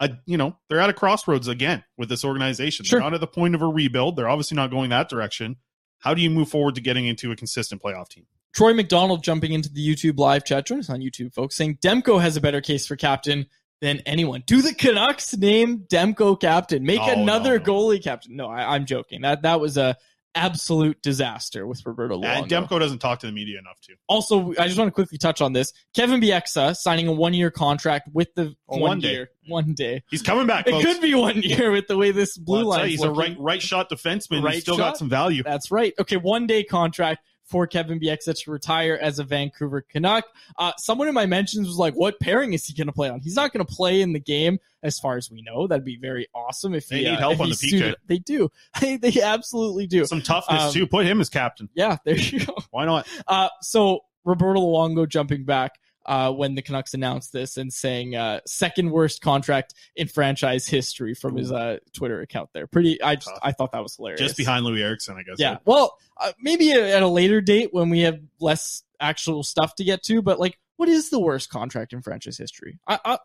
a 0.00 0.10
you 0.26 0.36
know 0.36 0.56
they're 0.68 0.80
at 0.80 0.90
a 0.90 0.92
crossroads 0.92 1.48
again 1.48 1.84
with 1.96 2.08
this 2.08 2.24
organization. 2.24 2.84
Sure. 2.84 3.00
They're 3.00 3.10
not 3.10 3.14
at 3.14 3.20
the 3.20 3.26
point 3.26 3.54
of 3.54 3.62
a 3.62 3.66
rebuild. 3.68 4.16
They're 4.16 4.28
obviously 4.28 4.56
not 4.56 4.70
going 4.70 4.90
that 4.90 5.08
direction. 5.08 5.56
How 6.00 6.12
do 6.14 6.20
you 6.20 6.30
move 6.30 6.48
forward 6.48 6.74
to 6.74 6.80
getting 6.80 7.06
into 7.06 7.32
a 7.32 7.36
consistent 7.36 7.82
playoff 7.82 8.08
team? 8.08 8.26
Troy 8.54 8.72
McDonald 8.74 9.22
jumping 9.22 9.52
into 9.52 9.70
the 9.70 9.86
YouTube 9.86 10.18
live 10.18 10.44
chat. 10.44 10.66
Join 10.66 10.78
us 10.80 10.88
on 10.90 11.00
YouTube, 11.00 11.34
folks, 11.34 11.56
saying 11.56 11.78
Demko 11.82 12.20
has 12.20 12.36
a 12.36 12.40
better 12.40 12.60
case 12.60 12.86
for 12.86 12.96
captain 12.96 13.46
than 13.82 14.00
anyone. 14.06 14.42
Do 14.46 14.62
the 14.62 14.72
Canucks 14.74 15.36
name 15.36 15.80
Demko 15.90 16.40
captain? 16.40 16.82
Make 16.84 17.00
Oh, 17.02 17.10
another 17.12 17.58
no, 17.58 17.64
no. 17.64 17.72
goalie 17.72 18.02
captain? 18.02 18.36
No, 18.36 18.48
I, 18.48 18.74
I'm 18.74 18.86
joking. 18.86 19.22
That 19.22 19.42
that 19.42 19.60
was 19.60 19.76
a 19.76 19.96
absolute 20.36 21.00
disaster 21.02 21.66
with 21.66 21.84
Roberto 21.84 22.18
Luongo. 22.20 22.24
And 22.42 22.48
Demko 22.48 22.78
doesn't 22.78 22.98
talk 22.98 23.20
to 23.20 23.26
the 23.26 23.32
media 23.32 23.58
enough 23.58 23.80
to. 23.82 23.94
Also, 24.06 24.52
I 24.58 24.66
just 24.66 24.78
want 24.78 24.88
to 24.88 24.92
quickly 24.92 25.18
touch 25.18 25.40
on 25.40 25.52
this. 25.52 25.72
Kevin 25.94 26.20
Bieksa 26.20 26.76
signing 26.76 27.08
a 27.08 27.12
one-year 27.12 27.50
contract 27.50 28.08
with 28.12 28.28
the 28.34 28.54
Oh, 28.68 28.78
one, 28.78 28.80
one 28.82 29.00
day. 29.00 29.10
year, 29.12 29.30
one 29.48 29.72
day. 29.74 30.02
He's 30.10 30.22
coming 30.22 30.46
back. 30.46 30.66
It 30.66 30.72
folks. 30.72 30.84
could 30.84 31.00
be 31.00 31.14
one 31.14 31.42
year 31.42 31.70
with 31.70 31.86
the 31.88 31.96
way 31.96 32.10
this 32.10 32.36
blue 32.36 32.58
Well, 32.58 32.78
line. 32.78 32.88
he's 32.88 33.02
a 33.02 33.10
right 33.10 33.36
right 33.38 33.62
shot 33.62 33.88
defenseman. 33.90 34.48
he's 34.52 34.62
still 34.62 34.76
got 34.76 34.96
some 34.98 35.08
value. 35.08 35.42
That's 35.42 35.70
right. 35.70 35.94
Okay, 35.98 36.16
one 36.16 36.46
day 36.46 36.62
contract 36.64 37.22
for 37.46 37.66
Kevin 37.66 37.98
Bieksa 38.00 38.36
to 38.44 38.50
retire 38.50 38.98
as 39.00 39.18
a 39.18 39.24
Vancouver 39.24 39.80
Canuck. 39.80 40.24
Uh, 40.58 40.72
someone 40.78 41.08
in 41.08 41.14
my 41.14 41.26
mentions 41.26 41.66
was 41.66 41.78
like, 41.78 41.94
"What 41.94 42.18
pairing 42.20 42.52
is 42.52 42.66
he 42.66 42.74
going 42.74 42.88
to 42.88 42.92
play 42.92 43.08
on? 43.08 43.20
He's 43.20 43.36
not 43.36 43.52
going 43.52 43.64
to 43.64 43.72
play 43.72 44.00
in 44.00 44.12
the 44.12 44.20
game, 44.20 44.58
as 44.82 44.98
far 44.98 45.16
as 45.16 45.30
we 45.30 45.42
know. 45.42 45.66
That'd 45.66 45.84
be 45.84 45.96
very 45.96 46.26
awesome 46.34 46.74
if 46.74 46.88
They 46.88 46.98
he, 46.98 47.04
need 47.04 47.14
uh, 47.14 47.18
help 47.18 47.40
on 47.40 47.48
the 47.48 47.54
PK. 47.54 47.94
They 48.06 48.18
do. 48.18 48.50
They, 48.80 48.96
they 48.96 49.22
absolutely 49.22 49.86
do. 49.86 50.04
Some 50.06 50.22
toughness 50.22 50.62
Um, 50.64 50.72
too. 50.72 50.86
Put 50.86 51.06
him 51.06 51.20
as 51.20 51.28
captain. 51.30 51.68
Yeah, 51.74 51.96
there 52.04 52.16
you 52.16 52.44
go. 52.44 52.56
Why 52.70 52.84
not? 52.84 53.06
Uh, 53.26 53.48
so 53.62 54.00
Roberto 54.24 54.60
Luongo 54.60 55.08
jumping 55.08 55.44
back 55.44 55.78
uh, 56.06 56.32
when 56.32 56.54
the 56.54 56.62
Canucks 56.62 56.94
announced 56.94 57.32
this 57.32 57.56
and 57.56 57.72
saying 57.72 58.14
uh, 58.14 58.40
second 58.46 58.90
worst 58.90 59.20
contract 59.20 59.74
in 59.94 60.08
franchise 60.08 60.66
history 60.66 61.14
from 61.14 61.36
his 61.36 61.52
uh, 61.52 61.78
Twitter 61.92 62.20
account. 62.20 62.50
There, 62.54 62.66
pretty. 62.66 63.02
I 63.02 63.16
just 63.16 63.30
I 63.42 63.52
thought 63.52 63.72
that 63.72 63.82
was 63.82 63.96
hilarious. 63.96 64.20
Just 64.20 64.36
behind 64.36 64.64
Loui 64.64 64.80
Eriksson, 64.80 65.16
I 65.16 65.22
guess. 65.22 65.36
Yeah. 65.38 65.58
Well, 65.64 65.98
uh, 66.16 66.32
maybe 66.40 66.72
at 66.72 67.02
a 67.02 67.08
later 67.08 67.40
date 67.40 67.70
when 67.72 67.90
we 67.90 68.00
have 68.00 68.20
less 68.40 68.82
actual 69.00 69.42
stuff 69.42 69.74
to 69.76 69.84
get 69.84 70.02
to. 70.04 70.22
But 70.22 70.38
like, 70.40 70.58
what 70.76 70.88
is 70.88 71.10
the 71.10 71.20
worst 71.20 71.50
contract 71.50 71.92
in 71.92 72.02
franchise 72.02 72.38
history? 72.38 72.78
I 72.86 72.98
I, 73.04 73.18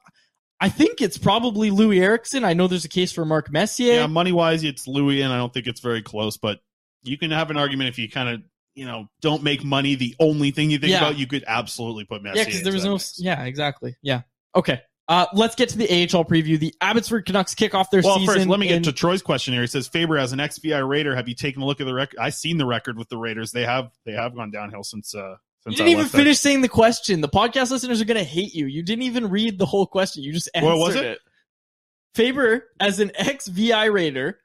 I 0.60 0.70
think 0.70 1.02
it's 1.02 1.18
probably 1.18 1.72
Loui 1.72 2.02
Eriksson. 2.02 2.44
I 2.44 2.54
know 2.54 2.68
there's 2.68 2.86
a 2.86 2.90
case 2.90 3.12
for 3.12 3.26
Mark 3.26 3.52
Messier. 3.52 3.96
Yeah, 3.96 4.08
money 4.08 4.32
wise, 4.32 4.64
it's 4.64 4.88
Loui, 4.88 5.24
and 5.24 5.32
I 5.32 5.38
don't 5.38 5.54
think 5.54 5.68
it's 5.68 5.82
very 5.82 6.02
close. 6.02 6.38
But 6.38 6.60
you 7.04 7.18
can 7.18 7.32
have 7.32 7.50
an 7.50 7.58
argument 7.58 7.90
if 7.90 7.98
you 7.98 8.10
kind 8.10 8.30
of 8.30 8.42
you 8.76 8.86
know 8.86 9.08
don't 9.22 9.44
make 9.44 9.64
money 9.64 9.96
the 9.96 10.16
only 10.20 10.52
thing 10.52 10.72
you 10.72 10.78
think 10.80 10.92
Yeah. 10.92 11.00
about. 11.00 11.18
You 11.18 11.28
could 11.28 11.44
absolutely 11.48 12.06
put 12.06 12.24
Messi. 12.24 12.36
Yeah, 12.36 12.46
because 12.46 12.64
there 12.64 12.74
was 12.74 12.86
no. 12.86 12.98
that. 12.98 13.14
Yeah, 13.18 13.44
exactly. 13.44 13.96
Yeah. 14.02 14.22
Okay. 14.56 14.82
Uh, 15.08 15.26
let's 15.34 15.56
get 15.56 15.68
to 15.70 15.78
the 15.78 15.90
AHL 15.90 16.24
preview. 16.24 16.58
The 16.58 16.74
Abbotsford 16.80 17.26
Canucks 17.26 17.54
kick 17.54 17.76
off 17.76 17.90
their 17.92 18.02
Well, 18.02 18.18
season. 18.20 18.34
first, 18.36 18.48
let 18.48 18.60
me 18.62 18.68
get 18.70 18.86
to 18.86 18.94
Troy's 18.94 19.22
question 19.22 19.54
here. 19.54 19.62
He 19.62 19.68
says, 19.68 19.88
"Faber, 19.90 20.18
as 20.18 20.32
an 20.32 20.40
XVI 20.40 20.88
Raider, 20.88 21.16
have 21.16 21.28
you 21.28 21.36
taken 21.36 21.62
a 21.62 21.66
look 21.66 21.82
at 21.82 21.86
the 21.86 21.94
record? 21.94 22.18
I've 22.20 22.36
seen 22.36 22.58
the 22.58 22.66
record 22.66 22.98
with 22.98 23.10
the 23.10 23.18
Raiders. 23.18 23.52
They 23.52 23.66
have 23.66 23.92
they 24.06 24.14
have 24.14 24.36
gone 24.36 24.52
downhill 24.52 24.84
since 24.84 25.14
uh 25.14 25.36
You 25.66 25.76
didn't 25.76 25.90
even 25.90 26.06
finish 26.08 26.40
saying 26.40 26.62
the 26.62 26.70
question. 26.70 27.20
The 27.20 27.28
podcast 27.30 27.72
listeners 27.72 28.00
are 28.02 28.06
going 28.06 28.18
to 28.20 28.24
hate 28.24 28.54
you. 28.54 28.68
You 28.68 28.84
didn't 28.84 29.04
even 29.04 29.30
read 29.30 29.58
the 29.60 29.66
whole 29.66 29.86
question. 29.86 30.24
You 30.24 30.32
just 30.32 30.50
answered 30.56 30.68
What 30.68 30.78
was 30.78 30.96
it? 30.96 31.04
it? 31.06 31.20
Faber, 32.16 32.66
as 32.80 33.00
an 33.00 33.12
ex 33.16 33.48
VI 33.48 33.86
Raider, 33.86 34.40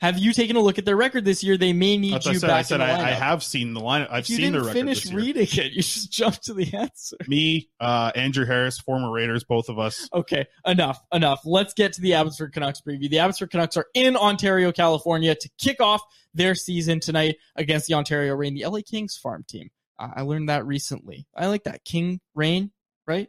have 0.00 0.18
you 0.18 0.32
taken 0.32 0.56
a 0.56 0.60
look 0.60 0.78
at 0.78 0.84
their 0.86 0.96
record 0.96 1.24
this 1.24 1.44
year? 1.44 1.56
They 1.58 1.72
may 1.72 1.98
need 1.98 2.14
That's 2.14 2.26
you 2.26 2.32
I 2.32 2.34
said. 2.36 2.46
back 2.46 2.58
I 2.58 2.62
said 2.62 2.80
I, 2.80 3.08
I 3.08 3.10
have 3.10 3.42
seen 3.42 3.74
the 3.74 3.80
line. 3.80 4.06
I've 4.10 4.26
seen 4.26 4.52
the 4.52 4.60
record 4.60 4.72
finish 4.72 5.12
reading 5.12 5.42
it. 5.42 5.72
You 5.72 5.82
just 5.82 6.10
jumped 6.10 6.44
to 6.44 6.54
the 6.54 6.72
answer. 6.74 7.16
Me, 7.28 7.68
uh, 7.80 8.10
Andrew 8.14 8.46
Harris, 8.46 8.78
former 8.78 9.10
Raiders, 9.10 9.44
both 9.44 9.68
of 9.68 9.78
us. 9.78 10.08
Okay, 10.12 10.46
enough, 10.64 11.00
enough. 11.12 11.40
Let's 11.44 11.74
get 11.74 11.92
to 11.94 12.00
the 12.00 12.14
Abbotsford 12.14 12.52
Canucks 12.54 12.80
preview. 12.80 13.10
The 13.10 13.18
Abbotsford 13.18 13.50
Canucks 13.50 13.76
are 13.76 13.86
in 13.92 14.16
Ontario, 14.16 14.72
California 14.72 15.34
to 15.34 15.50
kick 15.58 15.80
off 15.80 16.00
their 16.32 16.54
season 16.54 17.00
tonight 17.00 17.36
against 17.56 17.86
the 17.86 17.94
Ontario 17.94 18.34
Reign, 18.34 18.54
the 18.54 18.64
LA 18.66 18.80
Kings 18.80 19.16
farm 19.16 19.44
team. 19.46 19.68
Uh, 19.98 20.08
I 20.16 20.22
learned 20.22 20.48
that 20.48 20.64
recently. 20.66 21.26
I 21.36 21.46
like 21.46 21.64
that. 21.64 21.84
King 21.84 22.20
Rain, 22.34 22.70
right? 23.06 23.28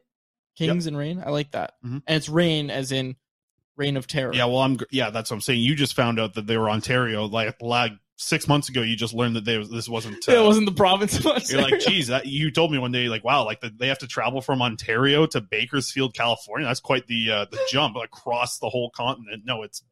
Kings 0.57 0.85
and 0.87 0.97
Rain. 0.97 1.21
I 1.25 1.31
like 1.31 1.51
that. 1.51 1.73
Mhm. 1.83 2.03
And 2.05 2.17
it's 2.17 2.29
rain 2.29 2.69
as 2.69 2.91
in 2.91 3.15
reign 3.75 3.97
of 3.97 4.07
terror. 4.07 4.33
Yeah, 4.33 4.45
well, 4.45 4.59
I'm 4.59 4.77
yeah, 4.91 5.09
that's 5.09 5.31
what 5.31 5.35
I'm 5.35 5.41
saying. 5.41 5.61
You 5.61 5.75
just 5.75 5.95
found 5.95 6.19
out 6.19 6.35
that 6.35 6.47
they 6.47 6.57
were 6.57 6.69
Ontario 6.69 7.25
like 7.25 7.61
like 7.61 7.93
six 8.21 8.47
months 8.47 8.69
ago. 8.69 8.81
You 8.81 8.95
just 8.95 9.13
learned 9.13 9.35
that 9.35 9.45
they 9.45 9.57
was, 9.57 9.69
this 9.69 9.89
wasn't. 9.89 10.27
Uh, 10.27 10.33
it 10.33 10.43
wasn't 10.43 10.67
the 10.67 10.73
province 10.73 11.23
of 11.23 11.25
You're 11.49 11.61
like, 11.61 11.79
geez, 11.79 12.07
that, 12.07 12.25
you 12.25 12.51
told 12.51 12.71
me 12.71 12.77
one 12.77 12.91
day, 12.91 13.07
like, 13.07 13.23
wow, 13.23 13.45
like 13.45 13.61
the, 13.61 13.69
they 13.69 13.87
have 13.87 13.99
to 13.99 14.07
travel 14.07 14.41
from 14.41 14.61
Ontario 14.61 15.25
to 15.27 15.41
Bakersfield, 15.41 16.13
California. 16.13 16.67
That's 16.67 16.79
quite 16.79 17.07
the 17.07 17.31
uh, 17.31 17.45
the 17.51 17.59
jump 17.69 17.95
across 17.97 18.59
the 18.59 18.69
whole 18.69 18.91
continent. 18.91 19.43
No, 19.45 19.63
it's 19.63 19.83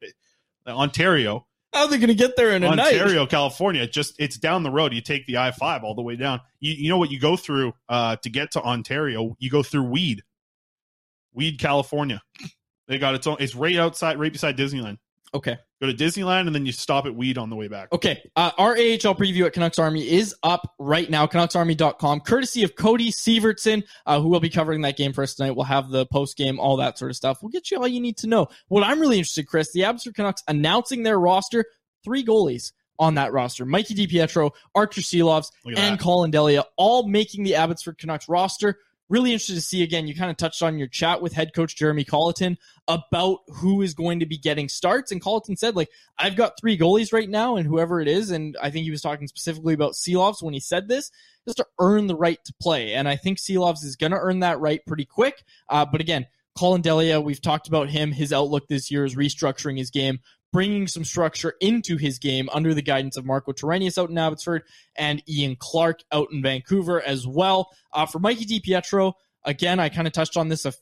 Ontario. 0.67 1.45
How 1.73 1.81
are 1.81 1.87
they 1.87 1.97
going 1.97 2.07
to 2.07 2.15
get 2.15 2.35
there 2.35 2.49
in 2.51 2.63
a 2.63 2.75
night? 2.75 2.93
Ontario, 2.93 3.27
California. 3.27 3.85
Just 3.85 4.15
it's 4.19 4.37
down 4.37 4.63
the 4.63 4.71
road. 4.71 4.93
You 4.93 5.01
take 5.01 5.27
the 5.27 5.37
I 5.37 5.51
five 5.51 5.83
all 5.83 5.93
the 5.93 6.01
way 6.01 6.15
down. 6.15 6.41
You 6.59 6.73
you 6.73 6.89
know 6.89 6.97
what 6.97 7.11
you 7.11 7.19
go 7.19 7.35
through 7.35 7.73
uh, 7.87 8.15
to 8.17 8.29
get 8.29 8.51
to 8.51 8.61
Ontario? 8.61 9.35
You 9.39 9.49
go 9.49 9.61
through 9.61 9.83
Weed, 9.83 10.23
Weed, 11.33 11.59
California. 11.59 12.21
They 12.89 12.97
got 12.97 13.15
its 13.15 13.27
own. 13.27 13.37
It's 13.39 13.55
right 13.55 13.77
outside, 13.77 14.19
right 14.19 14.33
beside 14.33 14.57
Disneyland. 14.57 14.97
Okay. 15.33 15.57
Go 15.79 15.87
to 15.87 15.93
Disneyland 15.93 16.47
and 16.47 16.55
then 16.55 16.65
you 16.65 16.71
stop 16.71 17.05
at 17.05 17.13
Weed 17.13 17.37
on 17.37 17.51
the 17.51 17.55
way 17.55 17.67
back. 17.67 17.93
Okay. 17.93 18.21
Uh, 18.35 18.49
our 18.57 18.71
AHL 18.71 19.15
preview 19.15 19.45
at 19.45 19.53
Canucks 19.53 19.77
Army 19.77 20.09
is 20.09 20.35
up 20.41 20.73
right 20.79 21.07
now, 21.07 21.27
CanucksArmy.com, 21.27 22.21
courtesy 22.21 22.63
of 22.63 22.75
Cody 22.75 23.11
Severtson, 23.11 23.83
uh, 24.07 24.19
who 24.19 24.29
will 24.29 24.39
be 24.39 24.49
covering 24.49 24.81
that 24.81 24.97
game 24.97 25.13
for 25.13 25.23
us 25.23 25.35
tonight. 25.35 25.51
We'll 25.51 25.65
have 25.65 25.89
the 25.89 26.07
post 26.07 26.35
game, 26.35 26.59
all 26.59 26.77
that 26.77 26.97
sort 26.97 27.11
of 27.11 27.15
stuff. 27.15 27.43
We'll 27.43 27.51
get 27.51 27.69
you 27.69 27.77
all 27.77 27.87
you 27.87 28.01
need 28.01 28.17
to 28.17 28.27
know. 28.27 28.47
What 28.69 28.83
I'm 28.83 28.99
really 28.99 29.19
interested, 29.19 29.47
Chris, 29.47 29.71
the 29.71 29.83
Abbotsford 29.83 30.15
Canucks 30.15 30.41
announcing 30.47 31.03
their 31.03 31.19
roster, 31.19 31.63
three 32.03 32.25
goalies 32.25 32.71
on 32.97 33.15
that 33.15 33.31
roster. 33.31 33.65
Mikey 33.65 33.95
DiPietro, 33.95 34.51
Archer 34.75 35.01
at 35.01 35.45
and 35.65 35.77
that. 35.77 35.99
Collin 35.99 36.31
Delia, 36.31 36.65
all 36.75 37.07
making 37.07 37.43
the 37.43 37.55
Abbotsford 37.55 37.99
Canucks 37.99 38.27
roster. 38.27 38.79
Really 39.09 39.31
interested 39.31 39.55
to 39.55 39.61
see 39.61 39.81
again. 39.81 40.07
You 40.07 40.15
kind 40.15 40.29
of 40.29 40.37
touched 40.37 40.61
on 40.61 40.77
your 40.77 40.87
chat 40.87 41.21
with 41.21 41.33
head 41.33 41.53
coach 41.55 41.75
Jeremy 41.75 42.03
Colliton 42.03 42.57
about 42.87 43.39
who 43.47 43.81
is 43.81 43.95
going 43.95 44.19
to 44.19 44.27
be 44.27 44.37
getting 44.37 44.69
starts. 44.69 45.11
And 45.11 45.19
Colliton 45.19 45.57
said, 45.57 45.75
like, 45.75 45.89
I've 46.17 46.35
got 46.35 46.59
three 46.59 46.77
goalies 46.77 47.11
right 47.11 47.29
now, 47.29 47.55
and 47.55 47.65
whoever 47.65 47.99
it 48.01 48.07
is, 48.07 48.29
and 48.29 48.55
I 48.61 48.69
think 48.69 48.83
he 48.83 48.91
was 48.91 49.01
talking 49.01 49.27
specifically 49.27 49.73
about 49.73 49.93
Silovs 49.93 50.43
when 50.43 50.53
he 50.53 50.59
said 50.59 50.87
this, 50.87 51.11
just 51.45 51.57
to 51.57 51.65
earn 51.79 52.05
the 52.05 52.15
right 52.15 52.39
to 52.45 52.53
play. 52.61 52.93
And 52.93 53.09
I 53.09 53.15
think 53.15 53.39
Silovs 53.39 53.83
is 53.83 53.95
going 53.95 54.11
to 54.11 54.19
earn 54.19 54.41
that 54.41 54.59
right 54.59 54.85
pretty 54.85 55.05
quick. 55.05 55.43
Uh, 55.67 55.85
but 55.85 56.01
again, 56.01 56.27
Collin 56.55 56.81
Delia, 56.81 57.21
we've 57.21 57.41
talked 57.41 57.67
about 57.67 57.89
him. 57.89 58.11
His 58.11 58.33
outlook 58.33 58.67
this 58.67 58.91
year 58.91 59.05
is 59.05 59.15
restructuring 59.15 59.77
his 59.77 59.89
game, 59.91 60.19
bringing 60.51 60.87
some 60.87 61.03
structure 61.03 61.53
into 61.59 61.97
his 61.97 62.19
game 62.19 62.49
under 62.51 62.73
the 62.73 62.81
guidance 62.81 63.17
of 63.17 63.25
Marko 63.25 63.51
Torenius 63.51 63.97
out 63.97 64.09
in 64.09 64.17
Abbotsford 64.17 64.63
and 64.95 65.21
Ian 65.29 65.55
Clark 65.57 65.99
out 66.11 66.29
in 66.31 66.41
Vancouver 66.41 67.01
as 67.01 67.27
well. 67.27 67.69
Uh, 67.93 68.05
for 68.05 68.19
Mikey 68.19 68.45
DiPietro, 68.45 69.13
again, 69.45 69.79
I 69.79 69.89
kind 69.89 70.07
of 70.07 70.13
touched 70.13 70.37
on 70.37 70.49
this 70.49 70.65
a, 70.65 70.73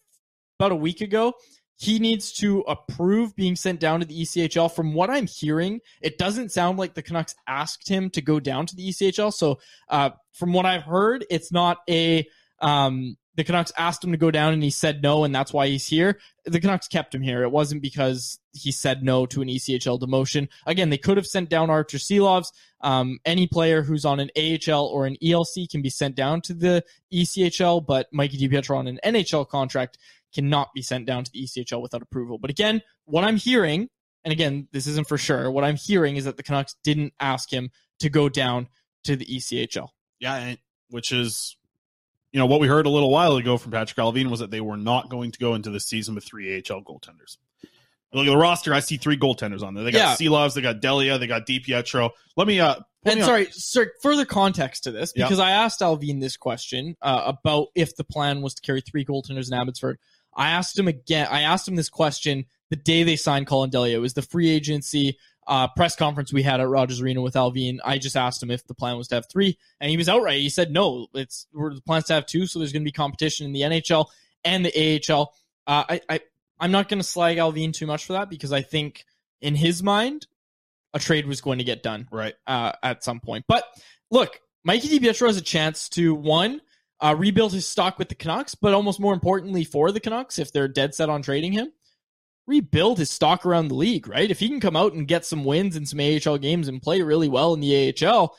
about 0.60 0.72
a 0.72 0.76
week 0.76 1.02
ago. 1.02 1.34
He 1.80 2.00
needs 2.00 2.32
to 2.34 2.62
approve 2.62 3.36
being 3.36 3.56
sent 3.56 3.80
down 3.80 4.00
to 4.00 4.06
the 4.06 4.24
ECHL. 4.24 4.74
From 4.74 4.96
what 4.96 5.12
I'm 5.12 5.28
hearing, 5.28 5.82
it 6.02 6.18
doesn't 6.18 6.52
sound 6.52 6.80
like 6.80 6.96
the 6.96 7.04
Canucks 7.04 7.36
asked 7.48 7.88
him 7.88 8.10
to 8.12 8.22
go 8.22 8.40
down 8.40 8.66
to 8.66 8.76
the 8.76 8.90
ECHL. 8.90 9.32
So, 9.32 9.60
uh, 9.88 10.10
from 10.34 10.54
what 10.54 10.66
I've 10.66 10.82
heard, 10.82 11.24
it's 11.30 11.52
not 11.52 11.78
a 11.88 12.28
um, 12.62 13.16
the 13.38 13.44
Canucks 13.44 13.72
asked 13.78 14.04
him 14.04 14.12
to 14.12 14.18
go 14.18 14.32
down 14.32 14.52
and 14.52 14.64
he 14.64 14.72
said 14.72 15.04
no, 15.04 15.24
and 15.24 15.34
that's 15.34 15.54
why 15.54 15.68
he's 15.68 15.86
here. 15.86 16.20
The 16.46 16.60
Canucks 16.60 16.88
kept 16.88 17.14
him 17.14 17.22
here. 17.22 17.44
It 17.44 17.52
wasn't 17.52 17.84
because 17.84 18.40
he 18.52 18.72
said 18.72 19.04
no 19.04 19.28
to 19.28 19.44
an 19.44 19.48
ECHL 19.48 20.00
demotion. 20.02 20.50
Again, 20.66 20.90
they 20.90 20.98
could 20.98 21.18
have 21.18 21.28
sent 21.28 21.48
down 21.48 21.70
Arturs 21.70 22.04
Silovs. 22.04 22.52
Um, 22.82 23.20
any 23.26 23.46
player 23.46 23.84
who's 23.84 24.06
on 24.06 24.20
an 24.20 24.32
AHL 24.36 24.88
or 24.88 25.06
an 25.06 25.18
ELC 25.24 25.70
can 25.70 25.84
be 25.84 25.92
sent 25.92 26.16
down 26.16 26.42
to 26.42 26.56
the 26.56 26.84
ECHL, 27.14 27.86
but 27.86 28.08
Mikey 28.12 28.40
DiPietro 28.40 28.76
on 28.76 28.88
an 28.88 29.00
NHL 29.06 29.48
contract 29.48 30.00
cannot 30.34 30.74
be 30.74 30.82
sent 30.82 31.06
down 31.06 31.24
to 31.24 31.32
the 31.32 31.44
ECHL 31.44 31.82
without 31.82 32.02
approval. 32.02 32.40
But 32.40 32.50
again, 32.50 32.82
what 33.06 33.24
I'm 33.24 33.38
hearing, 33.38 33.88
and 34.26 34.32
again, 34.32 34.68
this 34.72 34.88
isn't 34.88 35.08
for 35.08 35.20
sure, 35.20 35.52
what 35.52 35.64
I'm 35.64 35.78
hearing 35.78 36.16
is 36.16 36.26
that 36.26 36.38
the 36.38 36.44
Canucks 36.44 36.76
didn't 36.84 37.14
ask 37.20 37.54
him 37.54 37.70
to 38.00 38.10
go 38.10 38.30
down 38.30 38.68
to 39.04 39.16
the 39.16 39.26
ECHL. 39.26 39.90
Yeah, 40.20 40.56
which 40.90 41.12
is, 41.12 41.56
you 42.38 42.44
know, 42.44 42.46
what 42.46 42.60
we 42.60 42.68
heard 42.68 42.86
a 42.86 42.90
little 42.92 43.10
while 43.10 43.36
ago 43.38 43.58
from 43.58 43.72
Patrik 43.72 43.96
Allvin 43.96 44.30
was 44.30 44.42
that 44.42 44.52
they 44.52 44.62
were 44.62 44.78
not 44.78 45.10
going 45.10 45.32
to 45.32 45.40
go 45.40 45.56
into 45.56 45.72
the 45.72 45.80
season 45.80 46.14
with 46.14 46.24
three 46.24 46.56
AHL 46.56 46.84
goaltenders. 46.84 47.38
Look 48.14 48.28
at 48.28 48.30
the 48.30 48.38
roster. 48.38 48.76
I 48.76 48.80
see 48.80 48.98
three 48.98 49.18
goaltenders 49.18 49.64
on 49.64 49.74
there. 49.74 49.84
They 49.84 49.90
got 49.90 50.20
Yeah. 50.22 50.28
Silovs, 50.30 50.54
they 50.54 50.62
got 50.62 50.80
Delia, 50.80 51.18
they 51.18 51.26
got 51.26 51.48
DiPietro. 51.48 52.12
Let 52.36 52.48
me 52.48 52.60
uh 52.60 52.76
And 53.06 53.22
me 53.22 53.26
sorry, 53.26 53.48
sir, 53.50 53.92
further 54.04 54.24
context 54.24 54.84
to 54.84 54.92
this, 54.92 55.14
Yeah. 55.16 55.26
because 55.26 55.40
I 55.40 55.50
asked 55.50 55.80
Allvin 55.82 56.22
this 56.22 56.38
question 56.38 56.96
uh, 57.02 57.24
about 57.26 57.70
if 57.74 57.96
the 57.96 58.04
plan 58.04 58.44
was 58.44 58.54
to 58.54 58.62
carry 58.62 58.82
three 58.82 59.04
goaltenders 59.04 59.52
in 59.52 59.58
Abbotsford. 59.58 59.98
I 60.36 60.52
asked 60.52 60.78
him 60.78 60.88
again. 60.88 61.28
I 61.32 61.42
asked 61.42 61.68
him 61.68 61.76
this 61.76 61.90
question 61.90 62.46
the 62.70 62.76
day 62.76 63.02
they 63.02 63.16
signed 63.16 63.48
Collin 63.48 63.72
Delia. 63.72 63.98
It 63.98 64.02
was 64.02 64.14
the 64.14 64.22
free 64.22 64.52
agency 64.52 65.18
uh, 65.48 65.68
press 65.70 65.96
conference 65.96 66.34
we 66.34 66.44
had 66.44 66.60
at 66.60 66.68
Rogers 66.68 67.02
Arena 67.02 67.22
with 67.22 67.36
Allvin, 67.36 67.80
I 67.84 67.98
just 67.98 68.16
asked 68.16 68.44
him 68.44 68.52
if 68.52 68.68
the 68.68 68.74
plan 68.74 68.98
was 68.98 69.08
to 69.10 69.16
have 69.16 69.30
three, 69.30 69.58
and 69.80 69.90
he 69.90 69.98
was 69.98 70.10
outright. 70.10 70.40
He 70.40 70.50
said 70.50 70.72
no, 70.72 71.08
it's 71.14 71.48
we're 71.54 71.74
the 71.74 71.82
plans 71.82 72.06
to 72.06 72.14
have 72.14 72.26
two, 72.26 72.46
so 72.46 72.60
there's 72.60 72.74
going 72.74 72.84
to 72.84 72.88
be 72.88 72.92
competition 72.92 73.46
in 73.46 73.54
the 73.54 73.62
NHL 73.62 74.08
and 74.44 74.66
the 74.66 75.02
AHL. 75.10 75.34
Uh, 75.66 75.84
I, 75.90 76.02
I 76.10 76.20
I'm 76.60 76.72
not 76.72 76.90
going 76.90 77.00
to 77.00 77.08
slag 77.08 77.38
Allvin 77.38 77.74
too 77.74 77.88
much 77.88 78.06
for 78.06 78.14
that 78.14 78.30
because 78.30 78.52
I 78.52 78.62
think 78.62 79.06
in 79.42 79.56
his 79.56 79.82
mind 79.84 80.28
a 80.94 81.00
trade 81.00 81.28
was 81.28 81.42
going 81.42 81.60
to 81.60 81.64
get 81.64 81.84
done 81.84 82.08
right 82.12 82.34
uh, 82.48 82.74
at 82.82 83.04
some 83.04 83.20
point. 83.20 83.46
But 83.48 83.64
look, 84.10 84.40
Mikey 84.64 85.00
DiPietro 85.00 85.28
has 85.28 85.38
a 85.38 85.42
chance 85.42 85.90
to 85.90 86.16
one 86.16 86.62
uh, 87.00 87.16
rebuild 87.18 87.54
his 87.54 87.68
stock 87.68 88.00
with 88.00 88.10
the 88.10 88.16
Canucks, 88.16 88.56
but 88.56 88.74
almost 88.74 89.00
more 89.00 89.14
importantly 89.14 89.64
for 89.64 89.92
the 89.92 90.00
Canucks, 90.00 90.40
if 90.40 90.52
they're 90.52 90.68
dead 90.68 90.96
set 90.96 91.10
on 91.10 91.22
trading 91.22 91.52
him, 91.52 91.72
rebuild 92.48 92.98
his 92.98 93.12
stock 93.12 93.46
around 93.46 93.68
the 93.68 93.76
league. 93.76 94.08
Right, 94.08 94.32
if 94.32 94.40
he 94.40 94.50
can 94.50 94.60
come 94.60 94.76
out 94.76 94.94
and 94.94 95.08
get 95.08 95.26
some 95.26 95.44
wins 95.44 95.76
in 95.76 95.86
some 95.86 96.00
AHL 96.00 96.38
games 96.38 96.68
and 96.68 96.82
play 96.82 97.02
really 97.02 97.30
well 97.30 97.54
in 97.54 97.60
the 97.60 97.94
AHL. 98.04 98.36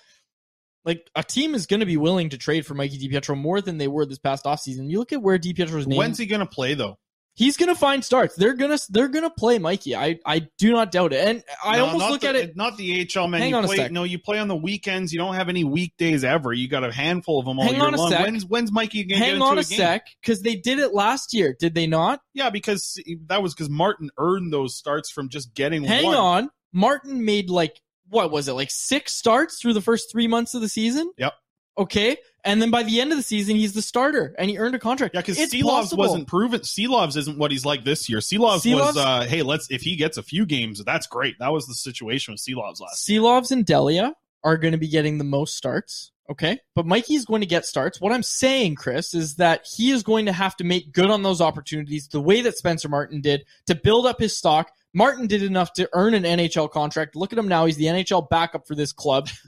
Like 0.84 1.11
a 1.14 1.22
team 1.22 1.54
is 1.54 1.66
going 1.66 1.80
to 1.80 1.86
be 1.86 1.98
willing 1.98 2.30
to 2.30 2.38
trade 2.38 2.64
for 2.64 2.72
Mikey 2.72 2.98
DiPietro 2.98 3.36
more 3.36 3.61
than 3.61 3.76
they 3.76 3.88
were 3.88 4.06
this 4.06 4.18
past 4.18 4.46
offseason. 4.46 4.88
You 4.88 4.98
look 4.98 5.12
at 5.12 5.20
where 5.20 5.38
DiPietro's 5.38 5.86
name. 5.86 5.98
When's 5.98 6.16
he 6.16 6.24
going 6.24 6.40
to 6.40 6.46
play 6.46 6.74
though? 6.74 6.98
He's 7.39 7.57
gonna 7.57 7.76
find 7.76 8.05
starts. 8.05 8.34
They're 8.34 8.55
gonna 8.55 8.78
they're 8.89 9.07
gonna 9.07 9.30
play 9.30 9.61
Mikey. 9.61 9.95
I 9.95 10.18
I 10.26 10.49
do 10.59 10.72
not 10.72 10.91
doubt 10.91 11.12
it. 11.12 11.24
And 11.24 11.45
I 11.64 11.76
No, 11.76 11.86
almost 11.86 12.11
look 12.11 12.20
the- 12.22 12.28
at 12.30 12.34
it. 12.34 12.57
Not 12.57 12.76
the 12.76 13.07
HL 13.07 13.28
man. 13.30 13.41
Hang 13.41 13.51
you 13.51 13.57
on 13.57 13.62
a 13.64 13.68
play, 13.68 13.76
sec. 13.76 13.93
No, 13.93 14.03
you 14.03 14.18
play 14.18 14.41
on 14.41 14.49
the 14.49 14.57
weekends. 14.57 15.12
You 15.12 15.20
don't 15.20 15.36
have 15.36 15.49
any 15.49 15.62
weekdays 15.62 16.24
ever. 16.24 16.53
You 16.53 16.66
got 16.66 16.82
a 16.82 16.91
handful 16.93 17.39
of 17.39 17.47
them 17.47 17.61
all 17.61 17.64
Hang 17.64 17.76
year 17.76 17.84
on 17.84 17.95
a 17.95 17.97
long. 17.97 18.11
sec. 18.11 18.24
When's 18.24 18.45
when's 18.45 18.72
Mikey 18.72 19.05
get 19.05 19.18
Hang 19.18 19.41
on 19.41 19.57
a 19.57 19.61
a 19.61 19.64
sec, 19.64 20.09
because 20.20 20.43
they 20.43 20.57
did 20.57 20.80
it 20.80 20.93
last 20.93 21.32
year. 21.32 21.55
Did 21.57 21.76
they 21.76 21.86
not? 21.86 22.20
Yeah, 22.34 22.51
because 22.51 23.01
that 23.28 23.41
was 23.41 23.55
because 23.55 23.70
Martin 23.70 24.11
earned 24.18 24.53
those 24.53 24.74
starts 24.76 25.09
from 25.09 25.28
just 25.28 25.55
getting 25.55 25.84
Hang 25.84 26.07
one. 26.07 26.16
on. 26.16 26.51
Martin 26.72 27.24
made 27.24 27.51
like 27.51 27.80
what 28.09 28.32
was 28.32 28.49
it 28.49 28.55
like 28.55 28.70
six 28.72 29.14
starts 29.14 29.61
through 29.61 29.74
the 29.74 29.80
first 29.80 30.11
three 30.11 30.26
months 30.26 30.55
of 30.55 30.61
the 30.61 30.68
season? 30.68 31.09
Yep. 31.18 31.34
Okay, 31.79 32.16
and 32.45 32.61
then 32.61 32.70
by 32.70 32.83
the 32.83 33.01
end 33.01 33.12
of 33.12 33.18
the 33.18 33.22
season, 33.22 33.57
he's 33.57 33.72
the 33.72 33.83
starter, 33.83 34.35
and 34.39 34.51
he 34.51 34.59
earned 34.59 34.74
a 34.74 34.79
contract. 34.79 35.14
Yeah, 35.14 35.20
because 35.20 35.39
Silovs 35.39 35.97
wasn't 35.97 36.26
proven. 36.26 36.61
Silovs 36.61 37.16
isn't 37.16 37.39
what 37.39 37.51
he's 37.51 37.64
like 37.64 37.85
this 37.85 38.09
year. 38.09 38.18
Silovs 38.18 38.62
Silovs- 38.62 38.81
was, 38.81 38.97
uh, 38.97 39.26
hey, 39.29 39.43
let's 39.43 39.70
if 39.70 39.83
he 39.83 39.97
gets 39.97 40.16
a 40.16 40.22
few 40.22 40.45
games, 40.45 40.83
that's 40.85 41.07
great. 41.07 41.39
That 41.39 41.53
was 41.53 41.66
the 41.66 41.74
situation 41.74 42.33
with 42.33 42.41
Silovs 42.41 42.81
last. 42.81 43.07
Silovs 43.07 43.51
and 43.51 43.64
Delia 43.64 44.14
are 44.45 44.57
going 44.57 44.72
to 44.72 44.79
be 44.79 44.89
getting 44.89 45.18
the 45.18 45.24
most 45.24 45.57
starts. 45.57 46.12
Okay. 46.31 46.61
But 46.74 46.87
Mikey's 46.87 47.24
going 47.24 47.41
to 47.41 47.47
get 47.47 47.64
starts. 47.64 48.01
What 48.01 48.12
I'm 48.12 48.22
saying, 48.22 48.74
Chris, 48.74 49.14
is 49.14 49.37
that 49.37 49.66
he 49.66 49.91
is 49.91 50.03
going 50.03 50.26
to 50.26 50.33
have 50.33 50.57
to 50.57 50.64
make 50.64 50.93
good 50.93 51.11
on 51.11 51.22
those 51.22 51.41
opportunities 51.41 52.09
the 52.09 52.20
way 52.20 52.43
that 52.43 52.57
Spencer 52.57 52.89
Martin 52.89 53.20
did 53.20 53.47
to 53.66 53.74
build 53.74 54.07
up 54.07 54.20
his 54.20 54.37
stock. 54.37 54.70
Martin 54.93 55.26
did 55.26 55.43
enough 55.43 55.72
to 55.74 55.89
earn 55.93 56.14
an 56.14 56.24
NHL 56.24 56.70
contract. 56.70 57.16
Look 57.16 57.33
at 57.33 57.39
him 57.39 57.49
now. 57.49 57.64
He's 57.64 57.76
the 57.76 57.87
NHL 57.87 58.29
backup 58.29 58.66
for 58.66 58.74
this 58.74 58.93
club. 58.93 59.29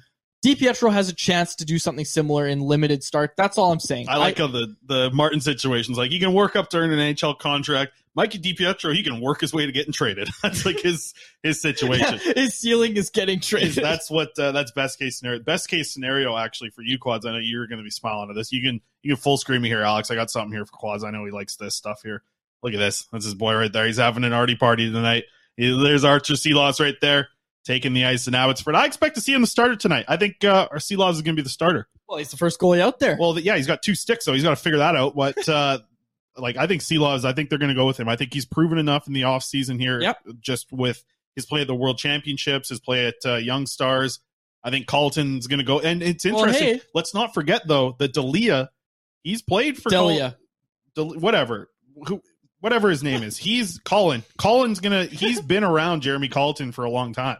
DiPietro 0.45 0.91
has 0.91 1.11
a 1.11 1.12
chance 1.12 1.55
to 1.57 1.66
do 1.66 1.78
something 1.78 2.05
similar 2.05 2.47
in 2.47 2.61
limited 2.61 3.05
start. 3.05 3.34
That's 3.36 3.59
all 3.59 3.72
I'm 3.72 3.80
saying. 3.80 4.09
I 4.09 4.16
like 4.16 4.38
how 4.38 4.47
the 4.47 4.74
the 4.86 5.11
Martin 5.12 5.41
situation's 5.41 5.99
like 5.99 6.11
he 6.11 6.18
can 6.18 6.32
work 6.32 6.57
up 6.57 6.70
to 6.70 6.78
earn 6.78 6.91
an 6.93 7.14
NHL 7.14 7.38
contract. 7.38 7.93
Mikey 8.14 8.38
DiPietro, 8.38 8.95
he 8.95 9.03
can 9.03 9.20
work 9.20 9.41
his 9.41 9.53
way 9.53 9.66
to 9.66 9.72
getting 9.72 9.93
traded. 9.93 10.28
That's 10.43 10.64
like 10.64 10.80
his 10.80 11.12
his 11.43 11.61
situation. 11.61 12.18
his 12.36 12.55
ceiling 12.55 12.97
is 12.97 13.11
getting 13.11 13.41
traded. 13.41 13.84
that's 13.84 14.11
what 14.11 14.30
uh, 14.38 14.53
that's 14.53 14.72
best 14.72 14.99
case 14.99 15.18
scenario. 15.18 15.41
Best 15.41 15.68
case 15.68 15.93
scenario 15.93 16.36
actually 16.36 16.70
for 16.70 16.82
you 16.82 16.99
quads. 16.99 17.26
I 17.26 17.32
know 17.32 17.38
you're 17.38 17.66
going 17.66 17.78
to 17.78 17.84
be 17.84 17.91
smiling 17.91 18.30
at 18.30 18.34
this. 18.34 18.51
You 18.51 18.62
can 18.62 18.80
you 19.03 19.14
can 19.14 19.20
full 19.20 19.36
screen 19.36 19.61
me 19.61 19.68
here, 19.68 19.82
Alex. 19.82 20.11
I 20.11 20.14
got 20.14 20.30
something 20.30 20.53
here 20.53 20.64
for 20.64 20.72
quads. 20.72 21.05
I 21.05 21.11
know 21.11 21.24
he 21.24 21.30
likes 21.30 21.57
this 21.57 21.74
stuff 21.74 22.01
here. 22.03 22.22
Look 22.62 22.72
at 22.72 22.78
this. 22.78 23.07
That's 23.12 23.24
his 23.26 23.34
boy 23.34 23.55
right 23.55 23.72
there. 23.72 23.86
He's 23.86 23.99
having 23.99 24.24
an 24.24 24.32
arty 24.32 24.57
party 24.57 24.91
tonight. 24.91 25.24
There's 25.57 26.05
Arturs 26.05 26.43
Silovs 26.43 26.80
right 26.80 26.97
there 27.03 27.28
taking 27.64 27.92
the 27.92 28.04
ice 28.04 28.26
in 28.26 28.34
Abbotsford. 28.34 28.74
I 28.74 28.86
expect 28.86 29.14
to 29.16 29.20
see 29.20 29.32
him 29.34 29.40
the 29.42 29.46
starter 29.46 29.76
tonight. 29.76 30.06
I 30.08 30.16
think 30.16 30.44
uh, 30.44 30.68
our 30.70 30.78
laws 30.92 31.16
is 31.16 31.22
going 31.22 31.36
to 31.36 31.40
be 31.40 31.44
the 31.44 31.48
starter. 31.50 31.88
well, 32.08 32.18
he's 32.18 32.30
the 32.30 32.36
first 32.36 32.58
goalie 32.61 32.80
out 32.80 32.98
there. 32.98 33.16
Well, 33.20 33.38
yeah, 33.38 33.56
he's 33.56 33.66
got 33.66 33.82
two 33.82 33.94
sticks, 33.94 34.24
so 34.24 34.32
he's 34.32 34.42
got 34.42 34.50
to 34.50 34.56
figure 34.56 34.78
that 34.78 34.96
out. 34.96 35.14
But 35.14 35.48
uh, 35.48 35.78
like, 36.36 36.56
I 36.56 36.66
think 36.66 36.82
sea 36.82 36.98
laws. 36.98 37.24
I 37.24 37.32
think 37.32 37.50
they're 37.50 37.58
going 37.58 37.68
to 37.70 37.74
go 37.74 37.86
with 37.86 37.98
him. 38.00 38.08
I 38.08 38.16
think 38.16 38.32
he's 38.32 38.46
proven 38.46 38.78
enough 38.78 39.06
in 39.06 39.12
the 39.12 39.24
off 39.24 39.42
season 39.44 39.78
here, 39.78 40.00
Yep. 40.00 40.16
just 40.40 40.72
with 40.72 41.04
his 41.36 41.46
play 41.46 41.61
at 41.61 41.66
the 41.66 41.74
World 41.74 41.98
Championships, 41.98 42.70
his 42.70 42.80
play 42.80 43.06
at 43.06 43.14
uh, 43.24 43.36
Young 43.36 43.66
Stars. 43.66 44.20
I 44.64 44.70
think 44.70 44.86
Colliton's 44.86 45.46
going 45.46 45.58
to 45.61 45.64
go, 45.64 45.80
and 45.80 46.02
it's 46.02 46.24
Well, 46.24 46.38
interesting. 46.38 46.74
hey. 46.76 46.80
Let's 46.94 47.14
not 47.14 47.32
forget 47.34 47.62
though 47.66 47.96
that 47.98 48.12
Delia, 48.12 48.70
he's 49.22 49.40
played 49.42 49.80
for 49.82 49.88
Delia. 49.90 50.36
Del- 50.94 51.18
whatever, 51.18 51.70
who, 52.06 52.20
whatever 52.61 52.90
his 52.90 53.02
name 53.02 53.22
is. 53.22 53.38
He's 53.38 53.78
Collin. 53.84 54.22
Collin's 54.36 54.80
gonna. 54.80 55.04
He's 55.06 55.40
been 55.40 55.64
around 55.64 56.02
Jeremy 56.02 56.28
Colliton 56.28 56.72
for 56.72 56.84
a 56.84 56.90
long 56.90 57.12
time. 57.14 57.38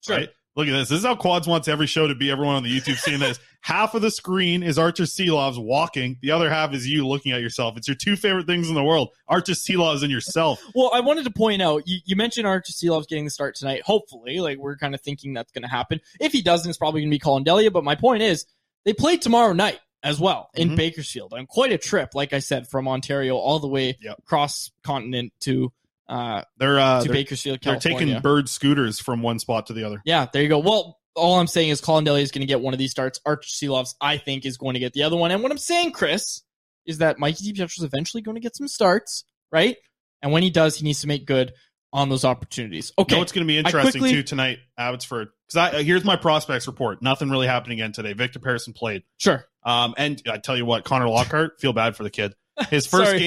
Sure. 0.00 0.16
Right? 0.16 0.28
Look 0.56 0.66
at 0.66 0.72
this. 0.72 0.88
This 0.88 0.98
is 0.98 1.04
how 1.04 1.14
Quads 1.14 1.46
wants 1.46 1.68
every 1.68 1.86
show 1.86 2.08
to 2.08 2.14
be. 2.14 2.30
Everyone 2.30 2.56
on 2.56 2.64
the 2.64 2.76
YouTube 2.80 2.96
seeing 2.96 3.20
this. 3.20 3.38
half 3.60 3.94
of 3.94 4.02
the 4.02 4.10
screen 4.10 4.62
is 4.64 4.78
Arturs 4.78 5.14
Silovs 5.14 5.62
walking. 5.62 6.18
The 6.22 6.32
other 6.32 6.50
half 6.50 6.74
is 6.74 6.88
you 6.88 7.06
looking 7.06 7.30
at 7.30 7.40
yourself. 7.40 7.76
It's 7.76 7.86
your 7.86 7.94
two 7.94 8.16
favorite 8.16 8.46
things 8.46 8.68
in 8.68 8.74
the 8.74 8.82
world: 8.82 9.10
Arturs 9.28 9.64
Silovs 9.64 10.02
and 10.02 10.10
yourself. 10.10 10.60
Well, 10.74 10.90
I 10.92 11.00
wanted 11.00 11.24
to 11.24 11.30
point 11.30 11.62
out 11.62 11.84
you, 11.86 11.98
you 12.04 12.16
mentioned 12.16 12.46
Arturs 12.48 12.76
Silovs 12.80 13.06
getting 13.06 13.24
the 13.24 13.30
start 13.30 13.54
tonight. 13.54 13.82
Hopefully, 13.82 14.40
like 14.40 14.58
we're 14.58 14.76
kind 14.76 14.94
of 14.94 15.00
thinking 15.00 15.34
that's 15.34 15.52
going 15.52 15.62
to 15.62 15.68
happen. 15.68 16.00
If 16.20 16.32
he 16.32 16.42
doesn't, 16.42 16.68
it's 16.68 16.78
probably 16.78 17.02
going 17.02 17.10
to 17.10 17.14
be 17.14 17.18
Collin 17.20 17.44
Delia. 17.44 17.70
But 17.70 17.84
my 17.84 17.94
point 17.94 18.22
is, 18.22 18.44
they 18.84 18.92
play 18.92 19.18
tomorrow 19.18 19.52
night 19.52 19.78
as 20.02 20.18
well 20.18 20.50
in 20.54 20.70
Mhm. 20.70 20.76
Bakersfield, 20.76 21.32
and 21.32 21.46
quite 21.46 21.70
a 21.72 21.78
trip, 21.78 22.14
like 22.14 22.32
I 22.32 22.38
said, 22.40 22.66
from 22.68 22.88
Ontario 22.88 23.36
all 23.36 23.60
the 23.60 23.68
way 23.68 23.98
across 24.18 24.70
continent 24.82 25.32
to 25.40 25.72
uh, 26.10 26.42
They're 26.58 26.80
uh, 26.80 27.02
to 27.02 27.08
they're, 27.08 27.14
Bakersfield, 27.14 27.60
they're 27.62 27.78
taking 27.78 28.20
bird 28.20 28.48
scooters 28.48 28.98
from 28.98 29.22
one 29.22 29.38
spot 29.38 29.66
to 29.66 29.72
the 29.72 29.84
other. 29.84 30.02
Yeah, 30.04 30.26
there 30.32 30.42
you 30.42 30.48
go. 30.48 30.58
Well, 30.58 30.98
all 31.14 31.38
I'm 31.38 31.46
saying 31.46 31.70
is 31.70 31.80
Collin 31.80 32.06
is 32.06 32.32
going 32.32 32.40
to 32.40 32.46
get 32.46 32.60
one 32.60 32.74
of 32.74 32.78
these 32.78 32.90
starts. 32.90 33.20
Arturs 33.24 33.58
Silovs, 33.62 33.94
I 34.00 34.16
think, 34.16 34.44
is 34.44 34.56
going 34.56 34.74
to 34.74 34.80
get 34.80 34.92
the 34.92 35.04
other 35.04 35.16
one. 35.16 35.30
And 35.30 35.42
what 35.42 35.52
I'm 35.52 35.58
saying, 35.58 35.92
Chris, 35.92 36.42
is 36.84 36.98
that 36.98 37.18
Mikey 37.18 37.52
DiPietro 37.52 37.78
is 37.78 37.84
eventually 37.84 38.22
going 38.22 38.34
to 38.34 38.40
get 38.40 38.56
some 38.56 38.66
starts, 38.68 39.24
right? 39.52 39.76
And 40.22 40.32
when 40.32 40.42
he 40.42 40.50
does, 40.50 40.76
he 40.76 40.84
needs 40.84 41.00
to 41.02 41.06
make 41.06 41.26
good 41.26 41.52
on 41.92 42.08
those 42.08 42.24
opportunities. 42.24 42.92
Okay, 42.98 43.12
You 43.12 43.16
know 43.16 43.20
what's 43.20 43.32
going 43.32 43.46
to 43.46 43.48
be 43.48 43.58
interesting 43.58 44.00
quickly- 44.00 44.12
too 44.12 44.22
tonight, 44.22 44.58
Abbotsford? 44.78 45.28
Because 45.46 45.74
I 45.74 45.82
here's 45.82 46.04
my 46.04 46.16
prospects 46.16 46.66
report. 46.66 47.02
Nothing 47.02 47.30
really 47.30 47.46
happened 47.46 47.72
again 47.72 47.92
today. 47.92 48.12
Victor 48.12 48.38
Pearson 48.38 48.72
played. 48.72 49.02
Sure. 49.18 49.44
Um, 49.64 49.94
and 49.96 50.22
I 50.30 50.38
tell 50.38 50.56
you 50.56 50.64
what, 50.64 50.84
Connor 50.84 51.08
Lockhart, 51.08 51.60
feel 51.60 51.72
bad 51.72 51.96
for 51.96 52.02
the 52.02 52.10
kid. 52.10 52.34
His 52.68 52.86
first 52.88 53.10
Sorry. 53.10 53.18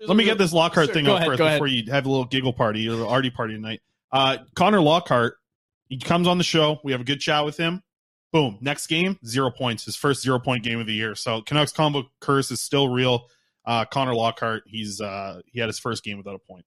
Let 0.00 0.16
me 0.16 0.24
get 0.24 0.38
this 0.38 0.52
Lockhart 0.52 0.86
Sure, 0.86 0.94
thing 0.94 1.06
up 1.06 1.16
ahead, 1.16 1.28
first 1.28 1.38
before 1.38 1.66
you 1.66 1.90
have 1.90 2.06
a 2.06 2.08
little 2.08 2.24
giggle 2.24 2.52
party 2.52 2.88
or 2.88 2.92
a 2.92 2.94
little 2.94 3.08
arty 3.08 3.30
party 3.30 3.54
tonight. 3.54 3.80
Uh, 4.12 4.38
Connor 4.54 4.80
Lockhart, 4.80 5.36
he 5.88 5.98
comes 5.98 6.28
on 6.28 6.38
the 6.38 6.44
show. 6.44 6.80
We 6.84 6.92
have 6.92 7.00
a 7.00 7.04
good 7.04 7.20
chat 7.20 7.44
with 7.44 7.56
him. 7.56 7.82
Boom. 8.32 8.58
Next 8.60 8.88
game, 8.88 9.18
zero 9.24 9.50
points. 9.50 9.84
His 9.84 9.96
first 9.96 10.22
zero 10.22 10.38
point 10.38 10.64
game 10.64 10.80
of 10.80 10.86
the 10.86 10.92
year. 10.92 11.14
So 11.14 11.42
Canucks 11.42 11.72
combo 11.72 12.04
curse 12.20 12.50
is 12.50 12.60
still 12.60 12.88
real. 12.88 13.28
Uh, 13.64 13.84
Connor 13.84 14.14
Lockhart, 14.14 14.64
he's 14.66 15.00
uh, 15.00 15.40
he 15.46 15.60
had 15.60 15.68
his 15.68 15.78
first 15.78 16.04
game 16.04 16.18
without 16.18 16.34
a 16.34 16.38
point. 16.38 16.64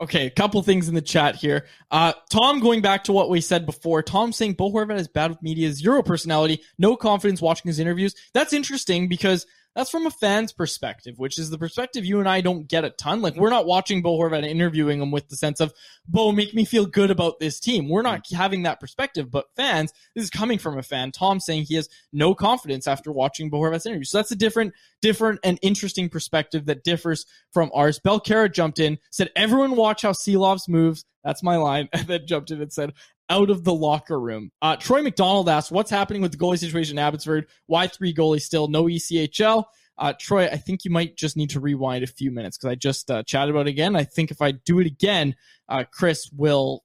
Okay, 0.00 0.26
a 0.26 0.30
couple 0.30 0.60
things 0.62 0.88
in 0.88 0.94
the 0.94 1.02
chat 1.02 1.36
here. 1.36 1.66
Uh, 1.92 2.12
Tom, 2.28 2.58
going 2.58 2.82
back 2.82 3.04
to 3.04 3.12
what 3.12 3.30
we 3.30 3.40
said 3.40 3.66
before, 3.66 4.02
Tom 4.02 4.32
saying 4.32 4.54
Bo 4.54 4.72
Horvat 4.72 4.98
is 4.98 5.06
bad 5.06 5.30
with 5.30 5.40
media, 5.42 5.70
zero 5.70 6.02
personality, 6.02 6.60
no 6.76 6.96
confidence 6.96 7.40
watching 7.40 7.68
his 7.68 7.78
interviews. 7.78 8.14
That's 8.34 8.52
interesting 8.52 9.08
because 9.08 9.46
that's 9.74 9.90
from 9.90 10.06
a 10.06 10.10
fan's 10.10 10.52
perspective, 10.52 11.18
which 11.18 11.38
is 11.38 11.50
the 11.50 11.58
perspective 11.58 12.04
you 12.04 12.18
and 12.18 12.28
I 12.28 12.40
don't 12.40 12.68
get 12.68 12.84
a 12.84 12.90
ton. 12.90 13.22
Like, 13.22 13.36
we're 13.36 13.50
not 13.50 13.66
watching 13.66 14.02
Bo 14.02 14.18
Horvat 14.18 14.38
and 14.38 14.46
interviewing 14.46 15.00
him 15.00 15.10
with 15.10 15.28
the 15.28 15.36
sense 15.36 15.60
of, 15.60 15.72
Bo, 16.06 16.32
make 16.32 16.54
me 16.54 16.64
feel 16.64 16.86
good 16.86 17.10
about 17.10 17.40
this 17.40 17.58
team. 17.58 17.88
We're 17.88 18.02
not 18.02 18.26
hmm. 18.28 18.36
having 18.36 18.64
that 18.64 18.80
perspective, 18.80 19.30
but 19.30 19.46
fans, 19.56 19.92
this 20.14 20.24
is 20.24 20.30
coming 20.30 20.58
from 20.58 20.78
a 20.78 20.82
fan. 20.82 21.10
Tom 21.10 21.40
saying 21.40 21.64
he 21.64 21.76
has 21.76 21.88
no 22.12 22.34
confidence 22.34 22.86
after 22.86 23.10
watching 23.10 23.50
Bo 23.50 23.60
Horvat's 23.60 23.86
interview. 23.86 24.04
So 24.04 24.18
that's 24.18 24.30
a 24.30 24.36
different, 24.36 24.74
different 25.00 25.40
and 25.42 25.58
interesting 25.62 26.08
perspective 26.08 26.66
that 26.66 26.84
differs 26.84 27.24
from 27.52 27.70
ours. 27.74 27.98
Belcara 27.98 28.52
jumped 28.52 28.78
in, 28.78 28.98
said, 29.10 29.30
everyone 29.34 29.76
watch 29.76 30.02
how 30.02 30.12
Silovs 30.12 30.68
moves. 30.68 31.04
That's 31.24 31.42
my 31.42 31.56
line. 31.56 31.88
And 31.92 32.06
then 32.06 32.26
jumped 32.26 32.50
in 32.50 32.60
and 32.60 32.72
said, 32.72 32.92
out 33.30 33.50
of 33.50 33.64
the 33.64 33.72
locker 33.72 34.18
room. 34.18 34.50
Uh, 34.60 34.76
Troy 34.76 35.02
McDonald 35.02 35.48
asked, 35.48 35.70
what's 35.70 35.90
happening 35.90 36.20
with 36.20 36.32
the 36.32 36.38
goalie 36.38 36.58
situation 36.58 36.98
in 36.98 37.04
Abbotsford? 37.04 37.46
Why 37.66 37.86
three 37.86 38.12
goalies 38.12 38.42
still? 38.42 38.68
No 38.68 38.84
ECHL. 38.84 39.64
Uh, 39.98 40.12
Troy, 40.18 40.46
I 40.46 40.56
think 40.56 40.84
you 40.84 40.90
might 40.90 41.16
just 41.16 41.36
need 41.36 41.50
to 41.50 41.60
rewind 41.60 42.02
a 42.02 42.06
few 42.06 42.30
minutes 42.30 42.56
because 42.56 42.72
I 42.72 42.74
just 42.74 43.10
uh, 43.10 43.22
chatted 43.22 43.54
about 43.54 43.66
it 43.66 43.70
again. 43.70 43.94
I 43.94 44.04
think 44.04 44.30
if 44.30 44.42
I 44.42 44.52
do 44.52 44.80
it 44.80 44.86
again, 44.86 45.36
uh, 45.68 45.84
Chris 45.90 46.30
will 46.32 46.82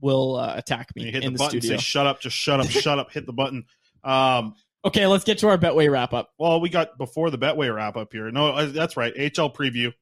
will 0.00 0.36
uh, 0.36 0.54
attack 0.56 0.88
me 0.94 1.04
You 1.04 1.12
hit 1.12 1.24
in 1.24 1.32
the, 1.32 1.38
the, 1.38 1.44
button, 1.44 1.60
studio. 1.60 1.76
say 1.78 1.82
shut 1.82 2.06
up, 2.06 2.20
just 2.20 2.36
shut 2.36 2.60
up, 2.60 2.68
shut 2.68 2.98
up, 2.98 3.10
hit 3.10 3.26
the 3.26 3.32
button. 3.32 3.64
Um, 4.02 4.54
okay, 4.84 5.06
let's 5.06 5.24
get 5.24 5.38
to 5.38 5.48
our 5.48 5.58
Betway 5.58 5.90
wrap 5.90 6.12
up. 6.12 6.30
Well, 6.38 6.60
we 6.60 6.68
got 6.68 6.98
before 6.98 7.30
the 7.30 7.38
Betway 7.38 7.74
wrap 7.74 7.96
up 7.96 8.12
here. 8.12 8.30
No, 8.30 8.48
uh, 8.48 8.66
that's 8.66 8.96
right. 8.96 9.14
HL 9.14 9.54
preview 9.54 9.92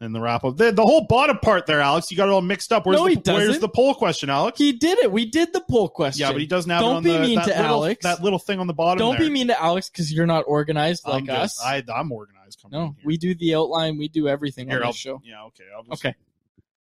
and 0.00 0.14
the 0.14 0.20
wrap 0.20 0.44
up. 0.44 0.56
The, 0.56 0.72
the 0.72 0.82
whole 0.82 1.06
bottom 1.06 1.38
part 1.38 1.66
there, 1.66 1.80
Alex. 1.80 2.10
You 2.10 2.16
got 2.16 2.28
it 2.28 2.32
all 2.32 2.42
mixed 2.42 2.72
up. 2.72 2.84
Where's, 2.86 2.98
No, 2.98 3.04
the, 3.04 3.10
he 3.10 3.16
doesn't. 3.16 3.34
where's 3.48 3.58
the 3.60 3.68
poll 3.68 3.94
question, 3.94 4.28
Alex? 4.30 4.58
He 4.58 4.72
did 4.72 4.98
it. 4.98 5.10
We 5.10 5.26
did 5.26 5.52
the 5.52 5.62
poll 5.70 5.88
question. 5.88 6.26
Yeah, 6.26 6.32
but 6.32 6.40
he 6.40 6.46
doesn't 6.46 6.70
have 6.70 6.80
Don't 6.80 6.92
it 6.92 6.96
on 6.96 7.02
be 7.02 7.12
the, 7.12 7.20
mean 7.20 7.36
that 7.36 7.44
to 7.46 7.50
little, 7.50 7.64
Alex. 7.66 8.02
That 8.02 8.22
little 8.22 8.38
thing 8.38 8.60
on 8.60 8.66
the 8.66 8.74
bottom. 8.74 8.98
Don't 8.98 9.18
there. 9.18 9.26
be 9.26 9.30
mean 9.30 9.48
to 9.48 9.60
Alex 9.60 9.88
because 9.88 10.12
you're 10.12 10.26
not 10.26 10.44
organized 10.46 11.04
I'm 11.06 11.12
like 11.12 11.24
just- 11.26 11.60
us. 11.60 11.64
I, 11.64 11.82
I'm 11.94 12.12
organized. 12.12 12.36
No, 12.70 12.94
we 13.04 13.16
do 13.16 13.34
the 13.34 13.54
outline. 13.54 13.98
We 13.98 14.08
do 14.08 14.28
everything 14.28 14.68
Here, 14.68 14.80
on 14.80 14.88
this 14.88 14.96
show. 14.96 15.20
Yeah, 15.24 15.44
okay. 15.44 15.64
I'll 15.74 15.82
just, 15.84 16.04
Okay. 16.04 16.14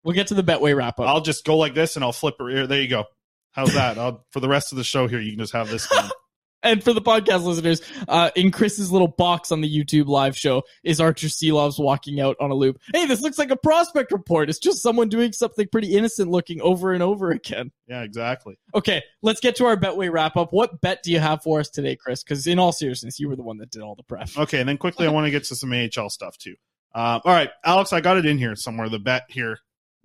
We'll 0.02 0.14
get 0.14 0.26
to 0.28 0.34
the 0.34 0.42
Betway 0.42 0.76
wrap 0.76 1.00
up. 1.00 1.08
I'll 1.08 1.20
just 1.20 1.44
go 1.44 1.56
like 1.56 1.74
this 1.74 1.96
and 1.96 2.04
I'll 2.04 2.12
flip 2.12 2.34
it. 2.40 2.50
Here, 2.52 2.66
there 2.66 2.80
you 2.82 2.88
go. 2.88 3.04
How's 3.52 3.72
that? 3.74 3.96
I'll, 3.98 4.24
for 4.30 4.40
the 4.40 4.48
rest 4.48 4.72
of 4.72 4.78
the 4.78 4.84
show 4.84 5.06
here, 5.08 5.20
you 5.20 5.30
can 5.30 5.38
just 5.38 5.52
have 5.52 5.70
this. 5.70 5.88
And 6.64 6.82
for 6.82 6.94
the 6.94 7.02
podcast 7.02 7.44
listeners, 7.44 7.82
uh, 8.08 8.30
in 8.34 8.50
Chris's 8.50 8.90
little 8.90 9.08
box 9.08 9.52
on 9.52 9.60
the 9.60 9.70
YouTube 9.70 10.06
live 10.06 10.36
show 10.36 10.62
is 10.82 10.98
Arturs 10.98 11.36
Silovs 11.36 11.78
walking 11.78 12.20
out 12.20 12.36
on 12.40 12.50
a 12.50 12.54
loop. 12.54 12.80
Hey, 12.92 13.06
this 13.06 13.20
looks 13.20 13.38
like 13.38 13.50
a 13.50 13.56
prospect 13.56 14.10
report. 14.10 14.48
It's 14.48 14.58
just 14.58 14.82
someone 14.82 15.10
doing 15.10 15.32
something 15.32 15.68
pretty 15.70 15.94
innocent 15.94 16.30
looking 16.30 16.62
over 16.62 16.92
and 16.92 17.02
over 17.02 17.30
again. 17.30 17.70
yeah, 17.86 18.02
exactly. 18.02 18.58
Okay, 18.74 19.02
let's 19.22 19.40
get 19.40 19.56
to 19.56 19.66
our 19.66 19.76
Betway 19.76 20.10
wrap 20.10 20.36
up. 20.36 20.52
What 20.52 20.80
bet 20.80 21.02
do 21.02 21.12
you 21.12 21.20
have 21.20 21.42
for 21.42 21.60
us 21.60 21.68
today, 21.68 21.96
Chris? 21.96 22.24
Because 22.24 22.46
in 22.46 22.58
all 22.58 22.72
seriousness, 22.72 23.20
you 23.20 23.28
were 23.28 23.36
the 23.36 23.42
one 23.42 23.58
that 23.58 23.70
did 23.70 23.82
all 23.82 23.94
the 23.94 24.02
prep. 24.02 24.30
Okay, 24.36 24.58
and 24.60 24.68
then 24.68 24.78
quickly, 24.78 25.06
I 25.06 25.10
want 25.10 25.26
to 25.26 25.30
get 25.30 25.44
to 25.44 25.54
some 25.54 25.72
AHL 25.72 26.08
stuff 26.08 26.38
too. 26.38 26.56
Um, 26.94 27.20
all 27.24 27.32
right, 27.32 27.50
Alex, 27.64 27.92
I 27.92 28.00
got 28.00 28.16
it 28.16 28.24
in 28.24 28.38
here 28.38 28.56
somewhere. 28.56 28.88
The 28.88 28.98
bet 28.98 29.24
here, 29.28 29.58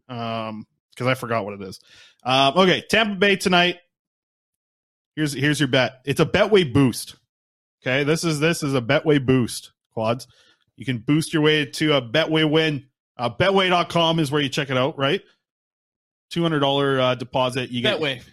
um, 0.09 0.65
because 0.91 1.07
I 1.07 1.13
forgot 1.13 1.45
what 1.45 1.53
it 1.53 1.61
is. 1.61 1.79
Um, 2.23 2.57
okay, 2.57 2.83
Tampa 2.89 3.15
Bay 3.15 3.37
tonight. 3.37 3.77
Here's 5.19 5.33
here's 5.33 5.59
your 5.59 5.67
bet. 5.67 5.99
It's 6.05 6.21
a 6.21 6.25
Betway 6.25 6.71
boost. 6.71 7.17
Okay, 7.83 8.05
this 8.05 8.23
is 8.23 8.39
this 8.39 8.63
is 8.63 8.73
a 8.73 8.79
Betway 8.79 9.25
boost. 9.25 9.73
Quads. 9.91 10.27
You 10.77 10.85
can 10.85 10.99
boost 10.99 11.33
your 11.33 11.41
way 11.41 11.65
to 11.65 11.97
a 11.97 12.01
Betway 12.01 12.49
win. 12.49 12.85
Uh, 13.17 13.29
Betway.com 13.29 14.19
is 14.19 14.31
where 14.31 14.41
you 14.41 14.47
check 14.47 14.69
it 14.69 14.77
out, 14.77 14.97
right? 14.97 15.21
Two 16.31 16.41
hundred 16.41 16.61
dollar 16.61 17.01
uh, 17.01 17.15
deposit. 17.15 17.69
You 17.69 17.81
get 17.81 17.99
Betway. 17.99 18.23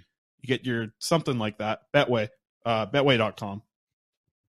You 0.42 0.46
get 0.46 0.64
your 0.64 0.94
something 1.00 1.40
like 1.40 1.58
that. 1.58 1.80
Betway. 1.92 2.28
Uh, 2.64 2.86
Betway.com. 2.86 3.62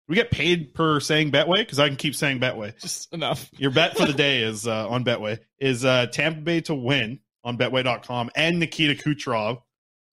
We 0.09 0.17
get 0.17 0.31
paid 0.31 0.73
per 0.73 1.01
saying 1.01 1.33
Betway 1.33 1.59
because 1.59 1.79
I 1.79 1.89
can 1.89 1.99
keep 1.99 2.15
saying 2.15 2.41
Betway. 2.41 2.81
Just 2.81 3.13
enough. 3.13 3.51
Your 3.59 3.73
bet 3.73 3.99
for 3.99 4.07
the 4.07 4.15
day 4.15 4.43
is 4.43 4.67
uh, 4.67 4.89
on 4.89 5.05
Betway 5.05 5.41
is 5.59 5.85
uh, 5.85 6.07
Tampa 6.07 6.41
Bay 6.41 6.63
to 6.63 6.75
win 6.75 7.21
on 7.45 7.59
Betway.com 7.59 8.31
and 8.35 8.59
Nikita 8.59 8.95
Kucherov 8.95 9.61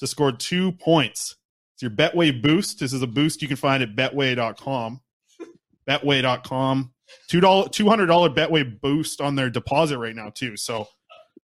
to 0.02 0.08
score 0.08 0.34
two 0.34 0.74
points. 0.74 1.38
It's 1.80 1.84
your 1.84 1.92
Betway 1.92 2.42
boost. 2.42 2.82
This 2.82 2.92
is 2.92 3.02
a 3.02 3.08
boost 3.08 3.42
you 3.42 3.48
can 3.48 3.56
find 3.56 3.82
at 3.82 3.96
Betway.com. 3.96 5.00
Betway.com. 5.90 6.92
Two 7.30 7.40
dollar, 7.40 7.70
two 7.70 7.88
hundred 7.88 8.08
dollar 8.08 8.30
Betway 8.30 8.80
boost 8.82 9.22
on 9.22 9.36
their 9.36 9.50
deposit 9.50 9.98
right 9.98 10.14
now 10.16 10.30
too. 10.30 10.58
So, 10.58 10.88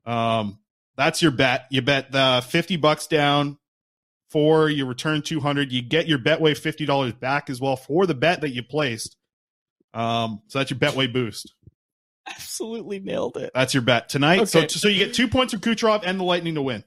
um, 0.05 0.59
that's 0.95 1.21
your 1.23 1.31
bet. 1.31 1.65
You 1.71 1.81
bet 1.81 2.11
the 2.11 2.45
fifty 2.47 2.77
bucks 2.77 3.07
down 3.07 3.57
for 4.29 4.69
you 4.69 4.85
return 4.85 5.23
200 5.23 5.71
you 5.71 5.81
get 5.81 6.07
your 6.07 6.19
betway 6.19 6.51
$50 6.51 7.19
back 7.19 7.49
as 7.49 7.59
well 7.59 7.75
for 7.75 8.05
the 8.05 8.13
bet 8.13 8.41
that 8.41 8.51
you 8.51 8.61
placed 8.61 9.17
um 9.95 10.43
so 10.45 10.59
that's 10.59 10.69
your 10.69 10.79
betway 10.79 11.11
boost 11.11 11.55
Absolutely 12.27 12.99
nailed 12.99 13.37
it. 13.37 13.49
that's 13.55 13.73
your 13.73 13.81
bet 13.81 14.07
tonight 14.07 14.41
Okay. 14.41 14.45
so 14.45 14.67
so 14.67 14.87
you 14.87 15.03
get 15.03 15.15
two 15.15 15.27
points 15.27 15.51
from 15.51 15.61
kucherov 15.63 16.03
and 16.05 16.19
the 16.19 16.23
lightning 16.23 16.53
to 16.53 16.61
win 16.61 16.83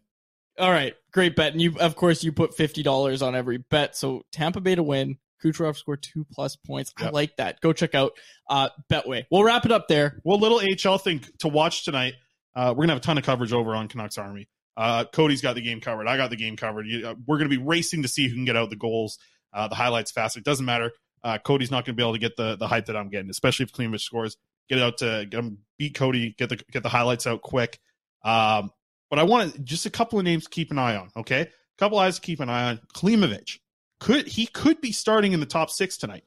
All 0.62 0.70
right, 0.70 0.94
great 1.12 1.34
bet. 1.36 1.52
And 1.52 1.60
you, 1.60 1.76
of 1.80 1.96
course, 1.96 2.22
you 2.22 2.30
put 2.32 2.54
fifty 2.56 2.82
dollars 2.84 3.20
on 3.20 3.34
every 3.34 3.58
bet. 3.58 3.96
So 3.96 4.22
Tampa 4.32 4.60
Bay 4.60 4.76
to 4.76 4.82
win. 4.82 5.18
Kucherov 5.44 5.76
score 5.76 5.96
two 5.96 6.24
plus 6.32 6.54
points. 6.54 6.94
I 6.96 7.10
like 7.10 7.36
that. 7.38 7.60
Go 7.60 7.72
check 7.72 7.96
out 7.96 8.12
uh, 8.48 8.68
Betway. 8.88 9.24
We'll 9.28 9.42
wrap 9.42 9.64
it 9.66 9.72
up 9.72 9.88
there. 9.88 10.20
well 10.22 10.38
little 10.38 10.60
hl 10.60 10.96
thing 11.02 11.20
to 11.40 11.48
watch 11.48 11.84
tonight 11.84 12.14
uh 12.54 12.72
we're 12.76 12.84
gonna 12.84 12.92
have 12.92 13.02
a 13.02 13.04
ton 13.04 13.18
of 13.18 13.24
coverage 13.24 13.52
over 13.52 13.74
on 13.74 13.88
canucks 13.88 14.18
army 14.18 14.46
uh 14.76 15.04
cody's 15.06 15.40
got 15.40 15.54
the 15.54 15.62
game 15.62 15.80
covered 15.80 16.06
i 16.06 16.16
got 16.18 16.28
the 16.30 16.36
game 16.36 16.54
covered 16.54 16.86
You- 16.86 17.08
uh, 17.08 17.14
we're 17.26 17.38
gonna 17.38 17.48
be 17.48 17.56
racing 17.56 18.02
to 18.02 18.08
see 18.08 18.28
who 18.28 18.34
can 18.34 18.44
get 18.44 18.56
out 18.56 18.68
the 18.70 18.76
goals 18.76 19.18
uh 19.54 19.68
the 19.68 19.74
highlights 19.74 20.10
faster 20.12 20.38
it 20.38 20.44
doesn't 20.44 20.66
matter 20.66 20.92
uh 21.24 21.38
cody's 21.38 21.70
not 21.70 21.84
gonna 21.86 21.96
be 21.96 22.02
able 22.02 22.12
to 22.12 22.18
get 22.18 22.36
the 22.36 22.56
the 22.56 22.68
hype 22.68 22.86
that 22.86 22.96
i'm 22.96 23.08
getting 23.08 23.30
especially 23.30 23.64
if 23.64 23.72
Klimovich 23.72 24.02
scores 24.02 24.36
get 24.68 24.78
it 24.78 24.82
out 24.82 24.98
to 24.98 25.26
get 25.30 25.40
him 25.40 25.58
beat 25.78 25.94
cody 25.94 26.34
get 26.38 26.50
the 26.50 26.56
get 26.70 26.82
the 26.82 26.88
highlights 26.90 27.26
out 27.26 27.40
quick 27.42 27.80
um 28.22 28.70
but 29.12 29.18
i 29.18 29.22
want 29.22 29.62
just 29.62 29.84
a 29.84 29.90
couple 29.90 30.18
of 30.18 30.24
names 30.24 30.44
to 30.44 30.50
keep 30.50 30.70
an 30.70 30.78
eye 30.78 30.96
on 30.96 31.10
okay 31.16 31.42
a 31.42 31.78
couple 31.78 31.98
eyes 31.98 32.16
to 32.16 32.22
keep 32.22 32.40
an 32.40 32.48
eye 32.48 32.70
on 32.70 32.80
Klimovich 32.94 33.58
could 34.00 34.26
he 34.26 34.46
could 34.46 34.80
be 34.80 34.90
starting 34.90 35.32
in 35.32 35.40
the 35.40 35.46
top 35.46 35.70
six 35.70 35.98
tonight 35.98 36.24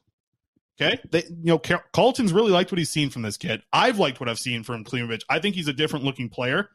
Okay, 0.79 0.99
they, 1.09 1.23
you 1.23 1.45
know, 1.45 1.57
Car- 1.57 1.85
Colliton's 1.93 2.33
really 2.33 2.51
liked 2.51 2.71
what 2.71 2.79
he's 2.79 2.89
seen 2.89 3.09
from 3.09 3.21
this 3.21 3.37
kid. 3.37 3.61
I've 3.71 3.97
liked 3.97 4.19
what 4.19 4.27
I've 4.27 4.39
seen 4.39 4.63
from 4.63 4.83
Klimovich. 4.83 5.21
I 5.29 5.39
think 5.39 5.55
he's 5.55 5.69
a 5.69 5.73
different 5.73 6.03
looking 6.03 6.29
player. 6.29 6.69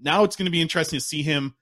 Now 0.00 0.24
it's 0.24 0.36
going 0.36 0.46
to 0.46 0.50
be 0.50 0.62
interesting 0.62 0.98
to 0.98 1.04
see 1.04 1.22
him 1.22 1.54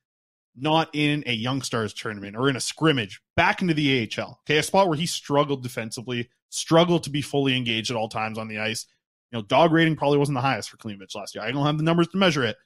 not 0.57 0.88
in 0.92 1.24
a 1.26 1.32
young 1.32 1.62
stars 1.62 1.92
tournament 1.92 2.36
or 2.36 2.48
in 2.48 2.57
a 2.57 2.61
scrimmage 2.61 3.20
back 3.36 3.61
into 3.61 3.74
the 3.74 4.09
AHL. 4.18 4.40
Okay, 4.44 4.59
a 4.59 4.62
spot 4.62 4.88
where 4.88 4.96
he 4.96 5.07
struggled 5.07 5.62
defensively, 5.62 6.28
struggled 6.48 7.05
to 7.05 7.11
be 7.11 7.22
fully 7.22 7.57
engaged 7.57 7.90
at 7.90 7.96
all 7.96 8.09
times 8.09 8.38
on 8.38 8.46
the 8.46 8.59
ice. 8.59 8.86
You 9.32 9.38
know, 9.38 9.42
dog 9.42 9.72
rating 9.72 9.96
probably 9.96 10.18
wasn't 10.18 10.36
the 10.36 10.42
highest 10.42 10.70
for 10.70 10.76
Klimovich 10.76 11.16
last 11.16 11.34
year. 11.34 11.42
I 11.42 11.51
don't 11.51 11.66
have 11.66 11.76
the 11.76 11.84
numbers 11.84 12.09
to 12.09 12.18
measure 12.18 12.44
it, 12.44 12.57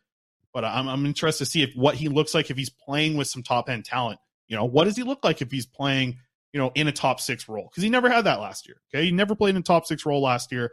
but 0.55 0.65
I'm, 0.65 0.89
I'm 0.89 1.05
interested 1.05 1.45
to 1.45 1.51
see 1.51 1.63
if 1.63 1.75
what 1.75 1.97
he 1.97 2.09
looks 2.09 2.33
like 2.33 2.51
if 2.51 2.57
he's 2.57 2.71
playing 2.71 3.17
with 3.17 3.27
some 3.27 3.43
top 3.43 3.69
end 3.69 3.85
talent. 3.85 4.21
You 4.47 4.57
know, 4.57 4.65
what 4.65 4.85
does 4.85 4.97
he 4.97 5.03
look 5.03 5.25
like 5.25 5.43
if 5.43 5.51
he's 5.51 5.67
playing, 5.67 6.19
you 6.53 6.61
know, 6.61 6.71
in 6.75 6.87
a 6.87 6.93
top 6.93 7.21
six 7.21 7.49
role? 7.49 7.69
Because 7.71 7.83
he 7.83 7.91
never 7.91 8.09
had 8.09 8.25
that 8.25 8.41
last 8.41 8.69
year. 8.69 8.77
Okay, 8.95 9.05
he 9.07 9.11
never 9.11 9.35
played 9.35 9.51
in 9.51 9.57
a 9.57 9.63
top 9.63 9.85
six 9.85 10.07
role 10.07 10.23
last 10.23 10.53
year. 10.53 10.71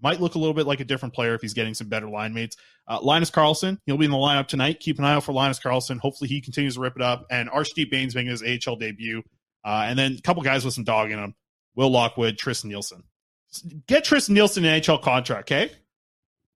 Might 0.00 0.20
look 0.20 0.36
a 0.36 0.38
little 0.38 0.54
bit 0.54 0.66
like 0.66 0.80
a 0.80 0.84
different 0.84 1.14
player 1.14 1.34
if 1.34 1.40
he's 1.40 1.54
getting 1.54 1.74
some 1.74 1.88
better 1.88 2.08
line 2.08 2.32
mates. 2.32 2.56
Uh, 2.86 3.00
Linus 3.02 3.30
Karlsson, 3.30 3.78
he'll 3.84 3.98
be 3.98 4.04
in 4.04 4.12
the 4.12 4.16
lineup 4.16 4.46
tonight. 4.46 4.78
Keep 4.78 4.98
an 5.00 5.04
eye 5.04 5.14
out 5.14 5.24
for 5.24 5.32
Linus 5.32 5.58
Karlsson. 5.58 5.98
Hopefully, 5.98 6.28
he 6.28 6.40
continues 6.40 6.74
to 6.74 6.80
rip 6.80 6.94
it 6.96 7.02
up. 7.02 7.26
And 7.30 7.50
Arshdeep 7.50 7.90
Bains 7.90 8.14
making 8.14 8.30
his 8.30 8.42
AHL 8.42 8.76
debut. 8.76 9.22
Uh, 9.64 9.84
and 9.86 9.98
then 9.98 10.14
a 10.16 10.22
couple 10.22 10.42
guys 10.42 10.64
with 10.64 10.72
some 10.72 10.84
dog 10.84 11.10
in 11.10 11.20
them 11.20 11.34
Will 11.74 11.90
Lockwood, 11.90 12.38
Tristen 12.38 12.70
Nielsen. 12.70 13.02
Get 13.86 14.04
Tristen 14.04 14.34
Nielsen 14.34 14.64
an 14.64 14.80
NHL 14.80 15.02
contract, 15.02 15.50
okay? 15.50 15.72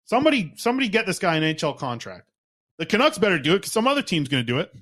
Somebody, 0.04 0.52
somebody 0.56 0.88
get 0.88 1.06
this 1.06 1.18
guy 1.18 1.36
an 1.36 1.42
NHL 1.42 1.78
contract. 1.78 2.28
The 2.82 2.86
Canucks 2.86 3.16
better 3.16 3.38
do 3.38 3.52
it 3.52 3.58
because 3.58 3.70
some 3.70 3.86
other 3.86 4.02
team's 4.02 4.26
going 4.26 4.44
to 4.44 4.52
do 4.52 4.58
it. 4.58 4.72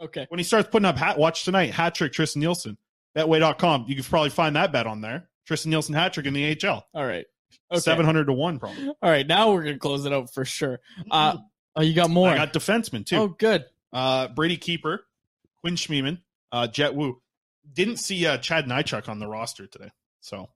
Okay. 0.00 0.26
When 0.28 0.38
he 0.38 0.44
starts 0.44 0.68
putting 0.68 0.86
up 0.86 0.98
hat, 0.98 1.16
watch 1.16 1.44
tonight, 1.44 1.72
hat 1.72 1.94
trick 1.94 2.12
Tristen 2.12 2.40
Nielsen. 2.40 2.76
Betway.com. 3.16 3.84
You 3.86 3.94
can 3.94 4.02
probably 4.02 4.30
find 4.30 4.56
that 4.56 4.72
bet 4.72 4.88
on 4.88 5.02
there. 5.02 5.28
Tristen 5.46 5.70
Nielsen 5.70 5.94
hat 5.94 6.12
trick 6.12 6.26
in 6.26 6.34
the 6.34 6.58
AHL. 6.60 6.84
All 6.92 7.06
right. 7.06 7.26
Okay. 7.70 7.78
700 7.78 8.24
to 8.24 8.32
1, 8.32 8.58
probably. 8.58 8.88
All 8.88 9.08
right. 9.08 9.24
Now 9.24 9.52
we're 9.52 9.62
gonna 9.62 9.78
close 9.78 10.04
it 10.04 10.12
out 10.12 10.34
for 10.34 10.44
sure. 10.44 10.80
Uh, 11.12 11.36
oh, 11.76 11.82
you 11.82 11.94
got 11.94 12.10
more. 12.10 12.28
I 12.28 12.34
got 12.34 12.52
defensemen 12.52 13.06
too. 13.06 13.16
Oh, 13.16 13.28
good. 13.28 13.66
Uh, 13.92 14.26
Brady 14.26 14.56
Keeper, 14.56 15.06
Quinn 15.60 15.76
Schmiemann, 15.76 16.18
uh, 16.50 16.66
Jett 16.66 16.92
Woo. 16.92 17.22
Didn't 17.72 17.98
see 17.98 18.26
uh, 18.26 18.38
Chad 18.38 18.66
Nychuk 18.66 19.08
on 19.08 19.20
the 19.20 19.28
roster 19.28 19.68
today. 19.68 19.92
So 20.22 20.48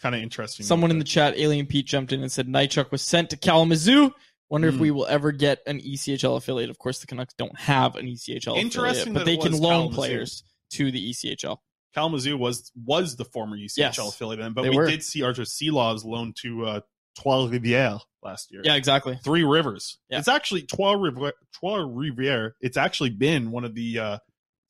kind 0.00 0.14
of 0.14 0.22
interesting. 0.22 0.64
Someone 0.64 0.92
in 0.92 1.00
the 1.00 1.04
chat, 1.04 1.36
Alien 1.36 1.66
Pete, 1.66 1.86
jumped 1.86 2.12
in 2.12 2.22
and 2.22 2.30
said 2.30 2.46
Nychuk 2.46 2.92
was 2.92 3.02
sent 3.02 3.30
to 3.30 3.36
Kalamazoo. 3.36 4.12
Wonder 4.50 4.68
if 4.68 4.74
Hmm. 4.74 4.80
we 4.80 4.90
will 4.90 5.06
ever 5.06 5.30
get 5.32 5.60
an 5.66 5.80
ECHL 5.80 6.36
affiliate. 6.36 6.70
Of 6.70 6.78
course, 6.78 6.98
the 7.00 7.06
Canucks 7.06 7.34
don't 7.34 7.56
have 7.58 7.94
an 7.96 8.06
ECHL 8.06 8.56
Interesting 8.56 9.14
affiliate, 9.14 9.14
but 9.14 9.24
they 9.24 9.36
can 9.36 9.52
loan 9.52 9.72
Kalamazoo. 9.92 9.94
players 9.96 10.44
to 10.72 10.90
the 10.90 11.10
ECHL. 11.10 11.58
Kalamazoo 11.94 12.36
was 12.36 12.70
was 12.84 13.16
the 13.16 13.24
former 13.24 13.56
ECHL 13.56 13.78
Yes. 13.78 13.98
affiliate, 13.98 14.40
then, 14.40 14.52
but 14.52 14.64
we 14.68 14.76
were. 14.76 14.86
did 14.86 15.02
see 15.02 15.22
Arthur 15.22 15.44
Seelaw's 15.44 16.04
loan 16.04 16.34
to 16.42 16.66
uh, 16.66 16.80
Trois 17.18 17.48
Rivières 17.48 18.00
last 18.22 18.52
year. 18.52 18.62
Yeah, 18.64 18.74
exactly. 18.74 19.18
Three 19.24 19.42
Rivers. 19.44 19.98
Yeah. 20.08 20.18
It's 20.18 20.28
actually 20.28 20.62
Trois 20.62 20.94
Rivières. 20.94 21.32
Trois 21.52 21.78
Rivières. 21.78 22.52
It's 22.60 22.76
actually 22.76 23.10
been 23.10 23.50
one 23.50 23.64
of 23.64 23.74
the 23.74 23.98
uh, 23.98 24.18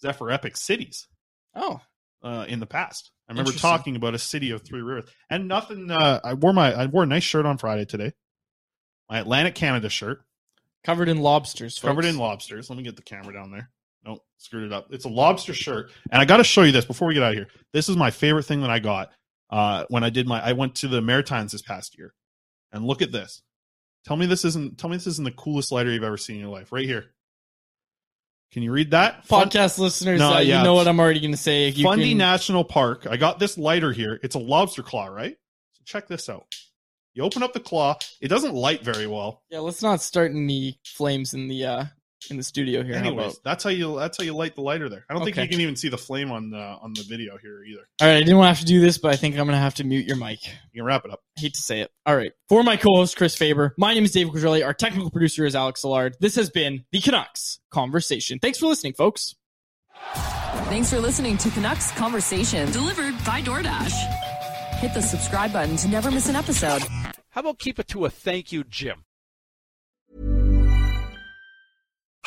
Zephyr 0.01 0.31
Epic 0.31 0.57
cities. 0.57 1.07
Oh, 1.55 1.81
uh, 2.22 2.45
in 2.49 2.61
the 2.61 2.66
past. 2.66 3.11
I 3.28 3.33
remember 3.33 3.53
talking 3.53 3.97
about 3.97 4.14
a 4.14 4.18
city 4.18 4.51
of 4.51 4.62
three 4.62 4.81
rivers, 4.81 5.09
and 5.28 5.47
nothing. 5.49 5.91
Uh, 5.91 6.20
I 6.24 6.35
wore 6.35 6.53
my 6.53 6.72
I 6.72 6.87
wore 6.87 7.03
a 7.03 7.07
nice 7.07 7.22
shirt 7.22 7.45
on 7.47 7.59
Friday 7.59 7.85
today. 7.85 8.12
My 9.11 9.19
Atlantic 9.19 9.57
Canada 9.57 9.89
shirt, 9.89 10.23
covered 10.85 11.09
in 11.09 11.21
lobsters. 11.21 11.79
covered 11.81 12.05
in 12.05 12.17
lobsters. 12.17 12.71
Let 12.71 12.77
me 12.77 12.85
get 12.85 12.95
the 12.97 13.03
camera 13.03 13.35
down 13.35 13.51
there. 13.51 13.69
Nope, 14.05 14.25
screwed 14.39 14.65
it 14.65 14.73
up. 14.73 14.87
It's 14.91 15.05
a 15.05 15.09
lobster 15.09 15.53
shirt, 15.53 15.91
and 16.11 16.23
I 16.23 16.25
got 16.25 16.39
to 16.39 16.45
show 16.45 16.63
you 16.63 16.73
this 16.73 16.85
before 16.85 17.09
we 17.09 17.15
get 17.15 17.23
out 17.23 17.33
of 17.33 17.37
here. 17.37 17.49
This 17.73 17.89
is 17.89 17.97
my 17.97 18.11
favorite 18.11 18.45
thing 18.45 18.61
that 18.63 18.71
I 18.71 18.79
got 18.79 19.11
uh, 19.51 19.85
when 19.89 20.05
I 20.05 20.11
did 20.11 20.27
my. 20.27 20.41
I 20.41 20.53
went 20.53 20.77
to 20.77 20.89
the 20.89 21.03
Maritimes 21.03 21.53
this 21.53 21.61
past 21.61 21.99
year, 21.99 22.15
and 22.73 22.85
look 22.85 23.03
at 23.03 23.13
this. 23.13 23.43
Tell 24.07 24.17
me 24.17 24.27
this 24.27 24.45
isn't. 24.45 24.79
Tell 24.79 24.89
me 24.89 24.97
this 24.97 25.09
isn't 25.09 25.25
the 25.25 25.33
coolest 25.33 25.73
lighter 25.73 25.91
you've 25.91 26.05
ever 26.05 26.17
seen 26.17 26.37
in 26.37 26.43
your 26.43 26.51
life. 26.51 26.73
Right 26.73 26.87
here. 26.87 27.07
Can 28.53 28.63
you 28.63 28.73
read 28.73 28.93
that? 28.93 29.29
Podcast 29.29 29.79
listeners, 29.79 30.19
No, 30.19 30.35
uh, 30.35 30.39
yeah, 30.41 30.59
you 30.59 30.65
know 30.65 30.75
what 30.75 30.89
I'm 30.89 30.99
already 30.99 31.21
going 31.21 31.31
to 31.31 31.37
say. 31.37 31.69
You 31.69 31.85
Fundy 31.85 32.11
can- 32.11 32.19
National 32.19 32.65
Park. 32.65 33.07
I 33.09 33.17
got 33.17 33.39
this 33.39 33.57
lighter 33.57 33.93
here. 33.93 34.19
It's 34.25 34.35
a 34.35 34.41
lobster 34.41 34.83
claw, 34.83 35.07
right? 35.07 35.37
So 35.75 35.83
check 35.85 36.09
this 36.09 36.29
out. 36.29 36.47
You 37.15 37.25
open 37.25 37.43
up 37.43 37.53
the 37.53 37.61
claw. 37.61 37.99
It 38.21 38.29
doesn't 38.29 38.55
light 38.55 38.83
very 38.83 39.07
well. 39.07 39.43
Yeah, 39.51 39.61
let's 39.61 39.83
not 39.83 40.01
start 40.01 40.31
any 40.31 40.79
flames 40.85 41.35
in 41.35 41.49
the 41.49 41.65
uh 41.65 41.85
in 42.29 42.37
the 42.37 42.43
studio 42.43 42.83
here. 42.83 42.95
How 42.95 43.01
Anyways, 43.01 43.27
about- 43.35 43.45
that's 43.45 43.65
how 43.65 43.71
you 43.71 43.99
that's 43.99 44.19
how 44.19 44.25
you 44.25 44.35
light 44.35 44.55
the 44.55 44.61
lighter 44.61 44.89
there. 44.89 45.05
I 45.09 45.15
don't 45.15 45.25
think 45.25 45.37
you 45.37 45.49
can 45.49 45.61
even 45.61 45.77
see 45.77 45.89
the 45.89 45.99
flame 45.99 46.31
on 46.31 46.51
the 46.51 46.59
on 46.59 46.93
the 46.93 47.03
video 47.09 47.39
here 47.39 47.63
either. 47.65 47.81
All 48.01 48.09
right, 48.09 48.17
I 48.17 48.21
didn't 48.21 48.37
want 48.37 48.45
to 48.47 48.51
have 48.51 48.59
to 48.61 48.65
do 48.67 48.81
this, 48.81 48.99
but 48.99 49.13
I 49.13 49.17
think 49.17 49.35
I'm 49.37 49.47
going 49.47 49.57
to 49.57 49.59
have 49.59 49.77
to 49.77 49.85
mute 49.85 50.07
your 50.07 50.17
mic. 50.17 50.45
You 50.73 50.81
can 50.81 50.85
wrap 50.85 51.05
it 51.05 51.11
up. 51.11 51.21
hate 51.37 51.55
to 51.55 51.61
say 51.61 51.81
it. 51.81 51.91
All 52.07 52.15
right. 52.17 52.33
For 52.49 52.63
my 52.63 52.77
co-host 52.77 53.17
Chris 53.17 53.37
Faber, 53.37 53.75
my 53.79 53.95
name 53.95 54.05
is 54.05 54.13
David 54.13 54.33
Quadrelli. 54.35 54.65
Our 54.65 54.75
technical 54.75 55.11
producer 55.11 55.47
is 55.47 55.57
Alex 55.57 55.83
Szilard. 55.83 56.19
This 56.21 56.37
has 56.37 56.51
been 56.51 56.85
the 56.93 57.01
Canucks 57.01 57.61
Conversation. 57.71 58.39
Thanks 58.39 58.59
for 58.59 58.67
listening, 58.67 58.93
folks. 58.93 59.35
Thanks 60.15 60.91
for 60.91 61.01
listening 61.01 61.37
to 61.39 61.51
Canucks 61.51 61.91
Conversation, 61.93 62.71
delivered 62.71 63.15
by 63.25 63.43
DoorDash. 63.43 63.93
Hit 64.79 64.95
the 64.95 65.03
subscribe 65.03 65.53
button 65.53 65.77
to 65.77 65.89
never 65.89 66.11
miss 66.11 66.29
an 66.29 66.37
episode. 66.37 66.83
How 67.31 67.43
about 67.43 67.59
keep 67.61 67.78
it 67.78 67.87
to 67.89 68.05
a 68.05 68.11
thank 68.11 68.51
you, 68.51 68.64
Jim? 68.64 69.05